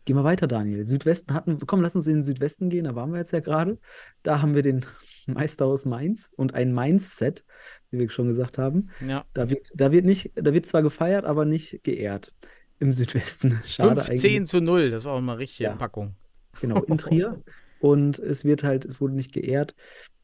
[0.10, 0.86] Gehen wir weiter, Daniel.
[0.86, 3.78] Südwesten hatten, komm, lass uns in den Südwesten gehen, da waren wir jetzt ja gerade.
[4.24, 4.84] Da haben wir den
[5.28, 7.46] Meister aus Mainz und ein Mainz-Set,
[7.92, 8.90] wie wir schon gesagt haben.
[9.08, 9.24] Ja.
[9.36, 12.34] Da wird, da wird nicht, da wird zwar gefeiert, aber nicht geehrt
[12.80, 13.62] im Südwesten.
[13.68, 14.50] Schade 15 eigentlich.
[14.50, 15.76] zu 0, das war auch mal richtige Ja.
[15.76, 16.16] Packung.
[16.60, 17.44] Genau, in Trier.
[17.80, 19.76] Und es wird halt, es wurde nicht geehrt.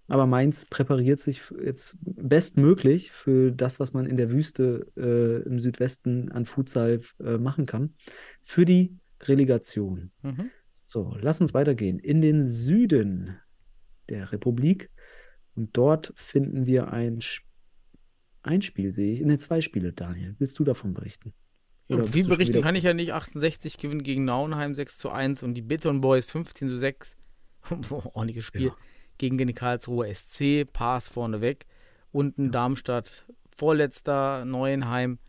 [0.08, 5.60] Aber Mainz präpariert sich jetzt bestmöglich für das, was man in der Wüste äh, im
[5.60, 7.94] Südwesten an Futsal äh, machen kann,
[8.42, 10.12] für die Relegation.
[10.22, 10.52] Mhm.
[10.86, 12.00] So, lass uns weitergehen.
[12.00, 13.40] In den Süden
[14.10, 14.90] der Republik.
[15.56, 17.48] Und dort finden wir ein, Sp-
[18.44, 19.22] ein Spiel, sehe ich.
[19.22, 20.36] In den zwei Spiele, Daniel.
[20.38, 21.34] Willst du davon berichten?
[21.88, 23.14] Ja, schon berichten kann ich ja nicht.
[23.14, 27.16] 68 gewinnen gegen Nauenheim 6 zu 1 und die Beton Boys 15 zu 6.
[27.90, 28.68] Ordentliches Spiel.
[28.68, 28.78] Ja.
[29.18, 31.66] Gegen den Karlsruher SC, Pass vorneweg.
[32.12, 35.20] Unten Darmstadt, vorletzter, Neuenheim.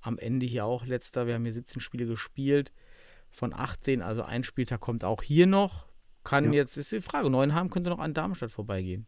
[0.00, 1.26] Am Ende hier auch letzter.
[1.26, 2.72] Wir haben hier 17 Spiele gespielt.
[3.30, 5.86] Von 18, also ein Spieltag kommt auch hier noch.
[6.24, 6.52] Kann Ja.
[6.52, 9.06] jetzt, ist die Frage, Neuenheim könnte noch an Darmstadt vorbeigehen.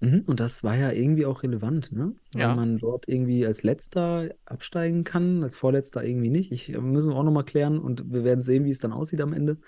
[0.00, 2.14] Mhm, und das war ja irgendwie auch relevant, ne?
[2.34, 2.54] Weil Ja.
[2.54, 6.50] man dort irgendwie als Letzter absteigen kann, als Vorletzter irgendwie nicht.
[6.52, 9.20] Ich, äh, müssen wir auch nochmal klären und wir werden sehen, wie es dann aussieht
[9.20, 9.58] am Ende.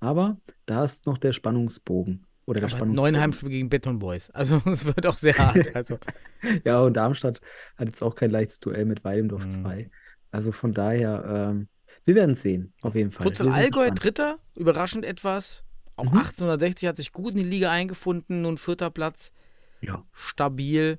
[0.00, 2.26] Aber da ist noch der Spannungsbogen.
[2.46, 3.12] Oder der Aber Spannungsbogen.
[3.12, 4.30] Neuenheim spielt gegen Beton Boys.
[4.30, 5.74] Also es wird auch sehr hart.
[5.74, 5.98] Also,
[6.64, 7.40] Ja, und Darmstadt
[7.76, 9.50] hat jetzt auch kein leichtes Duell mit Weilendorf Mhm.
[9.50, 9.90] 2.
[10.30, 11.68] Also von daher, ähm,
[12.06, 13.34] wir werden es sehen, auf jeden Fall.
[13.36, 13.90] Sind Allgäu.
[13.90, 15.62] Dritter, überraschend etwas.
[15.96, 16.18] Auch Mhm.
[16.18, 19.32] 1860 hat sich gut in die Liga eingefunden, nun vierter Platz.
[19.80, 20.04] Ja.
[20.12, 20.98] Stabil.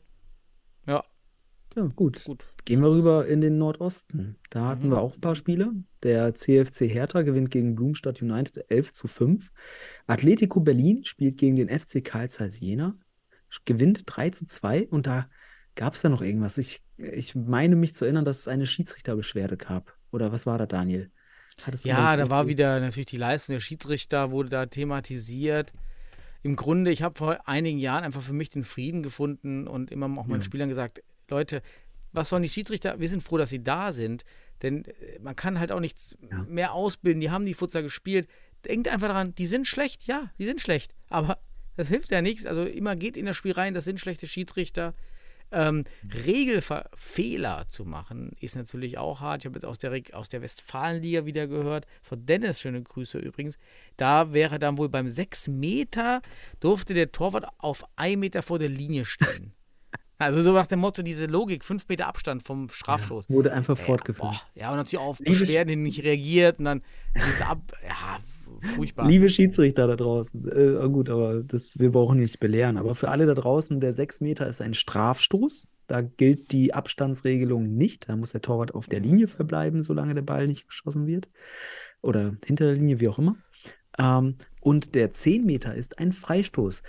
[0.86, 1.04] Ja,
[1.76, 2.24] Ja, gut.
[2.24, 2.46] gut.
[2.66, 4.38] Gehen wir rüber in den Nordosten.
[4.50, 4.92] Da hatten Mhm.
[4.92, 5.72] wir auch ein paar Spiele.
[6.04, 9.52] Der CFC Hertha gewinnt gegen Blumstadt United 11 zu 5.
[10.08, 12.96] Atletico Berlin spielt gegen den FC Karl Zeiss Jena,
[13.66, 14.88] gewinnt 3 zu 2.
[14.90, 15.30] Und da
[15.76, 16.58] gab es ja noch irgendwas.
[16.58, 19.97] Ich, ich meine mich zu erinnern, dass es eine Schiedsrichterbeschwerde gab.
[20.12, 21.12] Oder was war da, Daniel?
[21.84, 25.74] Ja, da war wieder natürlich die Leistung der Schiedsrichter, wurde da thematisiert.
[26.44, 30.06] Im Grunde, ich habe vor einigen Jahren einfach für mich den Frieden gefunden und immer
[30.06, 30.46] auch meinen Ja.
[30.46, 31.62] Spielern gesagt, Leute,
[32.14, 33.00] was sollen die Schiedsrichter?
[33.00, 34.24] Wir sind froh, dass sie da sind,
[34.62, 36.44] denn äh, man kann halt auch nichts Ja.
[36.48, 37.22] mehr ausbilden.
[37.22, 38.28] Die haben die Futsal gespielt.
[38.66, 40.04] Denkt einfach daran, die sind schlecht.
[40.06, 40.96] Ja, die sind schlecht.
[41.10, 41.40] Aber
[41.76, 42.46] das hilft ja nichts.
[42.46, 44.94] Also immer geht in das Spiel rein, das sind schlechte Schiedsrichter.
[45.52, 45.86] Ähm,
[46.26, 49.42] Regelfehler zu machen, ist natürlich auch hart.
[49.42, 53.58] Ich habe jetzt aus der, aus der Westfalenliga wieder gehört, von Dennis, schöne Grüße übrigens.
[53.96, 56.22] Da wäre dann wohl beim 6 Meter,
[56.60, 59.54] durfte der Torwart auf 1 Meter vor der Linie stehen.
[60.20, 63.30] Also so nach dem Motto, diese Logik, 5 Meter Abstand vom Strafstoß.
[63.30, 64.32] Wurde einfach Ja, fortgeführt.
[64.32, 66.82] boah, ja, und natürlich auch auf Beschwerden nicht reagiert und dann
[67.14, 67.60] diese Ab...
[67.88, 68.18] Ja,
[68.68, 69.08] furchtbar.
[69.08, 72.78] Liebe Schiedsrichter da draußen, äh, gut, aber das, wir brauchen nicht belehren.
[72.78, 75.68] Aber für alle da draußen, der 6 Meter ist ein Strafstoß.
[75.88, 78.10] Da gilt die Abstandsregelung nicht.
[78.10, 81.30] Da muss der Torwart auf der Linie verbleiben, solange der Ball nicht geschossen wird.
[82.02, 83.38] Oder hinter der Linie, wie auch immer.
[83.98, 86.84] Ähm, und der 10 Meter ist ein Freistoß.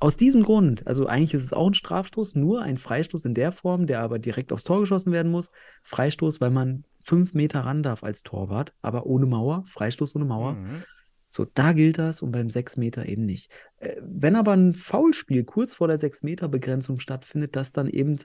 [0.00, 3.52] Aus diesem Grund, also eigentlich ist es auch ein Strafstoß, nur ein Freistoß in der
[3.52, 5.52] Form, der aber direkt aufs Tor geschossen werden muss.
[5.82, 9.64] Freistoß, weil man fünf Meter ran darf als Torwart, aber ohne Mauer.
[9.68, 10.54] Freistoß ohne Mauer.
[10.54, 10.82] Mhm.
[11.34, 13.50] So, da gilt das und beim 6 Meter eben nicht.
[13.78, 18.18] Äh, wenn aber ein Foulspiel kurz vor der 6 Meter Begrenzung stattfindet, das dann eben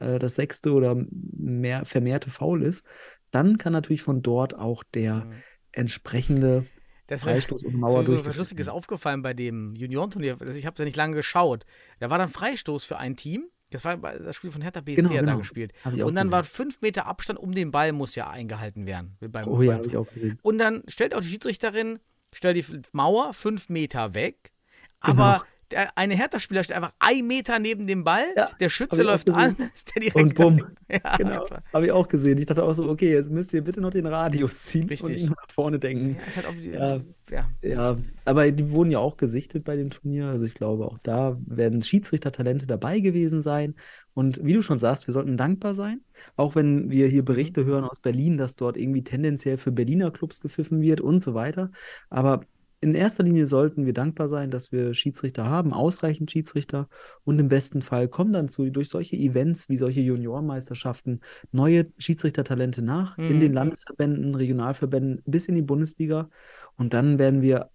[0.00, 2.84] äh, das sechste oder mehr vermehrte Foul ist,
[3.30, 5.32] dann kann natürlich von dort auch der Mhm.
[5.72, 6.64] entsprechende
[7.06, 10.36] Das Freistoß und so Mauer was durchgeführt Lustiges aufgefallen bei dem Juniorenturnier.
[10.38, 11.64] Also ich habe es ja nicht lange geschaut.
[11.98, 13.44] Da war dann Freistoß für ein Team.
[13.70, 15.38] Das war das Spiel von Hertha BSC Genau, hat da genau.
[15.38, 15.72] gespielt.
[15.84, 16.30] Und dann gesehen.
[16.32, 19.16] war fünf Meter Abstand um den Ball muss ja eingehalten werden.
[19.20, 20.38] Beim, Oh ja, habe ich auch gesehen.
[20.42, 21.98] Und dann stellt auch die Schiedsrichterin,
[22.32, 24.52] stellt die Mauer fünf Meter weg,
[25.00, 25.44] aber Genau.
[25.70, 29.56] Der eine Hertha-Spieler steht einfach ein Meter neben dem Ball, Ja, der Schütze läuft an,
[29.74, 30.64] ist der direkt Und bumm.
[30.90, 31.44] Ja, Genau,
[31.74, 32.38] habe ich auch gesehen.
[32.38, 35.22] Ich dachte auch so, okay, jetzt müsst ihr bitte noch den Radius ziehen und Richtig.
[35.24, 36.16] ihn nach vorne denken.
[36.34, 37.46] Ja, halt wieder, Ja.
[37.62, 37.68] ja.
[37.70, 40.28] Ja, aber die wurden ja auch gesichtet bei dem Turnier.
[40.28, 43.74] Also ich glaube, auch da werden Schiedsrichtertalente dabei gewesen sein.
[44.14, 46.00] Und wie du schon sagst, wir sollten dankbar sein.
[46.36, 50.40] Auch wenn wir hier Berichte hören aus Berlin, dass dort irgendwie tendenziell für Berliner Clubs
[50.40, 51.70] gepfiffen wird und so weiter.
[52.10, 52.40] Aber
[52.80, 56.88] in erster Linie sollten wir dankbar sein, dass wir Schiedsrichter haben, ausreichend Schiedsrichter.
[57.24, 61.20] Und im besten Fall kommen dann zu, durch solche Events wie solche Juniorenmeisterschaften
[61.50, 63.40] neue Schiedsrichtertalente nach in Mhm.
[63.40, 66.30] den Landesverbänden, Regionalverbänden bis in die Bundesliga.
[66.76, 67.70] Und dann werden wir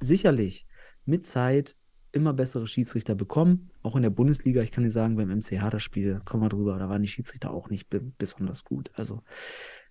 [0.00, 0.66] sicherlich
[1.04, 1.76] mit Zeit
[2.12, 3.70] immer bessere Schiedsrichter bekommen.
[3.82, 6.78] Auch in der Bundesliga, ich kann dir sagen, beim MCH das Spiel, kommen wir drüber,
[6.78, 8.90] da waren die Schiedsrichter auch nicht be besonders gut.
[8.94, 9.22] Also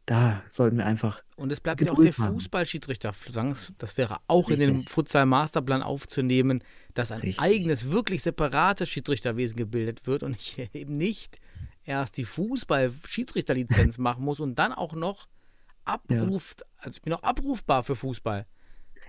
[0.10, 2.12] da sollten wir einfach Und es bleibt ja auch der.
[2.12, 3.14] Fußballschiedsrichter.
[3.78, 4.90] Das wäre auch in den Richtig.
[4.90, 6.64] Futsal-Masterplan aufzunehmen,
[6.96, 7.40] dass ein Richtig.
[7.40, 11.40] eigenes, wirklich separates Schiedsrichterwesen gebildet wird und ich eben nicht
[11.86, 15.28] erst die Fußball-Schiedsrichterlizenz machen muss und dann auch noch
[15.86, 18.48] abruft, also ich bin auch abrufbar für Fußball.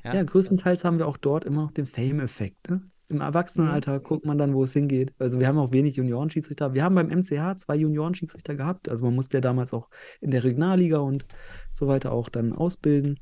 [0.05, 0.15] Ja.
[0.15, 2.69] Ja, größtenteils haben wir auch dort immer noch den Fame-Effekt.
[2.69, 2.83] Ne?
[3.11, 4.03] Im Erwachsenenalter Mhm.
[4.05, 5.13] guckt man dann, wo es hingeht.
[5.19, 6.75] Also wir haben auch wenig Juniorenschiedsrichter.
[6.75, 8.89] Wir haben beim MCH zwei Juniorenschiedsrichter gehabt.
[8.89, 9.89] Also man musste ja damals auch
[10.21, 11.27] in der Regionalliga und
[11.73, 13.19] so weiter auch dann ausbilden.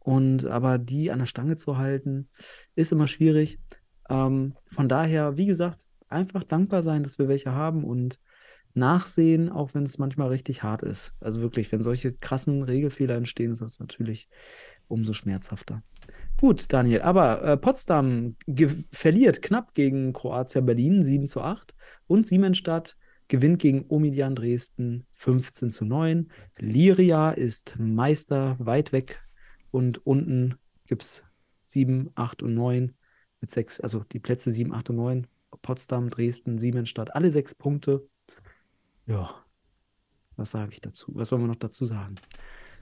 [0.00, 2.28] Und aber die an der Stange zu halten,
[2.74, 3.60] ist immer schwierig.
[4.10, 5.78] Ähm, von daher, wie gesagt,
[6.08, 8.18] einfach dankbar sein, dass wir welche haben und
[8.74, 11.14] nachsehen, auch wenn es manchmal richtig hart ist.
[11.20, 14.28] Also wirklich, wenn solche krassen Regelfehler entstehen, ist das natürlich
[14.88, 15.82] umso schmerzhafter.
[16.40, 18.36] Gut, Daniel, aber äh, Potsdam
[18.92, 21.74] verliert knapp gegen Kroatia Berlin 7 zu 8
[22.06, 26.30] und Siemensstadt gewinnt gegen Omidian Dresden 15 zu 9.
[26.58, 29.20] Liria ist Meister weit weg
[29.72, 30.54] und unten
[30.86, 31.24] gibt es
[31.62, 32.94] 7, 8 und 9
[33.40, 35.26] mit 6, also die Plätze 7, 8 und 9.
[35.60, 38.06] Potsdam, Dresden, Siemensstadt, alle sechs Punkte.
[39.06, 39.34] Ja,
[40.36, 41.10] was sage ich dazu?
[41.16, 42.14] Was soll man noch dazu sagen?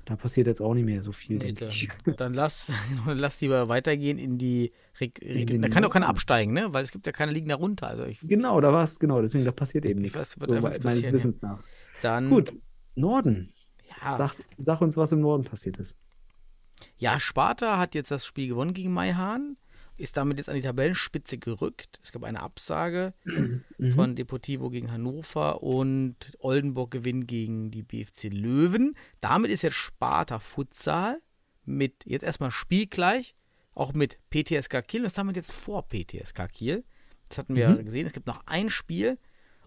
[0.06, 1.68] Da passiert jetzt auch nicht mehr so viel, Nee, dann,
[2.16, 2.72] dann lass,
[3.06, 6.72] lass lieber weitergehen in die den Da kann doch keiner absteigen, ne?
[6.72, 7.88] Weil es gibt ja keine liegen darunter.
[7.88, 10.38] Also ich, Genau, da war es, genau, deswegen, da passiert eben Ich nichts.
[10.40, 11.12] weiß, So meines.
[11.12, 11.58] Wissens nach.
[12.02, 12.56] dann Gut,
[12.94, 13.52] Norden.
[14.00, 15.96] ja, Sag, sag uns, was im Norden passiert ist.
[16.98, 19.56] ja, Sparta hat jetzt das Spiel gewonnen gegen Maihahn,
[19.96, 21.98] ist damit jetzt an die Tabellenspitze gerückt.
[22.02, 23.62] Es gab eine Absage Mhm.
[23.92, 28.94] von Deportivo gegen Hannover und Oldenburg gewinnt gegen die BFC Löwen.
[29.20, 31.20] Damit ist jetzt Sparta Futsal
[31.64, 33.34] mit jetzt erstmal spielgleich,
[33.74, 35.02] auch mit PTSK Kiel.
[35.02, 36.84] Das haben wir jetzt vor PTSK Kiel.
[37.28, 37.84] Das hatten wir Mhm.
[37.86, 38.06] gesehen.
[38.06, 39.18] Es gibt noch ein Spiel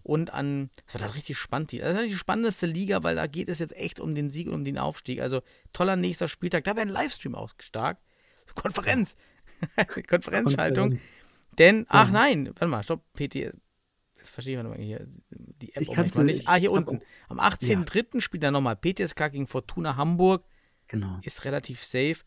[0.04, 1.74] und an, das wird halt richtig spannend.
[1.74, 4.54] Das ist die spannendste Liga, weil da geht es jetzt echt um den Sieg und
[4.54, 5.20] um den Aufstieg.
[5.22, 5.42] Also
[5.74, 6.64] toller nächster Spieltag.
[6.64, 7.98] Da wäre ein Livestream auch stark.
[8.56, 9.16] Konferenz.
[10.10, 10.90] Konferenzschaltung.
[10.90, 11.08] Konferenz.
[11.58, 12.14] Denn, ach Ja.
[12.14, 13.36] nein, warte mal, stopp, PT.
[13.36, 15.08] Jetzt verstehe ich mal hier.
[15.30, 16.48] Die App Ich auch manchmal nicht- nicht.
[16.48, 17.02] Ah, hier ich unten.
[17.30, 18.22] Am 18.03.
[18.22, 20.46] spielt er nochmal PTSK gegen Fortuna Hamburg.
[20.88, 21.20] Genau.
[21.22, 22.18] Ist relativ safe,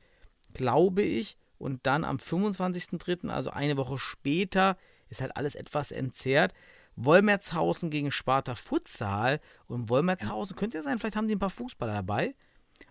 [0.54, 1.36] glaube ich.
[1.58, 4.76] Und dann am 25.03., also eine Woche später,
[5.08, 6.52] ist halt alles etwas entzerrt.
[6.96, 9.40] Wolmertshausen gegen Sparta Futsal.
[9.66, 12.34] Und Wolmertshausen könnte ja sein, vielleicht haben die ein paar Fußballer dabei.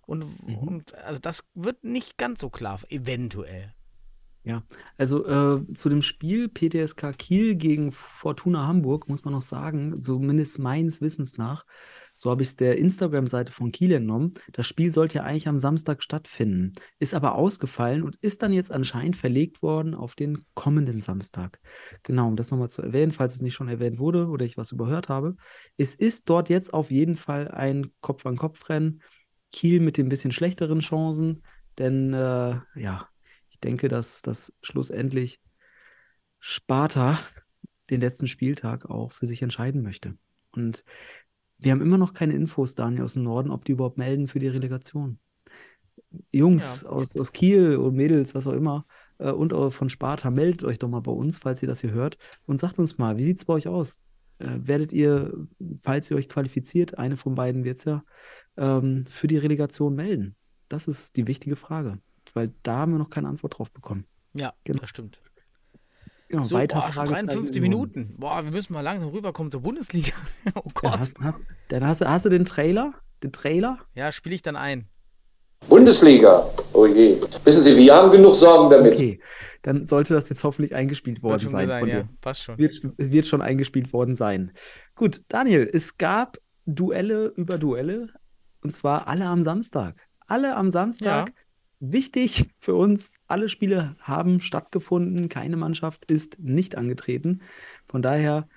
[0.06, 0.56] Und, Mhm.
[0.58, 3.74] und also das wird nicht ganz so klar, eventuell.
[4.44, 4.64] Ja,
[4.98, 10.58] also äh, zu dem Spiel PTSK Kiel gegen Fortuna Hamburg muss man noch sagen, zumindest
[10.58, 11.64] meines Wissens nach,
[12.16, 15.60] so habe ich es der Instagram-Seite von Kiel entnommen, das Spiel sollte ja eigentlich am
[15.60, 21.00] Samstag stattfinden, ist aber ausgefallen und ist dann jetzt anscheinend verlegt worden auf den kommenden
[21.00, 21.60] Samstag.
[22.02, 24.72] Genau, um das nochmal zu erwähnen, falls es nicht schon erwähnt wurde oder ich was
[24.72, 25.36] überhört habe.
[25.78, 29.04] Es ist dort jetzt auf jeden Fall ein Kopf-an-Kopf-Rennen.
[29.52, 31.44] Kiel mit den bisschen schlechteren Chancen,
[31.78, 33.11] denn äh, ja,
[33.62, 35.40] denke, dass das schlussendlich
[36.40, 37.20] Sparta
[37.90, 40.18] den letzten Spieltag auch für sich entscheiden möchte.
[40.52, 40.84] Und
[41.58, 44.40] wir haben immer noch keine Infos, Daniel, aus dem Norden, ob die überhaupt melden für
[44.40, 45.20] die Relegation.
[46.32, 46.90] Jungs Ja.
[46.90, 48.86] aus, aus Kiel und Mädels, was auch immer,
[49.20, 51.92] äh, und auch von Sparta, meldet euch doch mal bei uns, falls ihr das hier
[51.92, 54.02] hört, und sagt uns mal, wie sieht es bei euch aus?
[54.40, 55.48] Äh, werdet ihr,
[55.80, 58.04] falls ihr euch qualifiziert, eine von beiden wird es ja,
[58.58, 60.36] ähm, für die Relegation melden?
[60.68, 62.00] Das ist die wichtige Frage,
[62.36, 64.06] weil da haben wir noch keine Antwort drauf bekommen.
[64.34, 64.80] Ja, Genau.
[64.80, 65.20] das stimmt.
[66.30, 67.92] Genau, So, weiter boah, schon Fragezeichen 53 im Norden.
[68.00, 68.16] Minuten.
[68.20, 70.14] Boah, wir müssen mal langsam rüberkommen zur Bundesliga.
[70.56, 71.00] oh Ja, Gott.
[71.00, 72.94] hast, hast, dann hast, du- hast du den Trailer?
[73.22, 73.78] Den Trailer?
[73.96, 74.88] Ja, spiele ich dann ein.
[75.68, 76.50] Bundesliga.
[76.74, 77.22] Oh je.
[77.44, 78.94] Wissen Sie, wir haben genug Sorgen damit.
[78.94, 79.20] Okay,
[79.62, 81.96] dann sollte das jetzt hoffentlich eingespielt worden sein sein, von ja.
[82.02, 82.10] dir.
[82.22, 82.58] Passt schon.
[82.58, 84.52] Wird, wird schon eingespielt worden sein.
[84.96, 88.08] Gut, Daniel, es gab Duelle über Duelle
[88.64, 90.08] und zwar alle am Samstag.
[90.28, 91.30] Alle am Samstag.
[91.30, 91.36] Ja.
[91.84, 97.42] Wichtig für uns, alle Spiele haben stattgefunden, keine Mannschaft ist nicht angetreten.
[97.88, 98.48] Von daher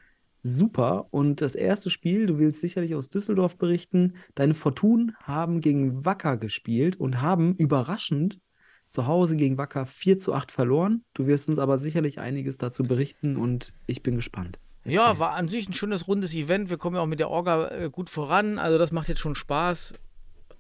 [0.43, 1.07] super.
[1.11, 6.37] Und das erste Spiel, du willst sicherlich aus Düsseldorf berichten, deine Fortun haben gegen Wacker
[6.37, 8.41] gespielt und haben überraschend
[8.91, 11.03] zu Hause gegen Wacker 4 zu 8 verloren.
[11.15, 14.59] Du wirst uns aber sicherlich einiges dazu berichten und ich bin gespannt.
[14.85, 15.21] Ja, Erzähl.
[15.21, 16.69] war an sich ein schönes rundes Event.
[16.69, 18.59] Wir kommen ja auch mit der Orga äh, gut voran.
[18.59, 19.95] Also das macht jetzt schon Spaß,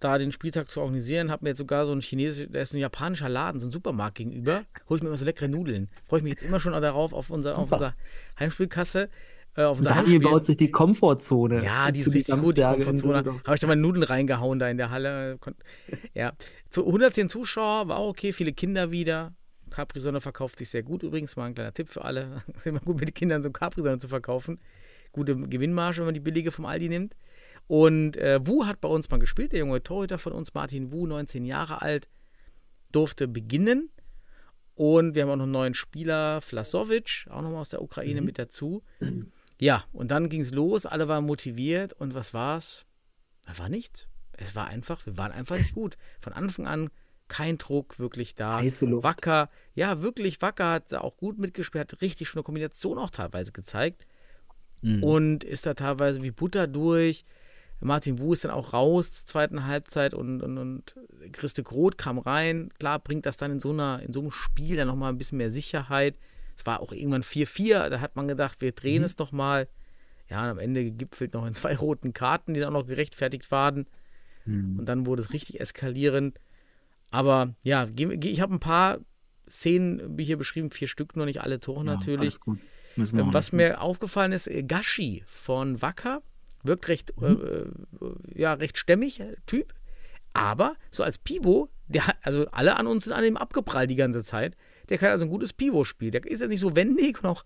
[0.05, 1.31] da den Spieltag zu organisieren.
[1.31, 4.17] Hab mir jetzt sogar so ein chinesischer, da ist ein japanischer Laden, so ein Supermarkt
[4.17, 4.65] gegenüber.
[4.89, 5.89] Hol ich mir immer so leckere Nudeln.
[6.07, 7.95] Freue ich mich jetzt immer schon darauf auf, unser, auf unserer
[8.39, 9.09] Heimspielkasse.
[9.57, 10.31] Äh, auf unser Daniel Heimspiel.
[10.31, 11.65] baut sich die Komfortzone.
[11.65, 13.25] Ja, die ist richtig gut, die Komfortzone.
[13.45, 15.39] Habe ich da mal Nudeln reingehauen da in der Halle.
[16.15, 16.33] Ja.
[16.71, 19.33] Zu 110 Zuschauer war auch okay, viele Kinder wieder.
[19.71, 21.37] Capri-Sonne verkauft sich sehr gut übrigens.
[21.37, 22.43] Mal ein kleiner Tipp für alle.
[22.55, 24.61] ist immer gut, mit den Kindern so Capri-Sonne zu verkaufen.
[25.13, 27.15] Gute Gewinnmarge, wenn man die billige vom Aldi nimmt.
[27.67, 31.07] Und äh, Wu hat bei uns mal gespielt, der junge Torhüter von uns, Martin Wu,
[31.07, 32.09] 19 Jahre alt,
[32.93, 33.91] durfte beginnen.
[34.75, 38.39] Und wir haben auch noch einen neuen Spieler, Vlasovic, auch nochmal aus der Ukraine mit
[38.39, 38.83] dazu.
[39.61, 42.85] Ja, und dann ging es los, alle waren motiviert und was war's?
[43.47, 44.09] Da war nichts.
[44.33, 45.97] Es war einfach, wir waren einfach nicht gut.
[46.21, 46.91] Von Anfang an
[47.29, 48.59] kein Druck wirklich da.
[48.59, 49.05] Heiße Luft.
[49.05, 54.07] Wacker, ja, wirklich, Wacker hat auch gut mitgespielt, hat richtig schöne Kombination auch teilweise gezeigt
[54.83, 55.03] Mhm.
[55.03, 57.25] und ist da teilweise wie Butter durch.
[57.85, 60.95] Martin Wu ist dann auch raus zur zweiten Halbzeit und, und, und
[61.32, 62.70] Christe Groth kam rein.
[62.78, 65.39] Klar bringt das dann in so, einer, in so einem Spiel dann nochmal ein bisschen
[65.39, 66.18] mehr Sicherheit.
[66.57, 69.05] Es war auch irgendwann 4-4, da hat man gedacht, wir drehen Mhm.
[69.07, 69.68] es nochmal.
[70.30, 73.51] Ja, und am Ende gegipfelt noch in zwei roten Karten, die dann auch noch gerechtfertigt
[73.51, 73.87] waren.
[74.47, 74.78] Mhm.
[74.78, 76.39] Und dann wurde es richtig eskalierend.
[77.11, 78.99] Aber ja, ich habe ein paar
[79.49, 82.39] Szenen hier beschrieben, vier Stück, nur nicht alle Tore Ja, natürlich.
[82.47, 82.59] Ähm,
[82.97, 83.53] Was nicht.
[83.53, 86.22] mir aufgefallen ist, äh, Gashi von Wacker
[86.65, 87.67] wirkt recht, äh, äh,
[88.35, 89.73] ja, recht stämmig, äh, Typ.
[90.33, 93.97] Aber so als Pivo, der hat, also alle an uns sind an ihm abgeprallt die
[93.97, 94.57] ganze Zeit.
[94.89, 96.12] Der kann also ein gutes Pivo spielen.
[96.12, 97.45] Der ist ja nicht so wendig und auch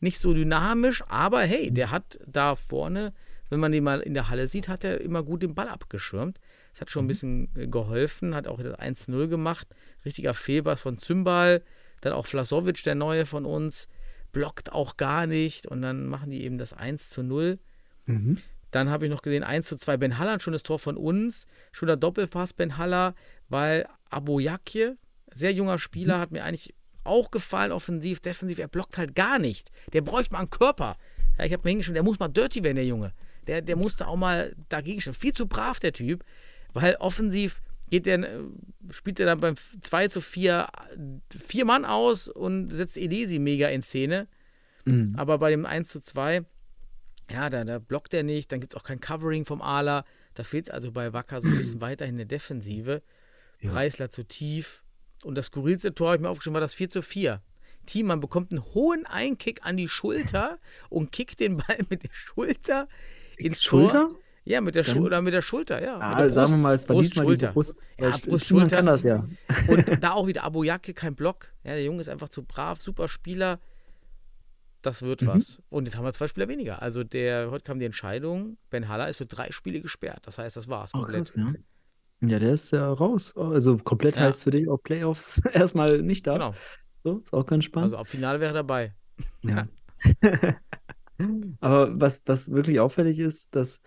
[0.00, 3.12] nicht so dynamisch, aber hey, der hat da vorne,
[3.50, 6.40] wenn man den mal in der Halle sieht, hat er immer gut den Ball abgeschirmt.
[6.72, 9.68] Das hat schon ein bisschen äh, geholfen, hat auch das 1-0 gemacht.
[10.04, 11.62] Richtiger Fehlpass von Zymbal.
[12.00, 13.88] Dann auch Vlasovic, der Neue von uns,
[14.32, 15.66] blockt auch gar nicht.
[15.66, 17.58] Und dann machen die eben das 1 zu 0.
[18.06, 18.38] Mhm.
[18.70, 21.46] Dann habe ich noch gesehen 1 zu 2 Ben Haller, ein schönes Tor von uns.
[21.72, 23.14] Schöner Doppelpass Ben Haller,
[23.48, 24.96] weil Aboyakje,
[25.32, 28.58] sehr junger Spieler, hat mir eigentlich auch gefallen, offensiv, defensiv.
[28.58, 29.70] Er blockt halt gar nicht.
[29.92, 30.96] Der bräuchte mal einen Körper.
[31.38, 33.12] Ja, ich habe mir hingeschrieben, der muss mal dirty werden, der Junge.
[33.46, 35.14] Der, der musste auch mal dagegen stehen.
[35.14, 36.24] Viel zu brav, der Typ.
[36.72, 38.40] Weil offensiv geht der, äh,
[38.90, 40.68] spielt er dann beim 2 zu 4
[41.30, 44.28] vier Mann aus und setzt Elisi mega in Szene.
[44.84, 45.14] Mhm.
[45.16, 46.44] Aber bei dem 1 zu 2,
[47.32, 50.04] ja, da, da blockt er nicht, dann gibt es auch kein Covering vom Ala.
[50.34, 53.02] Da fehlt es also bei Wacker so ein bisschen weiterhin in der Defensive.
[53.60, 53.72] Ja.
[53.72, 54.82] Preisler zu tief.
[55.24, 57.42] Und das skurrilste Tor, habe ich mir aufgeschrieben, war das 4 zu 4.
[57.86, 60.58] Thiemann bekommt einen hohen Einkick an die Schulter
[60.88, 62.88] und kickt den Ball mit der Schulter
[63.36, 64.08] ins Schulter?
[64.08, 64.18] Tor.
[64.44, 65.98] Ja, mit der, Schul oder mit der Schulter, ja.
[66.00, 67.52] Ah, der sagen wir Brust- mal, es war Brust, diesmal die Schulter.
[67.52, 67.82] Brust.
[67.98, 68.76] Ja, Brust, Schulter.
[68.76, 69.28] kann das ja.
[69.68, 71.52] Und da auch wieder Aboyake, kein Block.
[71.62, 73.60] Ja, der Junge ist einfach zu brav, super Spieler.
[74.82, 75.26] Das wird Mhm.
[75.28, 75.60] was.
[75.68, 76.80] Und jetzt haben wir zwei Spieler weniger.
[76.82, 80.20] Also der, heute kam die Entscheidung, Ben Haller ist für drei Spiele gesperrt.
[80.26, 81.24] Das heißt, das war's Oh, komplett.
[81.24, 81.52] krass, ja.
[82.22, 83.34] Ja, der ist ja raus.
[83.36, 84.22] Also komplett Ja.
[84.22, 86.34] heißt für dich auch Playoffs erstmal nicht da.
[86.34, 86.54] Genau.
[86.96, 87.86] So, ist auch ganz spannend.
[87.86, 88.94] Also ab Finale wäre er dabei.
[89.42, 89.68] Ja.
[91.60, 93.80] Aber was, was wirklich auffällig ist, dass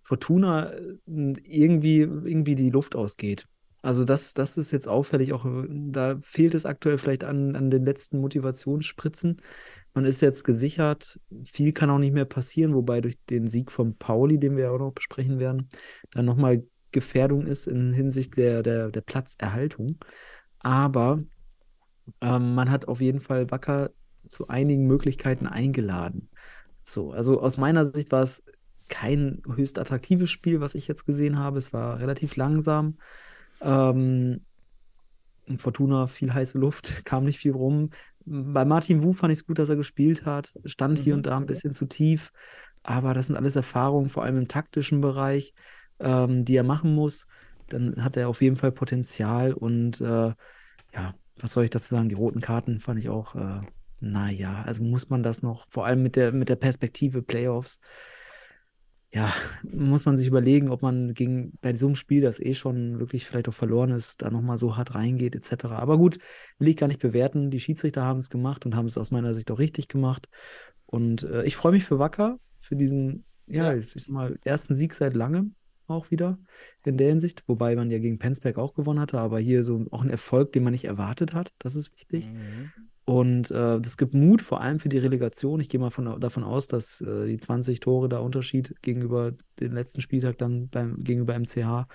[0.00, 3.46] Fortuna äh, irgendwie, irgendwie die Luft ausgeht.
[3.82, 7.70] Also das, das ist jetzt auffällig, auch äh, da fehlt es aktuell vielleicht an, an
[7.70, 9.40] den letzten Motivationsspritzen.
[9.94, 13.96] Man ist jetzt gesichert, viel kann auch nicht mehr passieren, wobei durch den Sieg von
[13.96, 15.68] Pauli, den wir auch noch besprechen werden,
[16.10, 19.98] dann nochmal Gefährdung ist in Hinsicht der, der, der Platzerhaltung.
[20.58, 21.22] Aber
[22.20, 23.90] ähm, man hat auf jeden Fall Wacker
[24.26, 26.28] zu einigen Möglichkeiten eingeladen.
[26.82, 28.44] So, also aus meiner Sicht war es
[28.88, 31.58] kein höchst attraktives Spiel, was ich jetzt gesehen habe.
[31.58, 32.98] Es war relativ langsam.
[33.60, 34.44] Ähm,
[35.56, 37.90] Fortuna viel heiße Luft, kam nicht viel rum.
[38.26, 40.52] Bei Martin Wu fand ich es gut, dass er gespielt hat.
[40.64, 41.18] Stand hier Mhm.
[41.18, 42.32] und da ein bisschen zu tief.
[42.82, 45.54] Aber das sind alles Erfahrungen, vor allem im taktischen Bereich,
[46.00, 47.26] ähm, die er machen muss.
[47.68, 50.34] Dann hat er auf jeden Fall Potenzial und äh,
[50.94, 52.08] ja, was soll ich dazu sagen?
[52.08, 53.62] Die roten Karten fand ich auch äh,
[54.00, 57.80] naja, also muss man das noch, vor allem mit der, mit der Perspektive Playoffs,
[59.14, 62.98] ja, muss man sich überlegen, ob man gegen bei so einem Spiel, das eh schon
[62.98, 65.76] wirklich vielleicht auch verloren ist, da nochmal so hart reingeht, etc.
[65.76, 66.18] Aber gut,
[66.58, 67.50] will ich gar nicht bewerten.
[67.50, 70.28] Die Schiedsrichter haben es gemacht und haben es aus meiner Sicht auch richtig gemacht.
[70.86, 73.74] Und äh, ich freue mich für Wacker, für diesen, ja, Ja.
[73.74, 75.54] ich sag mal, ersten Sieg seit langem
[75.86, 76.38] auch wieder
[76.84, 80.02] in der Hinsicht, wobei man ja gegen Penzberg auch gewonnen hatte, aber hier so auch
[80.02, 82.26] ein Erfolg, den man nicht erwartet hat, das ist wichtig.
[82.26, 82.72] Mhm.
[83.06, 85.60] Und äh, das gibt Mut, vor allem für die Relegation.
[85.60, 89.74] Ich gehe mal von, davon aus, dass äh, die 20 Tore da Unterschied gegenüber dem
[89.74, 91.86] letzten Spieltag dann beim, gegenüber MCH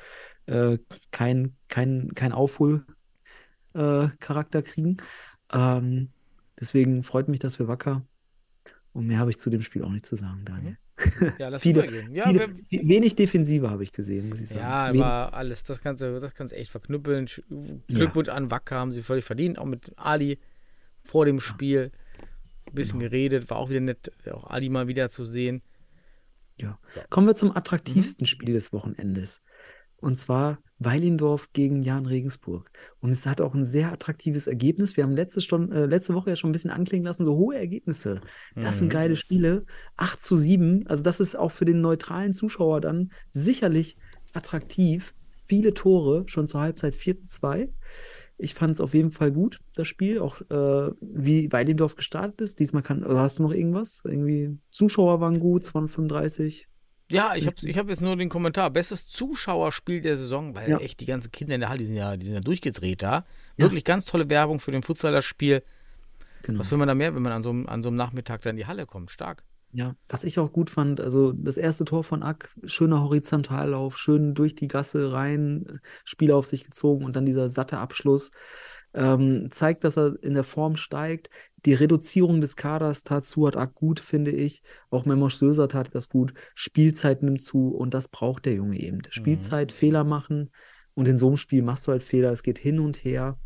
[0.45, 0.77] äh,
[1.09, 4.97] kein, kein, kein Aufholcharakter äh, kriegen.
[5.51, 6.09] Ähm,
[6.59, 8.05] deswegen freut mich das für Wacker.
[8.93, 10.77] Und mehr habe ich zu dem Spiel auch nicht zu sagen, Daniel.
[11.37, 12.13] Ja, lass Viele- übergehen.
[12.13, 14.59] Ja, Viele, wir, wenig Defensive habe ich gesehen, muss ich sagen.
[14.61, 17.27] ja, Wenig- aber alles, das kannst du, das kannst du echt verknüppeln.
[17.27, 17.43] Sch-
[17.87, 19.57] Glückwunsch an Wacker, haben sie völlig verdient.
[19.57, 20.39] Auch mit Ali
[21.03, 21.91] vor dem Spiel
[22.67, 23.09] ein bisschen Genau.
[23.09, 25.61] geredet, war auch wieder nett, auch Ali mal wieder zu sehen.
[27.09, 27.37] Kommen wir Mhm.
[27.37, 29.41] zum attraktivsten Spiel des Wochenendes.
[30.01, 32.71] Und zwar Weilendorf gegen Jan Regensburg.
[33.01, 34.95] Und es hat auch ein sehr attraktives Ergebnis.
[34.95, 37.57] Wir haben letzte, Stunde, äh, letzte Woche ja schon ein bisschen anklingen lassen, so hohe
[37.57, 38.21] Ergebnisse.
[38.55, 38.91] Das sind Mhm.
[38.91, 39.65] geile Spiele.
[39.97, 40.87] 8 zu 7.
[40.87, 43.97] Also das ist auch für den neutralen Zuschauer dann sicherlich
[44.33, 45.13] attraktiv.
[45.47, 47.69] Viele Tore, schon zur Halbzeit 4 zu 2.
[48.37, 50.19] Ich fand es auf jeden Fall gut, das Spiel.
[50.19, 52.59] Auch äh, wie Weilendorf gestartet ist.
[52.61, 54.01] Diesmal kann, oder hast du noch irgendwas?
[54.05, 56.67] Irgendwie Zuschauer waren gut, 235.
[57.11, 58.69] Ja, ich habe ich hab jetzt nur den Kommentar.
[58.69, 60.77] Bestes Zuschauerspiel der Saison, weil Ja.
[60.77, 63.25] echt die ganzen Kinder in der Halle, die sind ja, die sind ja durchgedreht da.
[63.57, 65.63] Wirklich ganz tolle Werbung für den Futsaler-Spiel.
[66.43, 66.59] Genau.
[66.59, 68.51] Was will man da mehr, wenn man an so, einem- an so einem Nachmittag dann
[68.51, 69.11] in die Halle kommt?
[69.11, 69.43] Stark.
[69.71, 74.33] Ja, was ich auch gut fand, also das erste Tor von Ack, schöner Horizontallauf, schön
[74.33, 78.31] durch die Gasse rein, Spieler auf sich gezogen und dann dieser satte Abschluss.
[78.95, 81.29] Ähm, zeigt, dass er in der Form steigt.
[81.65, 84.61] Die Reduzierung des Kaders tat zu, hat Ack gut, finde ich.
[84.89, 86.33] Auch Memosch Söser tat das gut.
[86.55, 89.01] Spielzeit nimmt zu und das braucht der Junge eben.
[89.09, 90.51] Spielzeit, Fehler machen
[90.93, 92.31] und in so einem Spiel machst du halt Fehler.
[92.31, 93.37] Es geht hin und her.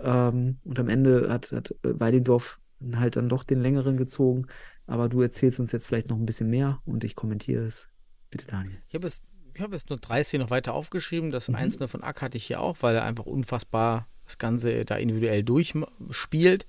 [0.00, 2.60] Ähm, und am Ende hat, hat äh, Weidendorf
[2.94, 4.46] halt dann doch den längeren gezogen.
[4.86, 7.88] Aber du erzählst uns jetzt vielleicht noch ein bisschen mehr und ich kommentiere es.
[8.30, 8.80] Bitte, Daniel.
[8.88, 9.22] Ich habe jetzt,
[9.54, 11.30] ich hab jetzt nur 30 noch weiter aufgeschrieben.
[11.30, 11.56] Das Mhm.
[11.56, 15.42] Einzelne von Ack hatte ich hier auch, weil er einfach unfassbar das Ganze da individuell
[15.42, 16.66] durchspielt.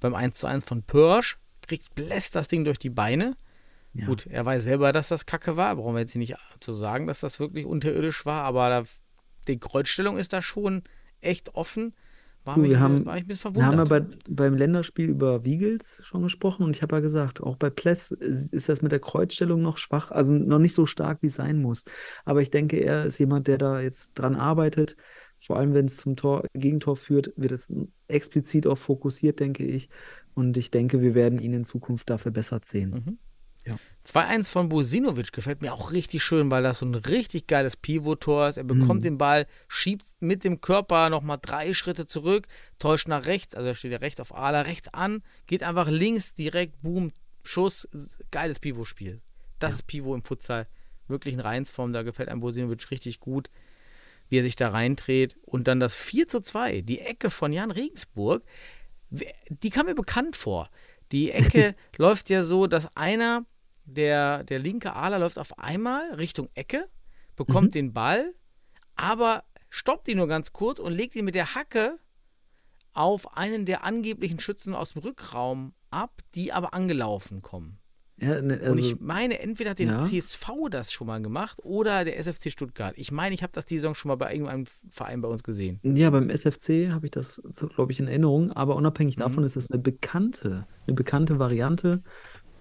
[0.00, 3.36] Beim 1 zu 1 von Pörsch kriegt bläst das Ding durch die Beine.
[3.94, 4.06] Ja.
[4.06, 5.74] Gut, er weiß selber, dass das Kacke war.
[5.76, 8.84] Brauchen wir jetzt hier nicht zu sagen, dass das wirklich unterirdisch war, aber da,
[9.48, 10.82] die Kreuzstellung ist da schon
[11.20, 11.94] echt offen.
[12.44, 14.24] War, Du, mich, wir haben- war ich ein bisschen Wir haben ja verwundert.
[14.28, 18.12] bei, beim Länderspiel über Wiegels schon gesprochen und ich habe ja gesagt, auch bei Pless
[18.12, 21.34] ist ist das mit der Kreuzstellung noch schwach, also noch nicht so stark, wie es
[21.34, 21.84] sein muss.
[22.24, 24.96] Aber ich denke, er ist jemand, der da jetzt dran arbeitet.
[25.38, 27.72] Vor allem, wenn es zum Tor, Gegentor führt, wird es
[28.08, 29.88] explizit auch fokussiert, denke ich.
[30.34, 32.90] Und ich denke, wir werden ihn in Zukunft dafür besser sehen.
[32.90, 33.18] Mhm.
[33.64, 33.76] Ja.
[34.04, 38.48] 2-1 von Bosinovic gefällt mir auch richtig schön, weil das so ein richtig geiles Pivot-Tor
[38.48, 38.56] ist.
[38.56, 39.04] Er bekommt Mhm.
[39.04, 42.46] den Ball, schiebt mit dem Körper nochmal drei Schritte zurück,
[42.78, 46.34] täuscht nach rechts, also er steht ja rechts auf Ala, rechts an, geht einfach links,
[46.34, 47.10] direkt, boom,
[47.42, 47.88] Schuss,
[48.30, 49.20] geiles Pivot-Spiel.
[49.58, 50.68] Das ist Pivot im Futsal,
[51.08, 53.50] wirklich in Reinsform, da gefällt einem Bosinovic richtig gut,
[54.28, 55.36] wie er sich da reindreht.
[55.42, 58.44] Und dann das 4 zu 2, die Ecke von Jan Regensburg,
[59.10, 60.70] die kam mir bekannt vor.
[61.12, 63.44] Die Ecke läuft ja so, dass einer,
[63.84, 66.88] der, der linke Aler läuft auf einmal Richtung Ecke,
[67.36, 68.34] bekommt den Ball,
[68.96, 71.98] aber stoppt ihn nur ganz kurz und legt ihn mit der Hacke
[72.92, 77.78] auf einen der angeblichen Schützen aus dem Rückraum ab, die aber angelaufen kommen.
[78.18, 80.06] Ja, ne, Und also, ich meine, entweder hat den ja.
[80.06, 82.94] TSV das schon mal gemacht oder der SFC Stuttgart.
[82.96, 85.80] Ich meine, ich habe das die Saison schon mal bei irgendeinem Verein bei uns gesehen.
[85.82, 87.42] Ja, beim SFC habe ich das,
[87.74, 92.02] glaube ich, in Erinnerung, aber unabhängig davon ist es eine bekannte, eine bekannte Variante,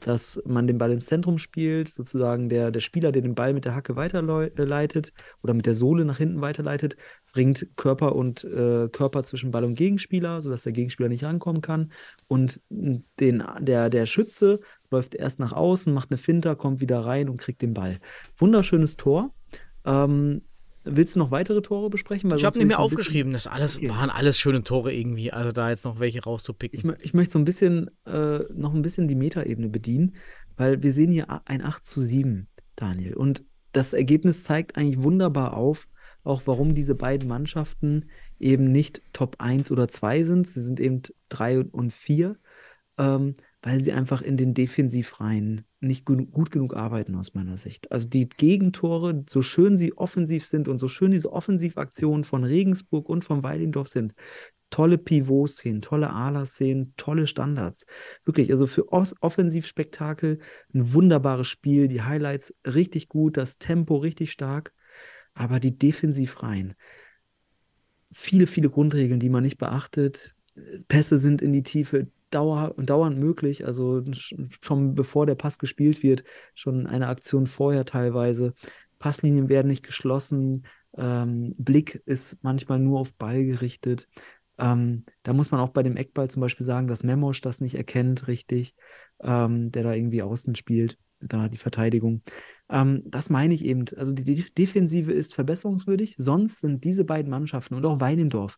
[0.06, 3.66] dass man den Ball ins Zentrum spielt, sozusagen der, der Spieler, der den Ball mit
[3.66, 6.95] der Hacke weiterleitet oder mit der Sohle nach hinten weiterleitet,
[7.34, 11.91] bringt Körper und äh, Körper zwischen Ball und Gegenspieler, sodass der Gegenspieler nicht rankommen kann.
[12.28, 14.60] Und den, der, der Schütze
[14.92, 18.00] läuft erst nach außen, macht eine Finter, kommt wieder rein und kriegt den Ball.
[18.38, 19.34] Wunderschönes Tor.
[19.86, 20.42] Ähm,
[20.88, 22.30] Willst du noch weitere Tore besprechen?
[22.30, 23.34] Weil Ich habe nicht mehr aufgeschrieben.
[23.34, 23.90] Das alles, Okay.
[23.90, 25.34] waren alles schöne Tore irgendwie.
[25.34, 26.78] Also da jetzt noch welche rauszupicken.
[26.78, 30.16] Ich, ich möchte so ein bisschen, äh, noch ein bisschen die Metaebene bedienen,
[30.58, 33.16] weil wir sehen hier ein 8 zu 7, Daniel.
[33.16, 35.88] Und das Ergebnis zeigt eigentlich wunderbar auf,
[36.24, 38.06] auch warum diese beiden Mannschaften
[38.40, 40.48] eben nicht Top 1 oder 2 sind.
[40.48, 42.38] Sie sind eben 3 und 4,
[43.00, 43.34] ähm,
[43.66, 47.91] weil sie einfach in den Defensivreihen nicht genu- gut genug arbeiten aus meiner Sicht.
[47.91, 53.09] Also die Gegentore, so schön sie offensiv sind und so schön diese Offensivaktionen von Regensburg
[53.09, 54.13] und von Weilendorf sind,
[54.70, 57.88] tolle Pivot-Szenen, tolle Ala-Szenen, tolle Standards.
[58.24, 60.38] Wirklich, also für Offensivspektakel
[60.72, 64.74] ein wunderbares Spiel, die Highlights richtig gut, das Tempo richtig stark,
[65.34, 66.76] aber die Defensivreihen,
[68.11, 70.36] viele, viele Grundregeln, die man nicht beachtet.
[70.88, 74.04] Pässe sind in die Tiefe dauer dauernd möglich, also
[74.62, 76.24] schon bevor der Pass gespielt wird,
[76.54, 78.54] schon eine Aktion vorher teilweise.
[79.00, 80.66] Passlinien werden nicht geschlossen,
[80.98, 84.08] ähm, Blick ist manchmal nur auf Ball gerichtet.
[84.58, 87.76] Ähm, da muss man auch bei dem Eckball zum Beispiel sagen, dass Memosch das nicht
[87.76, 88.76] erkennt, richtig,
[89.22, 92.22] ähm, der da irgendwie außen spielt, da die Verteidigung.
[92.70, 93.86] Ähm, das meine ich eben.
[93.98, 98.58] Also die, die Defensive ist verbesserungswürdig, sonst sind diese beiden Mannschaften und auch Weinendorf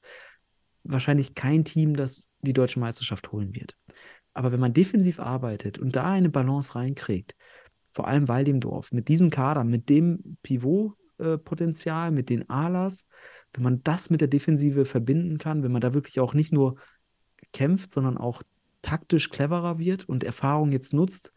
[0.92, 3.76] wahrscheinlich kein Team, das die deutsche Meisterschaft holen wird.
[4.34, 7.36] Aber wenn man defensiv arbeitet und da eine Balance reinkriegt,
[7.90, 13.08] vor allem Waldemdorf, mit diesem Kader, mit dem Pivot-Potenzial, mit den Alas,
[13.54, 16.76] wenn man das mit der Defensive verbinden kann, wenn man da wirklich auch nicht nur
[17.54, 18.44] kämpft, sondern auch
[18.84, 21.34] taktisch cleverer wird und Erfahrung jetzt nutzt,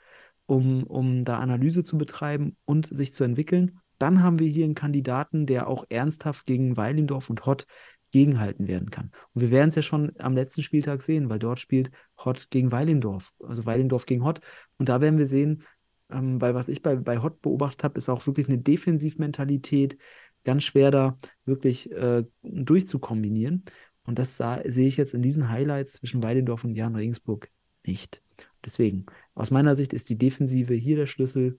[0.47, 4.75] um, um da Analyse zu betreiben und sich zu entwickeln, dann haben wir hier einen
[4.75, 7.67] Kandidaten, der auch ernsthaft gegen Weilendorf und Hott
[8.11, 9.11] gegenhalten werden kann.
[9.35, 12.73] Und wir werden es ja schon am letzten Spieltag sehen, weil dort spielt Hott gegen
[12.73, 14.41] Weilendorf, also Weilendorf gegen Hott.
[14.79, 15.65] Und da werden wir sehen,
[16.11, 19.97] ähm, weil was ich bei, bei Hott beobachtet habe, ist auch wirklich eine Defensivmentalität,
[20.45, 23.63] ganz schwer da wirklich äh, durchzukombinieren.
[24.05, 27.49] Und das sehe ich jetzt in diesen Highlights zwischen Weidendorf und Jan Regensburg
[27.87, 28.23] nicht.
[28.65, 31.59] Deswegen, aus meiner Sicht ist die Defensive hier der Schlüssel,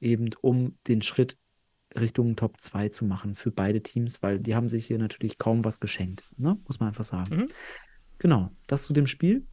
[0.00, 1.38] eben um den Schritt
[1.98, 5.64] Richtung Top 2 zu machen für beide Teams, weil die haben sich hier natürlich kaum
[5.64, 6.58] was geschenkt, ne?
[6.66, 7.36] muss man einfach sagen.
[7.36, 7.46] Mhm.
[8.18, 9.46] Genau, das zu dem Spiel.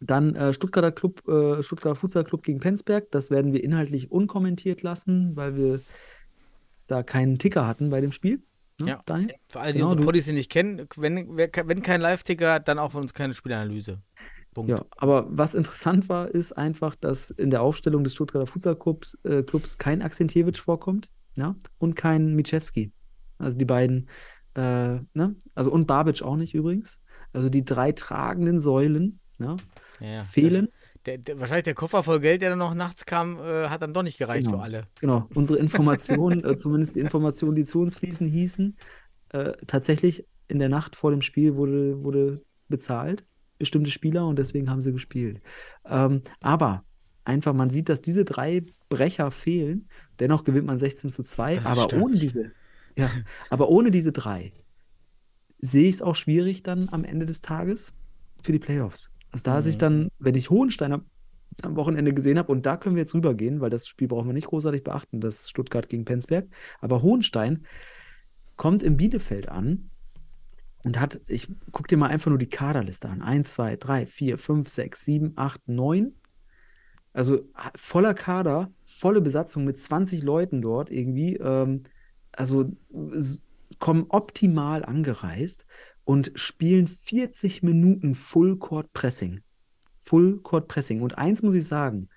[0.00, 3.10] Dann äh, Stuttgarter Club, äh, Stuttgarter Futsal Club gegen Penzberg.
[3.10, 5.80] Das werden wir inhaltlich unkommentiert lassen, weil wir
[6.88, 8.42] da keinen Ticker hatten bei dem Spiel.
[8.80, 9.34] Ne, ja, Daniel?
[9.48, 13.02] für alle, die genau, unsere Policy nicht kennen, wenn, wenn kein Live-Ticker, dann auch von
[13.02, 14.00] uns keine Spielanalyse.
[14.54, 14.70] Punkt.
[14.70, 19.16] Ja, aber was interessant war, ist einfach, dass in der Aufstellung des Stuttgarter Futsal Clubs,
[19.22, 22.92] äh, Clubs kein Akzentjewitsch vorkommt ja, und kein Michewski.
[23.38, 24.08] Also die beiden,
[24.54, 25.36] äh, ne?
[25.54, 26.98] Also und Babic auch nicht übrigens.
[27.32, 29.56] Also die drei tragenden Säulen ja,
[30.00, 30.68] ja, fehlen.
[31.06, 33.92] Der, der, wahrscheinlich der Koffer voll Geld, der dann noch nachts kam, äh, hat dann
[33.92, 34.58] doch nicht gereicht genau.
[34.58, 34.86] für alle.
[35.00, 38.76] Genau, unsere Informationen, äh, zumindest die Informationen, die zu uns fließen, hießen,
[39.30, 43.24] äh, tatsächlich in der Nacht vor dem Spiel wurde, wurde bezahlt,
[43.58, 45.40] bestimmte Spieler, und deswegen haben sie gespielt.
[45.84, 46.84] Ähm, aber
[47.24, 49.88] einfach, man sieht, dass diese drei Brecher fehlen.
[50.18, 52.52] Dennoch gewinnt man 16 zu 2, das aber ohne diese,
[52.96, 53.10] ja,
[53.50, 54.52] aber ohne diese drei
[55.58, 57.94] sehe ich es auch schwierig dann am Ende des Tages
[58.42, 59.12] für die Playoffs.
[59.30, 59.62] Also da mhm.
[59.62, 61.06] sich dann, wenn ich Hohenstein am,
[61.62, 64.34] am Wochenende gesehen habe, und da können wir jetzt rübergehen, weil das Spiel brauchen wir
[64.34, 66.46] nicht großartig beachten, das Stuttgart gegen Penzberg,
[66.80, 67.64] aber Hohenstein
[68.56, 69.90] kommt in Bielefeld an
[70.84, 73.22] und hat, ich guck dir mal einfach nur die Kaderliste an.
[73.22, 76.12] 1, 2, 3, 4, 5, 6, 7, 8, 9
[77.12, 77.40] also
[77.76, 81.36] voller Kader, volle Besatzung mit 20 Leuten dort irgendwie.
[81.36, 81.84] Ähm,
[82.32, 82.72] also
[83.78, 85.66] kommen optimal angereist
[86.04, 89.40] und spielen 40 Minuten Full Court Pressing.
[89.98, 91.02] Full Court Pressing.
[91.02, 92.08] Und eins muss ich sagen,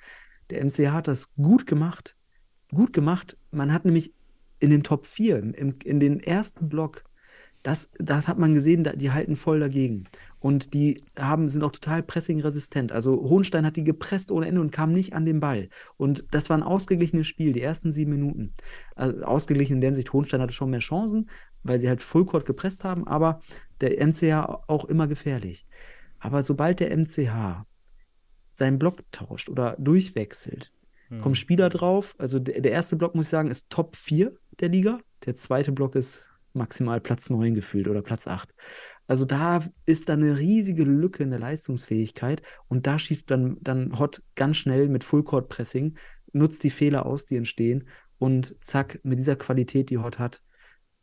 [0.50, 2.16] der MCH hat das gut gemacht.
[2.72, 3.38] Gut gemacht.
[3.52, 4.14] Man hat nämlich
[4.60, 7.04] in den Top 4, im, in den ersten Block,
[7.64, 10.06] das, das hat man gesehen, die halten voll dagegen.
[10.46, 12.92] Und die haben, sind auch total pressingresistent.
[12.92, 15.70] Also Hohenstein hat die gepresst ohne Ende und kam nicht an den Ball.
[15.98, 18.54] Und das war ein ausgeglichenes Spiel, die ersten sieben Minuten.
[18.96, 21.32] Also ausgeglichen in der Hinsicht, Hohenstein hatte schon mehr Chancen,
[21.64, 23.42] weil sie halt Fullcourt gepresst haben, aber
[23.82, 25.66] der MCH auch immer gefährlich.
[26.20, 27.66] Aber sobald der MCH
[28.52, 30.72] seinen Block tauscht oder durchwechselt,
[31.08, 31.22] hm.
[31.22, 32.14] kommen Spieler drauf.
[32.20, 35.00] Also der, der erste Block, muss ich sagen, ist Top 4 der Liga.
[35.26, 36.24] Der zweite Block ist
[36.54, 38.54] maximal Platz 9 gefühlt oder Platz 8.
[39.08, 44.00] Also da ist dann eine riesige Lücke in der Leistungsfähigkeit und da schießt dann, dann
[44.00, 45.98] Hot ganz schnell mit Fullcourt Pressing,
[46.34, 47.88] nutzt die Fehler aus, die entstehen
[48.18, 50.42] und zack, mit dieser Qualität, die Hot hat,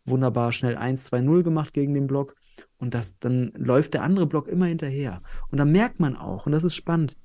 [0.05, 2.35] wunderbar schnell 1-2-0 gemacht gegen den Block
[2.79, 5.23] und das, dann läuft der andere Block immer hinterher.
[5.51, 7.17] Und da merkt man auch, und das ist spannend,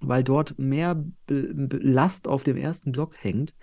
[0.00, 3.54] weil dort mehr Last auf dem ersten Block hängt,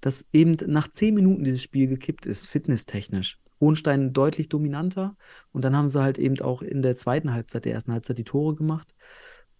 [0.00, 3.38] dass eben nach zehn Minuten dieses Spiel gekippt ist, fitnesstechnisch.
[3.60, 5.16] Hohenstein deutlich dominanter.
[5.52, 8.24] Und dann haben sie halt eben auch in der zweiten Halbzeit, der ersten Halbzeit, die
[8.24, 8.94] Tore gemacht.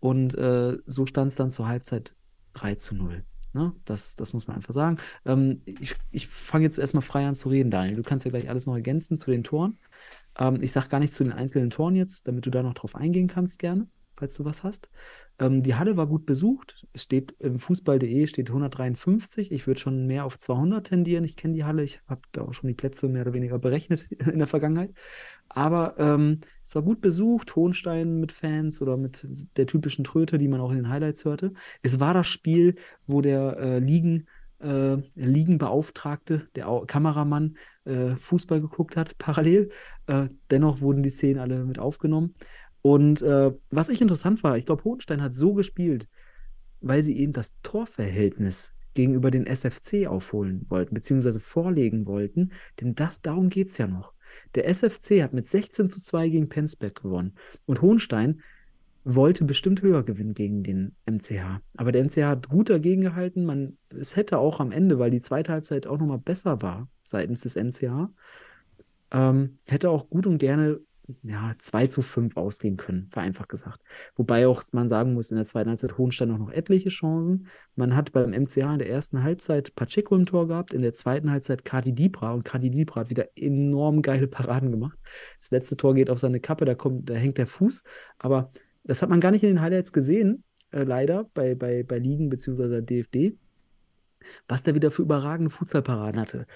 [0.00, 2.14] Und äh, so stand es dann zur Halbzeit
[2.54, 3.24] 3 zu 0.
[3.54, 3.72] Ne?
[3.84, 4.98] Das, das muss man einfach sagen.
[5.24, 7.96] Ähm, ich ich fange jetzt erstmal frei an zu reden, Daniel.
[7.96, 9.78] Du kannst ja gleich alles noch ergänzen zu den Toren.
[10.38, 12.96] Ähm, ich sage gar nichts zu den einzelnen Toren jetzt, damit du da noch drauf
[12.96, 14.88] eingehen kannst, gerne, falls du was hast.
[15.38, 16.86] Ähm, die Halle war gut besucht.
[16.92, 19.50] Es steht im Fußball.de steht 153.
[19.52, 21.24] Ich würde schon mehr auf 200 tendieren.
[21.24, 21.82] Ich kenne die Halle.
[21.82, 24.92] Ich habe da auch schon die Plätze mehr oder weniger berechnet in der Vergangenheit.
[25.48, 29.26] Aber ähm, Es war gut besucht, Hohenstein mit Fans oder mit
[29.56, 31.52] der typischen Tröte, die man auch in den Highlights hörte.
[31.82, 32.76] Es war das Spiel,
[33.06, 34.26] wo der äh, Ligen,
[34.60, 39.70] äh, Ligenbeauftragte, der Kameramann, äh, Fußball geguckt hat, parallel.
[40.06, 42.34] Äh, dennoch wurden die Szenen alle mit aufgenommen.
[42.86, 46.06] Und äh, was ich interessant war, ich glaube, Hohenstein hat so gespielt,
[46.82, 52.52] weil sie eben das Torverhältnis gegenüber den SFC aufholen wollten, beziehungsweise vorlegen wollten,
[52.82, 54.12] denn das, darum geht es ja noch.
[54.54, 57.32] Der SFC hat mit 16 zu 2 gegen Penzberg gewonnen
[57.64, 58.42] und Hohenstein
[59.02, 61.62] wollte bestimmt höher gewinnen gegen den MCH.
[61.78, 63.46] Aber der MCH hat gut dagegen gehalten.
[63.46, 67.40] Man, es hätte auch am Ende, weil die zweite Halbzeit auch nochmal besser war seitens
[67.40, 68.10] des MCH,
[69.10, 70.80] ähm, hätte auch gut und gerne
[71.22, 73.80] ja, 2 zu 5 ausgehen können, vereinfacht gesagt.
[74.16, 77.48] Wobei auch man sagen muss, in der zweiten Halbzeit Hohenstein auch noch etliche Chancen.
[77.76, 81.30] Man hat beim MCH in der ersten Halbzeit Pacheco im Tor gehabt, in der zweiten
[81.30, 84.98] Halbzeit Kadi Dibra und Kadi Dibra hat wieder enorm geile Paraden gemacht.
[85.38, 87.84] Das letzte Tor geht auf seine Kappe, da kommt, da hängt der Fuß,
[88.18, 88.50] aber
[88.84, 92.30] das hat man gar nicht in den Highlights gesehen, äh, leider, bei, bei, bei Ligen
[92.30, 92.80] bzw.
[92.80, 93.36] DFD,
[94.48, 96.46] was der wieder für überragende Futsalparaden hatte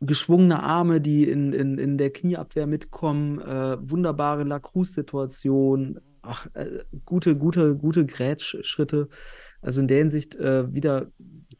[0.00, 7.36] geschwungene Arme, die in, in, in der Knieabwehr mitkommen, äh, wunderbare Lacrosse-Situation, ach, äh, gute,
[7.36, 9.08] gute, gute Grätschschritte.
[9.60, 11.10] Also in der Hinsicht äh, wieder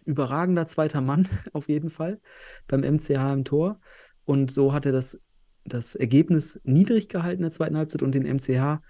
[0.05, 2.21] überragender zweiter Mann auf jeden Fall
[2.69, 3.81] beim MCH im Tor.
[4.25, 5.21] Und so hat er das,
[5.65, 8.81] das Ergebnis niedrig gehalten in der zweiten Halbzeit und den MCH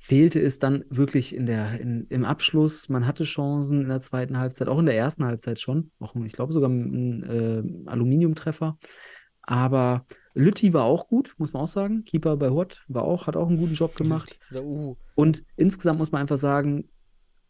[0.00, 2.88] fehlte es dann wirklich in der, in, im Abschluss.
[2.88, 5.90] Man hatte Chancen in der zweiten Halbzeit, auch in der ersten Halbzeit schon.
[5.98, 8.78] Auch, ich glaube sogar ein äh, Aluminiumtreffer.
[9.42, 12.04] Aber Lütti war auch gut, muss man auch sagen.
[12.04, 14.38] Keeper bei Hott war auch, hat auch einen guten Job gemacht.
[14.54, 14.94] Uh.
[15.16, 16.88] Und insgesamt muss man einfach sagen,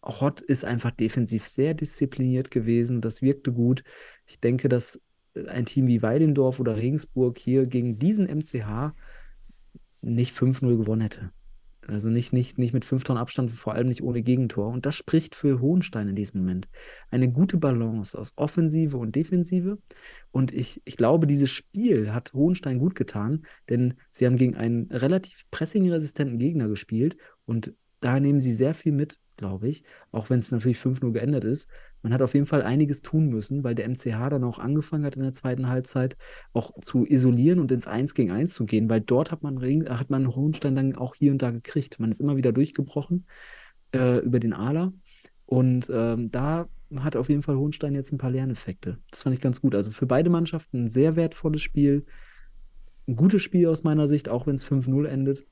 [0.03, 3.03] Hott ist einfach defensiv sehr diszipliniert gewesen.
[3.03, 3.85] Das wirkte gut.
[4.27, 5.03] Ich denke, dass
[5.49, 8.95] ein Team wie Weidendorf oder Regensburg hier gegen diesen MCH
[10.01, 11.33] nicht 5-0 gewonnen hätte.
[11.89, 14.69] Also nicht, nicht, nicht mit fünf Tonnen Abstand, vor allem nicht ohne Gegentor.
[14.69, 16.69] Und das spricht für Hohenstein in diesem Moment.
[17.10, 19.78] Eine gute Balance aus Offensive und Defensive.
[20.31, 24.90] Und ich, ich glaube, dieses Spiel hat Hohenstein gut getan, denn sie haben gegen einen
[24.93, 27.16] relativ pressingresistenten Gegner gespielt.
[27.47, 31.44] Und da nehmen sie sehr viel mit, glaube ich, auch wenn es natürlich 5-0 geändert
[31.44, 31.70] ist.
[32.02, 35.16] Man hat auf jeden Fall einiges tun müssen, weil der MCH dann auch angefangen hat
[35.16, 36.16] in der zweiten Halbzeit
[36.52, 40.10] auch zu isolieren und ins 1 gegen 1 zu gehen, weil dort hat man, hat
[40.10, 41.98] man Hohenstein dann auch hier und da gekriegt.
[41.98, 43.27] Man ist immer wieder durchgebrochen
[43.94, 44.93] äh, über den Aler
[45.47, 48.98] und ähm, da hat auf jeden Fall Hohenstein jetzt ein paar Lerneffekte.
[49.10, 49.74] Das fand ich ganz gut.
[49.74, 52.05] Also für beide Mannschaften ein sehr wertvolles Spiel.
[53.06, 55.47] Ein gutes Spiel aus meiner Sicht, auch wenn es 5-0 endet.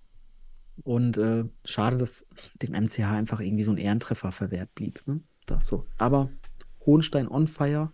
[0.82, 2.26] Und äh, schade, dass
[2.62, 5.02] dem MCH einfach irgendwie so ein Ehrentreffer verwehrt blieb.
[5.06, 5.20] Ne?
[5.46, 5.86] Da, so.
[5.98, 6.30] Aber
[6.84, 7.90] Hohenstein on fire.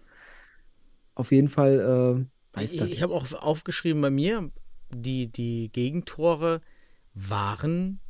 [1.15, 2.89] Auf jeden Fall äh, weiß Ich, das.
[2.89, 4.51] ich habe auch aufgeschrieben bei mir,
[4.91, 6.61] die, die Gegentore
[7.15, 8.01] waren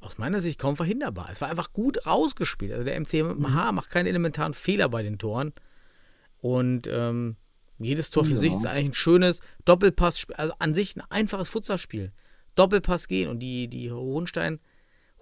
[0.00, 1.28] aus meiner Sicht kaum verhinderbar.
[1.32, 2.72] Es war einfach gut rausgespielt.
[2.72, 3.74] Also der MCH Mhm.
[3.74, 5.52] macht keine elementaren Fehler bei den Toren.
[6.40, 7.36] Und ähm,
[7.78, 8.38] jedes Tor für Ja.
[8.38, 12.12] sich ist eigentlich ein schönes Doppelpass, also an sich ein einfaches Futsalspiel.
[12.54, 14.60] Doppelpass gehen und die, die Hohenstein,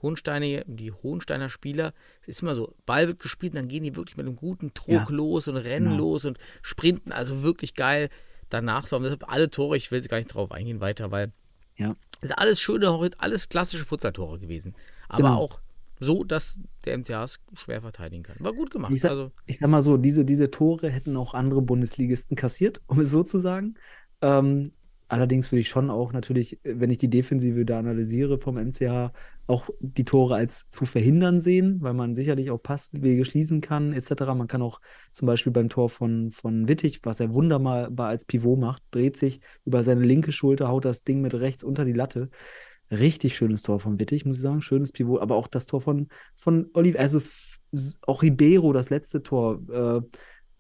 [0.03, 1.93] Hohensteine, die Hohensteiner Spieler,
[2.23, 4.89] es ist immer so, Ball wird gespielt, dann gehen die wirklich mit einem guten Druck
[4.89, 5.07] Ja.
[5.11, 5.99] los und rennen Genau.
[5.99, 8.09] los und sprinten, also wirklich geil
[8.49, 8.87] danach.
[8.87, 11.33] So, deshalb alle Tore, ich will gar nicht drauf eingehen weiter, weil
[11.77, 11.95] Ja.
[12.21, 14.75] sind alles schöne, alles klassische Futsaltore gewesen.
[15.09, 15.39] Aber Genau.
[15.39, 15.61] auch
[16.01, 18.37] so, dass der MCH es schwer verteidigen kann.
[18.39, 18.93] War gut gemacht.
[18.93, 22.81] Ich sag, also, ich sag mal so, diese, diese Tore hätten auch andere Bundesligisten kassiert,
[22.87, 23.75] um es so zu sagen.
[24.23, 24.73] Ähm,
[25.11, 29.13] allerdings würde ich schon auch natürlich, wenn ich die Defensive da analysiere vom MCH,
[29.47, 34.35] auch die Tore als zu verhindern sehen, weil man sicherlich auch Passwege schließen kann, etc.
[34.35, 34.81] Man kann auch
[35.13, 39.41] zum Beispiel beim Tor von, von Wittig, was er wunderbar als Pivot macht, dreht sich
[39.65, 42.31] über seine linke Schulter, haut das Ding mit rechts unter die Latte.
[42.91, 44.63] Richtig schönes Tor von Wittig, muss ich sagen.
[44.63, 47.21] Schönes Pivot, aber auch das Tor von, von Oliver, also
[48.07, 50.01] auch Ribeiro, das letzte Tor, äh,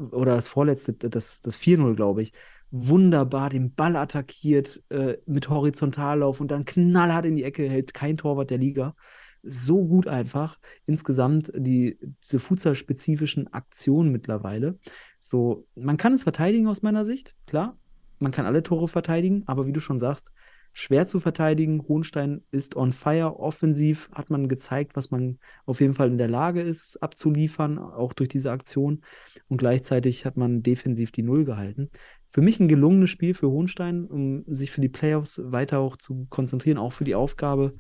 [0.05, 2.33] oder das vorletzte, das, das 4-0, glaube ich.
[2.71, 8.17] Wunderbar den Ball attackiert äh, mit Horizontallauf und dann knallhart in die Ecke hält kein
[8.17, 8.95] Torwart der Liga.
[9.43, 10.59] So gut einfach.
[10.87, 14.79] Insgesamt die, diese futsalspezifischen Aktionen mittlerweile.
[15.19, 17.77] So, man kann es verteidigen aus meiner Sicht, klar.
[18.19, 20.31] Man kann alle Tore verteidigen, aber wie du schon sagst,
[20.73, 21.83] schwer zu verteidigen.
[21.89, 26.29] Hohenstein ist on fire, offensiv hat man gezeigt, was man auf jeden Fall in der
[26.29, 29.03] Lage ist abzuliefern, auch durch diese Aktion.
[29.49, 31.91] Und gleichzeitig hat man defensiv die Null gehalten.
[32.33, 36.27] Für mich ein gelungenes Spiel für Hohenstein, um sich für die Playoffs weiter auch zu
[36.31, 37.75] konzentrieren, auch für die Aufgabe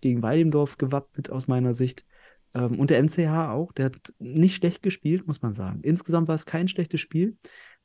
[0.00, 2.04] gegen Weidendorf gewappnet aus meiner Sicht.
[2.54, 5.80] Ähm, und der MCH auch, der hat nicht schlecht gespielt, muss man sagen.
[5.82, 7.36] Insgesamt war es kein schlechtes Spiel.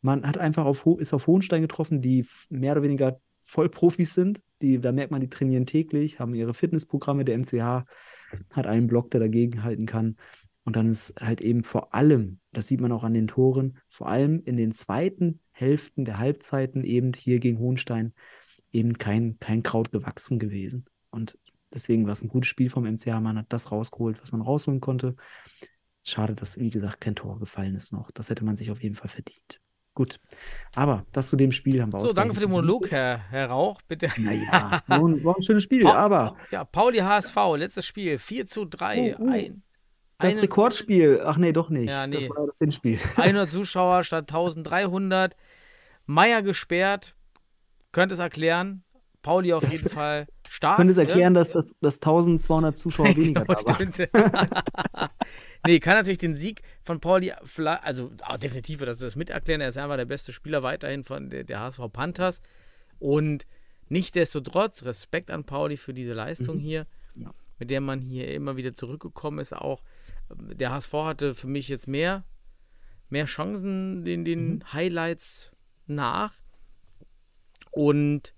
[0.02, 4.41] Man hat einfach auf, ist auf Hohenstein getroffen, die mehr oder weniger Vollprofis sind.
[4.64, 7.24] Die, da merkt man, die trainieren täglich, haben ihre Fitnessprogramme.
[7.24, 7.86] Der MCH
[8.52, 10.18] hat einen Block, der dagegen halten kann.
[10.65, 14.07] Und dann ist halt eben vor allem, das sieht man auch an den Toren, vor
[14.07, 18.14] allem in den zweiten Hälften der Halbzeiten eben hier gegen Hohenstein
[18.72, 20.85] eben kein, kein Kraut gewachsen gewesen.
[21.11, 21.38] Und
[21.73, 23.19] deswegen war es ein gutes Spiel vom MCH.
[23.19, 25.15] Man hat das rausgeholt, was man rausholen konnte.
[26.06, 28.11] Schade, dass, wie gesagt, kein Tor gefallen ist noch.
[28.11, 29.60] Das hätte man sich auf jeden Fall verdient.
[29.94, 30.19] Gut.
[30.73, 33.81] Aber das zu dem Spiel haben wir So, danke für den Monolog, Herr, Herr Rauch,
[33.84, 34.10] bitte.
[34.18, 38.45] Naja, war ein, war ein schönes Spiel, Pa- aber Ja, Pauli HSV, letztes Spiel, 4
[38.48, 39.15] zu 3.
[39.19, 39.30] Oh, oh.
[39.30, 39.61] Ein,
[40.23, 41.89] das eine- Rekordspiel, ach nee, doch nicht.
[41.89, 42.17] Ja, nee.
[42.19, 42.99] Das war das Hinspiel.
[43.17, 45.35] 100 Zuschauer statt 1300.
[46.05, 47.15] Meier gesperrt.
[47.91, 48.83] Könnte es erklären.
[49.21, 50.75] Pauli auf Das- jeden Fall stark.
[50.75, 51.03] Könnte es ne?
[51.03, 55.09] erklären, dass, das, dass 1200 Zuschauer weniger Genau, da waren.
[55.65, 57.31] nee, kann natürlich den Sieg von Pauli,
[57.83, 59.61] also ah, definitiv wird das, das mit erklären.
[59.61, 62.41] Er ist einfach der beste Spieler weiterhin von der, der HSV Panthers.
[62.99, 63.45] Und
[63.89, 66.85] nichtsdestotrotz, Respekt an Pauli für diese Leistung hier,
[67.15, 67.31] Ja.
[67.59, 69.53] mit der man hier immer wieder zurückgekommen ist.
[69.53, 69.81] Auch
[70.38, 72.23] der HSV hatte für mich jetzt mehr,
[73.10, 75.51] mehr Chancen den, den Highlights
[75.88, 76.34] nach.
[77.72, 78.34] Und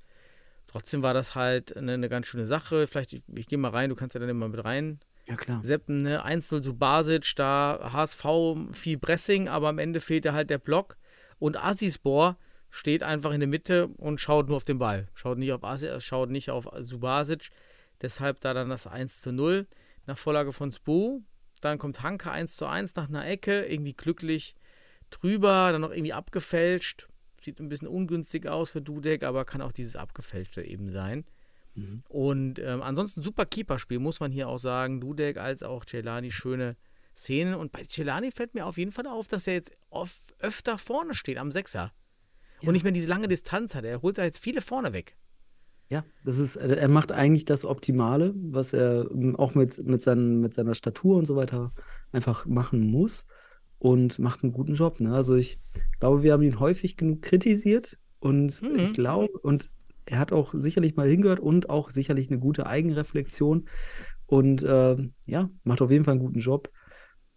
[0.67, 2.87] trotzdem war das halt eine, eine ganz schöne Sache.
[2.87, 5.61] Vielleicht, ich, ich gehe mal rein, du kannst ja dann immer mit rein Ja, klar.
[5.63, 6.25] Seppen, ne?
[6.25, 8.25] 1-0 zu Basic, da HSV
[8.71, 10.97] viel Pressing, aber am Ende fehlt ja halt der Block.
[11.39, 12.37] Und Asispor
[12.69, 15.07] steht einfach in der Mitte und schaut nur auf den Ball.
[15.13, 17.49] Schaut nicht auf Asi, schaut nicht auf Subasic.
[18.01, 19.67] Deshalb da dann das 1 zu 0
[20.05, 21.23] nach Vorlage von Spo.
[21.65, 24.55] Dann kommt Hanke 1 zu 1 nach einer Ecke, irgendwie glücklich
[25.09, 27.07] drüber, dann noch irgendwie abgefälscht.
[27.41, 31.25] Sieht ein bisschen ungünstig aus für Dudek, aber kann auch dieses abgefälschte eben sein.
[32.07, 35.01] Und ähm, ansonsten super Keeperspiel, muss man hier auch sagen.
[35.01, 36.77] Dudek als auch Celani schöne
[37.15, 37.55] Szenen.
[37.55, 41.13] Und bei Celani fällt mir auf jeden Fall auf, dass er jetzt oft, öfter vorne
[41.13, 41.91] steht am Sechser.
[42.61, 43.85] Und nicht mehr diese lange Distanz hat.
[43.85, 45.17] Er holt da jetzt viele vorne weg.
[45.89, 50.01] Ja, das ist, äh, er macht eigentlich das Optimale, was er ähm, auch mit, mit,
[50.01, 51.73] seinen, mit seiner Statur und so weiter
[52.11, 53.27] einfach machen muss
[53.77, 54.99] und macht einen guten Job.
[54.99, 55.13] Ne?
[55.13, 55.59] Also ich
[55.99, 58.79] glaube, wir haben ihn häufig genug kritisiert und Mhm.
[58.79, 59.69] ich glaube, und
[60.05, 63.67] er hat auch sicherlich mal hingehört und auch sicherlich eine gute Eigenreflexion
[64.25, 66.71] und ähm, ja, macht auf jeden Fall einen guten Job.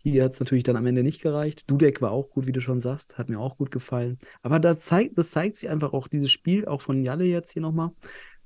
[0.00, 1.68] Hier hat es natürlich dann am Ende nicht gereicht.
[1.68, 4.18] Dudek war auch gut, wie du schon sagst, hat mir auch gut gefallen.
[4.42, 7.62] Aber das zeigt, das zeigt sich einfach auch dieses Spiel, auch von Jalle jetzt hier
[7.62, 7.90] nochmal,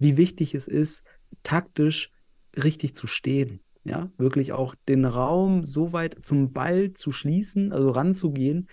[0.02, 1.04] wie wichtig es ist,
[1.42, 2.10] taktisch
[2.56, 3.60] richtig zu stehen.
[3.84, 8.68] Ja, wirklich auch den Raum so weit zum Ball zu schließen, also ranzugehen,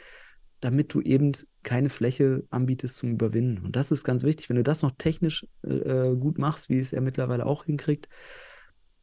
[0.60, 1.32] damit du eben
[1.64, 3.66] keine Fläche anbietest zum Überwinden.
[3.66, 4.50] Und das ist ganz wichtig.
[4.50, 5.70] Wenn du das noch technisch äh,
[6.12, 8.08] äh, gut machst, wie es er mittlerweile auch hinkriegt,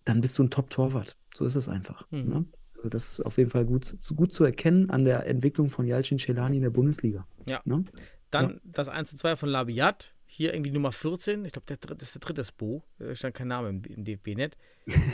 [0.05, 1.17] dann bist du ein Top-Torwart.
[1.35, 2.07] So ist es einfach.
[2.13, 2.29] Mhm.
[2.29, 2.45] Ne?
[2.77, 5.87] Also das ist auf jeden Fall gut, zu- gut zu erkennen an der Entwicklung von
[5.87, 7.27] Yalcin Celani in der Bundesliga.
[7.49, 7.61] Ja.
[7.65, 7.85] Ne?
[8.31, 10.15] Dann das 1 zu 2 von Labiat.
[10.37, 11.47] Hier irgendwie Nummer 14.
[11.47, 12.83] Ich glaube, der dritte, das ist der dritte Spo.
[12.99, 14.59] Da stand kein Name im, im DFB-Net.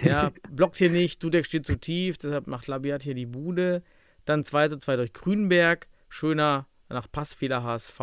[0.03, 1.23] Er blockt hier nicht.
[1.23, 2.19] Dudek steht zu tief.
[2.19, 3.85] Deshalb macht Labiat hier die Bude.
[4.24, 5.86] Dann 2 zu 2 durch Grünberg.
[6.09, 8.01] Schöner nach Passfehler HSV.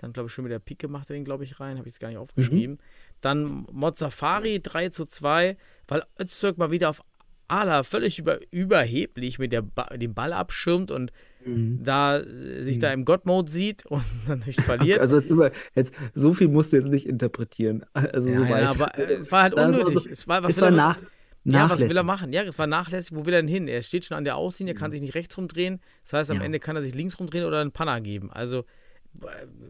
[0.00, 1.76] Dann, glaube ich, schon mit der Pike macht er den, glaube ich, rein.
[1.76, 2.78] Habe ich jetzt gar nicht aufgeschrieben.
[3.20, 5.58] Dann Mozafari 3 zu 2,
[5.88, 7.02] weil Öztürk mal wieder auf
[7.48, 11.12] Ala völlig über, überheblich mit der ba dem Ball abschirmt und
[11.46, 15.00] da äh, sich da im God-Mode sieht und natürlich verliert.
[15.00, 17.84] Also jetzt, über, jetzt so viel musst du jetzt nicht interpretieren.
[17.92, 18.62] Also ja, so weit.
[18.62, 19.86] ja, aber äh, es war halt unnötig.
[19.86, 20.98] also, es war, was es will war er, nach,
[21.44, 22.32] ja, was will er machen?
[22.32, 23.16] Ja, es war nachlässig.
[23.16, 23.68] Wo will er denn hin?
[23.68, 25.80] Er steht schon an der Auslinie, kann sich nicht rechts rumdrehen.
[26.02, 26.42] Das heißt, am Ja.
[26.42, 28.32] Ende kann er sich links rumdrehen oder einen Panner geben.
[28.32, 28.64] Also,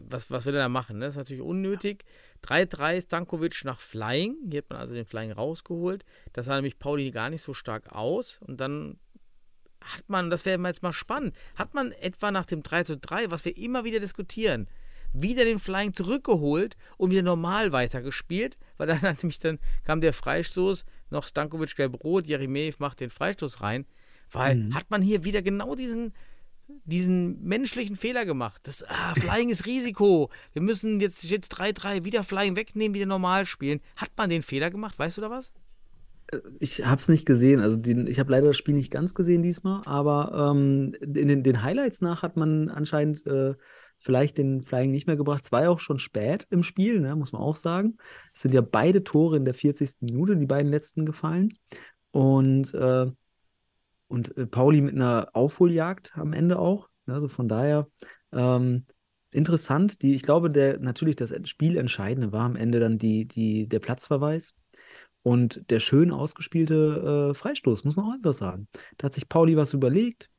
[0.09, 0.99] was, was will er da machen?
[0.99, 1.05] Ne?
[1.05, 2.05] Das ist natürlich unnötig.
[2.43, 4.35] 3-3 Stankovic nach Flying.
[4.49, 6.05] Hier hat man also den Flying rausgeholt.
[6.33, 8.39] Das sah nämlich Pauli gar nicht so stark aus.
[8.45, 8.97] Und dann
[9.81, 13.31] hat man, das wäre jetzt mal spannend, hat man etwa nach dem 3 zu 3,
[13.31, 14.67] was wir immer wieder diskutieren,
[15.13, 20.13] wieder den Flying zurückgeholt und wieder normal weitergespielt, weil dann hat nämlich dann kam der
[20.13, 23.85] Freistoß, noch Stankovic gelb-rot, Jeremejew macht den Freistoß rein,
[24.31, 24.73] weil Mhm.
[24.73, 26.13] hat man hier wieder genau diesen
[26.85, 28.61] diesen menschlichen Fehler gemacht.
[28.63, 30.29] Das ah, Flying ist Risiko.
[30.53, 33.81] Wir müssen jetzt jetzt 3-3 wieder Flying wegnehmen, wieder normal spielen.
[33.95, 34.97] Hat man den Fehler gemacht?
[34.97, 35.53] Weißt du da was?
[36.59, 37.61] Ich habe es nicht gesehen.
[37.61, 41.43] Also den, ich habe leider das Spiel nicht ganz gesehen diesmal, aber ähm, in den,
[41.43, 43.55] den Highlights nach hat man anscheinend äh,
[43.95, 45.45] vielleicht den Flying nicht mehr gebracht.
[45.45, 47.97] Es war ja auch schon spät im Spiel, ne, muss man auch sagen.
[48.33, 50.01] Es sind ja beide Tore in der 40.
[50.01, 51.53] Minute, die beiden letzten gefallen.
[52.11, 53.07] Und, äh,
[54.07, 56.89] und äh, Pauli mit einer Aufholjagd am Ende auch.
[57.05, 57.87] Also von daher
[58.33, 58.83] ähm,
[59.31, 60.01] interessant.
[60.01, 64.53] Die, ich glaube, der natürlich das Spielentscheidende war am Ende dann die, die, der Platzverweis.
[65.23, 68.67] Und der schön ausgespielte äh, Freistoß, muss man auch einfach sagen.
[68.97, 70.29] Da hat sich Pauli was überlegt.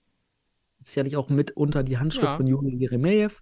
[0.78, 2.36] Sicherlich auch mit unter die Handschrift Ja.
[2.36, 3.32] von Juri Jeremejew.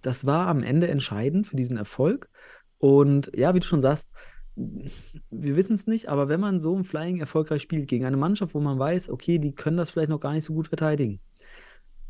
[0.00, 2.30] Das war am Ende entscheidend für diesen Erfolg.
[2.78, 4.10] Und ja, wie du schon sagst,
[4.56, 8.54] wir wissen es nicht, aber wenn man so im Flying erfolgreich spielt gegen eine Mannschaft,
[8.54, 11.20] wo man weiß, okay, die können das vielleicht noch gar nicht so gut verteidigen,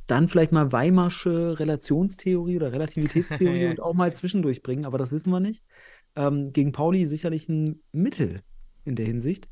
[0.06, 5.30] dann vielleicht mal Weimarsche Relationstheorie oder Relativitätstheorie und auch mal zwischendurch bringen, aber das wissen
[5.30, 5.64] wir nicht.
[6.16, 8.42] Ähm, gegen Pauli sicherlich ein Mittel
[8.84, 9.48] in der Hinsicht.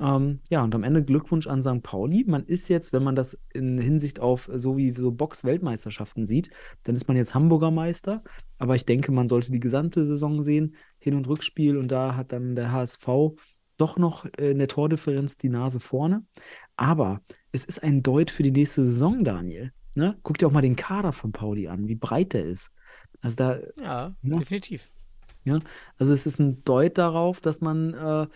[0.00, 1.82] Ähm, ja, und am Ende Glückwunsch an St.
[1.82, 2.24] Pauli.
[2.26, 6.50] Man ist jetzt, wenn man das in Hinsicht auf so wie so Box-Weltmeisterschaften sieht,
[6.82, 8.22] dann ist man jetzt Hamburger Meister.
[8.58, 11.76] Aber ich denke, man sollte die gesamte Saison sehen, Hin- und Rückspiel.
[11.76, 13.06] Und da hat dann der HSV
[13.76, 16.24] doch noch äh, in der Tordifferenz die Nase vorne.
[16.76, 17.20] Aber
[17.52, 19.72] es ist ein Deut für die nächste Saison, Daniel.
[19.96, 20.16] Ne?
[20.24, 22.72] Guck dir auch mal den Kader von Pauli an, wie breit der ist.
[23.20, 24.38] Also da, Ja, Ja.
[24.38, 24.90] definitiv.
[25.44, 25.60] ja,
[25.98, 28.26] also es ist ein Deut darauf, dass man äh,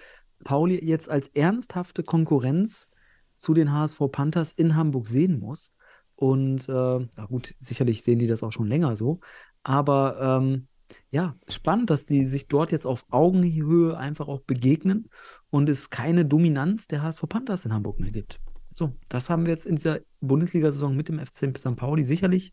[0.44, 2.90] Pauli jetzt als ernsthafte Konkurrenz
[3.34, 5.74] zu den HSV Panthers in Hamburg sehen muss.
[6.16, 9.20] Und äh, ja gut, sicherlich sehen die das auch schon länger so.
[9.62, 10.66] Aber ähm,
[11.10, 15.08] ja, spannend, dass die sich dort jetzt auf Augenhöhe einfach auch begegnen
[15.50, 18.40] und es keine Dominanz der HSV Panthers in Hamburg mehr gibt.
[18.72, 21.76] So, das haben wir jetzt in dieser Bundesliga-Saison mit dem FC St.
[21.76, 22.52] Pauli sicherlich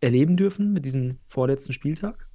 [0.00, 2.28] erleben dürfen mit diesem vorletzten Spieltag.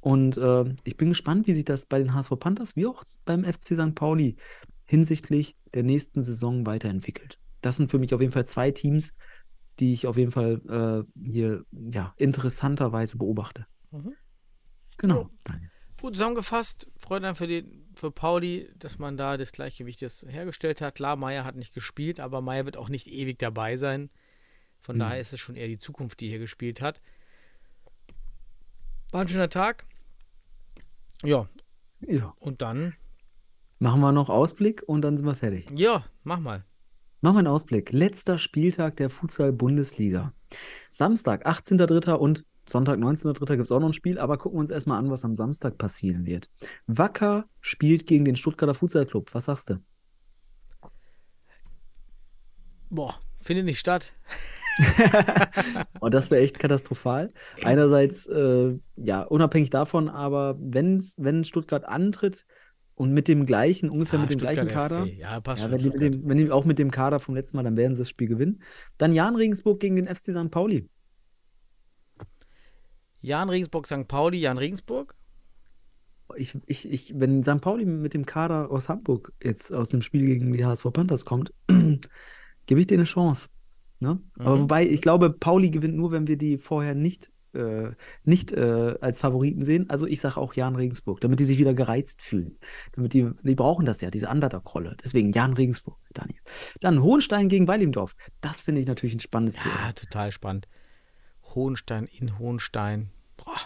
[0.00, 3.44] Und äh, ich bin gespannt, wie sich das bei den HSV Panthers wie auch beim
[3.44, 3.94] FC St.
[3.94, 4.36] Pauli
[4.86, 7.38] hinsichtlich der nächsten Saison weiterentwickelt.
[7.62, 9.14] Das sind für mich auf jeden Fall zwei Teams,
[9.80, 13.66] die ich auf jeden Fall äh, hier ja, interessanterweise beobachte.
[13.90, 14.14] Mhm.
[14.98, 15.30] Genau.
[15.44, 15.70] Daniel.
[16.00, 20.80] Gut zusammengefasst, freut dann für, den, für Pauli, dass man da das Gleichgewicht jetzt hergestellt
[20.80, 20.94] hat.
[20.94, 24.10] Klar, Meier hat nicht gespielt, aber Meier wird auch nicht ewig dabei sein.
[24.80, 25.00] Von Mhm.
[25.00, 27.00] daher ist es schon eher die Zukunft, die hier gespielt hat.
[29.12, 29.86] War ein schöner Tag.
[31.22, 31.48] Ja,
[32.00, 32.34] Ja.
[32.38, 32.94] und dann,
[33.80, 35.70] Machen wir noch Ausblick und dann sind wir fertig.
[35.70, 36.64] ja, mach mal.
[37.20, 37.92] Machen wir einen Ausblick.
[37.92, 40.32] Letzter Spieltag der Futsal-Bundesliga.
[40.90, 42.12] Samstag, 18.03.
[42.14, 43.46] und Sonntag, 19.03.
[43.56, 45.78] gibt es auch noch ein Spiel, aber gucken wir uns erstmal an, was am Samstag
[45.78, 46.50] passieren wird.
[46.86, 49.30] Wacker spielt gegen den Stuttgarter Futsal Club.
[49.32, 49.78] Was sagst du?
[52.90, 54.12] Boah, findet nicht statt.
[56.00, 57.28] Und das wäre echt katastrophal.
[57.62, 62.46] Einerseits, äh, ja, unabhängig davon, aber wenn's, wenn Stuttgart antritt
[62.94, 65.18] und mit dem gleichen, ungefähr Ah, mit dem gleichen Stuttgart Kader, FC.
[65.18, 65.78] Ja, passt ja, schon.
[65.78, 68.00] wenn die, dem, wenn die auch mit dem Kader vom letzten Mal, dann werden sie
[68.00, 68.62] das Spiel gewinnen.
[68.98, 70.50] Dann Jan Regensburg gegen den FC St.
[70.50, 70.88] Pauli.
[73.20, 74.06] Jan Regensburg, St.
[74.06, 75.14] Pauli, Jan Regensburg.
[76.36, 77.60] Ich, ich, ich, wenn St.
[77.60, 81.52] Pauli mit dem Kader aus Hamburg jetzt aus dem Spiel gegen die HSV Panthers kommt,
[82.66, 83.48] gebe ich denen eine Chance.
[84.00, 84.20] Ne?
[84.38, 84.60] Aber Mhm.
[84.62, 87.90] wobei, ich glaube, Pauli gewinnt nur, wenn wir die vorher nicht, äh,
[88.24, 89.88] nicht äh, als Favoriten sehen.
[89.90, 92.58] Also ich sage auch Jan Regensburg, damit die sich wieder gereizt fühlen.
[92.92, 94.96] Damit die, die brauchen das ja, diese Underdog-Rolle.
[95.02, 96.38] Deswegen Jan Regensburg, Daniel.
[96.80, 98.14] Dann Hohenstein gegen Weilimdorf.
[98.40, 99.92] Das finde ich natürlich ein spannendes Ja, Thema.
[99.94, 100.68] total spannend.
[101.54, 103.10] Hohenstein in Hohenstein.
[103.38, 103.56] Boah,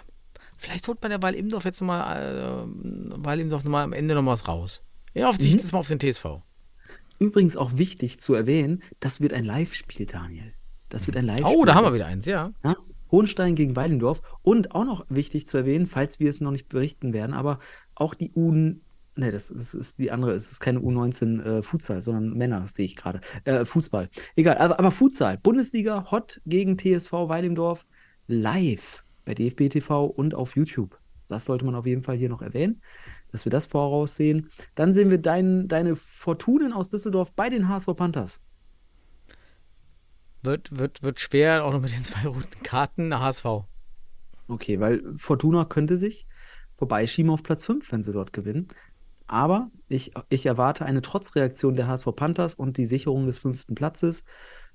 [0.56, 4.34] vielleicht holt man der Weil Imdorf jetzt nochmal, äh, Weil Imdorf nochmal am Ende nochmal
[4.34, 4.82] was raus.
[5.14, 5.58] Ja, auf sich Mhm.
[5.62, 6.40] das mal auf den TSV.
[7.22, 10.54] Übrigens auch wichtig zu erwähnen, das wird ein Live-Spiel, Daniel.
[10.88, 11.56] Das wird ein Live-Spiel.
[11.56, 12.52] Oh, da haben wir wieder eins, ja.
[12.64, 12.76] Ja,
[13.12, 14.22] Hohenstein gegen Weilendorf.
[14.42, 17.60] Und auch noch wichtig zu erwähnen, falls wir es noch nicht berichten werden, aber
[17.94, 18.50] auch die U.
[18.50, 22.86] Ne, das, das ist die andere, es ist keine U19 äh, Futsal, sondern Männer, sehe
[22.86, 23.20] ich gerade.
[23.44, 24.08] Äh, Fußball.
[24.34, 25.38] Egal, aber, aber Futsal.
[25.38, 27.86] Bundesliga Hot gegen TSV Weilendorf
[28.26, 30.98] live bei DFB TV und auf YouTube.
[31.28, 32.82] Das sollte man auf jeden Fall hier noch erwähnen,
[33.32, 34.50] dass wir das voraussehen.
[34.74, 38.40] Dann sehen wir dein, deine Fortunen aus Düsseldorf bei den HSV Panthers.
[40.42, 43.46] Wird, wird, wird schwer, auch noch mit den zwei roten Karten HSV.
[44.48, 46.26] Okay, weil Fortuna könnte sich
[46.72, 48.68] vorbeischieben auf Platz 5, wenn sie dort gewinnen.
[49.26, 54.24] Aber ich, ich erwarte eine Trotzreaktion der HSV Panthers und die Sicherung des fünften Platzes.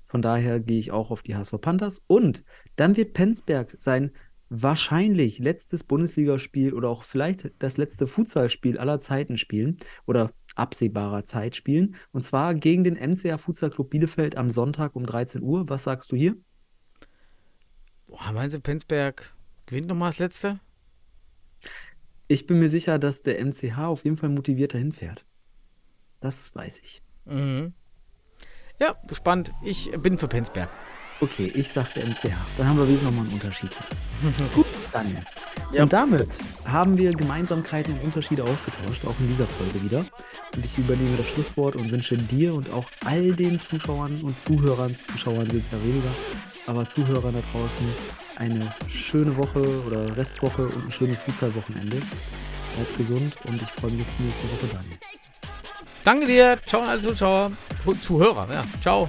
[0.04, 2.02] Von daher gehe ich auch auf die HSV Panthers.
[2.06, 2.44] Und
[2.76, 4.10] dann wird Penzberg sein
[4.50, 11.54] wahrscheinlich letztes Bundesligaspiel oder auch vielleicht das letzte Futsalspiel aller Zeiten spielen oder absehbarer Zeit
[11.54, 11.96] spielen.
[12.12, 15.68] Und zwar gegen den MCA Futsal Club Bielefeld am Sonntag um 13 Uhr.
[15.68, 16.36] Was sagst du hier?
[18.06, 19.34] Boah, meinst du, Penzberg
[19.66, 20.60] gewinnt nochmal das letzte?
[22.26, 25.24] Ich bin mir sicher, dass der MCH auf jeden Fall motivierter hinfährt.
[26.20, 27.02] Das weiß ich.
[27.24, 27.74] Mhm.
[28.80, 29.52] Ja, gespannt.
[29.62, 30.68] Ich bin für Penzberg.
[31.20, 32.30] Okay, ich sag der MCH.
[32.56, 33.70] Dann haben wir wenigstens nochmal einen Unterschied.
[34.54, 35.22] Gut, Daniel.
[35.72, 35.82] Ja.
[35.82, 36.28] Und damit
[36.64, 40.04] haben wir Gemeinsamkeiten und Unterschiede ausgetauscht, auch in dieser Folge wieder.
[40.54, 44.96] Und ich übernehme das Schlusswort und wünsche dir und auch all den Zuschauern und Zuhörern,
[44.96, 46.10] Zuschauern sind es ja weniger,
[46.66, 47.86] aber Zuhörern da draußen
[48.36, 51.96] eine schöne Woche oder Restwoche und ein schönes Fußballwochenende.
[52.76, 54.98] Bleibt gesund und ich freue mich auf die nächste Woche, Daniel.
[56.04, 56.58] Danke dir.
[56.64, 57.52] Ciao an alle Zuschauer.
[58.00, 58.64] Zuhörer, ja.
[58.80, 59.08] Ciao.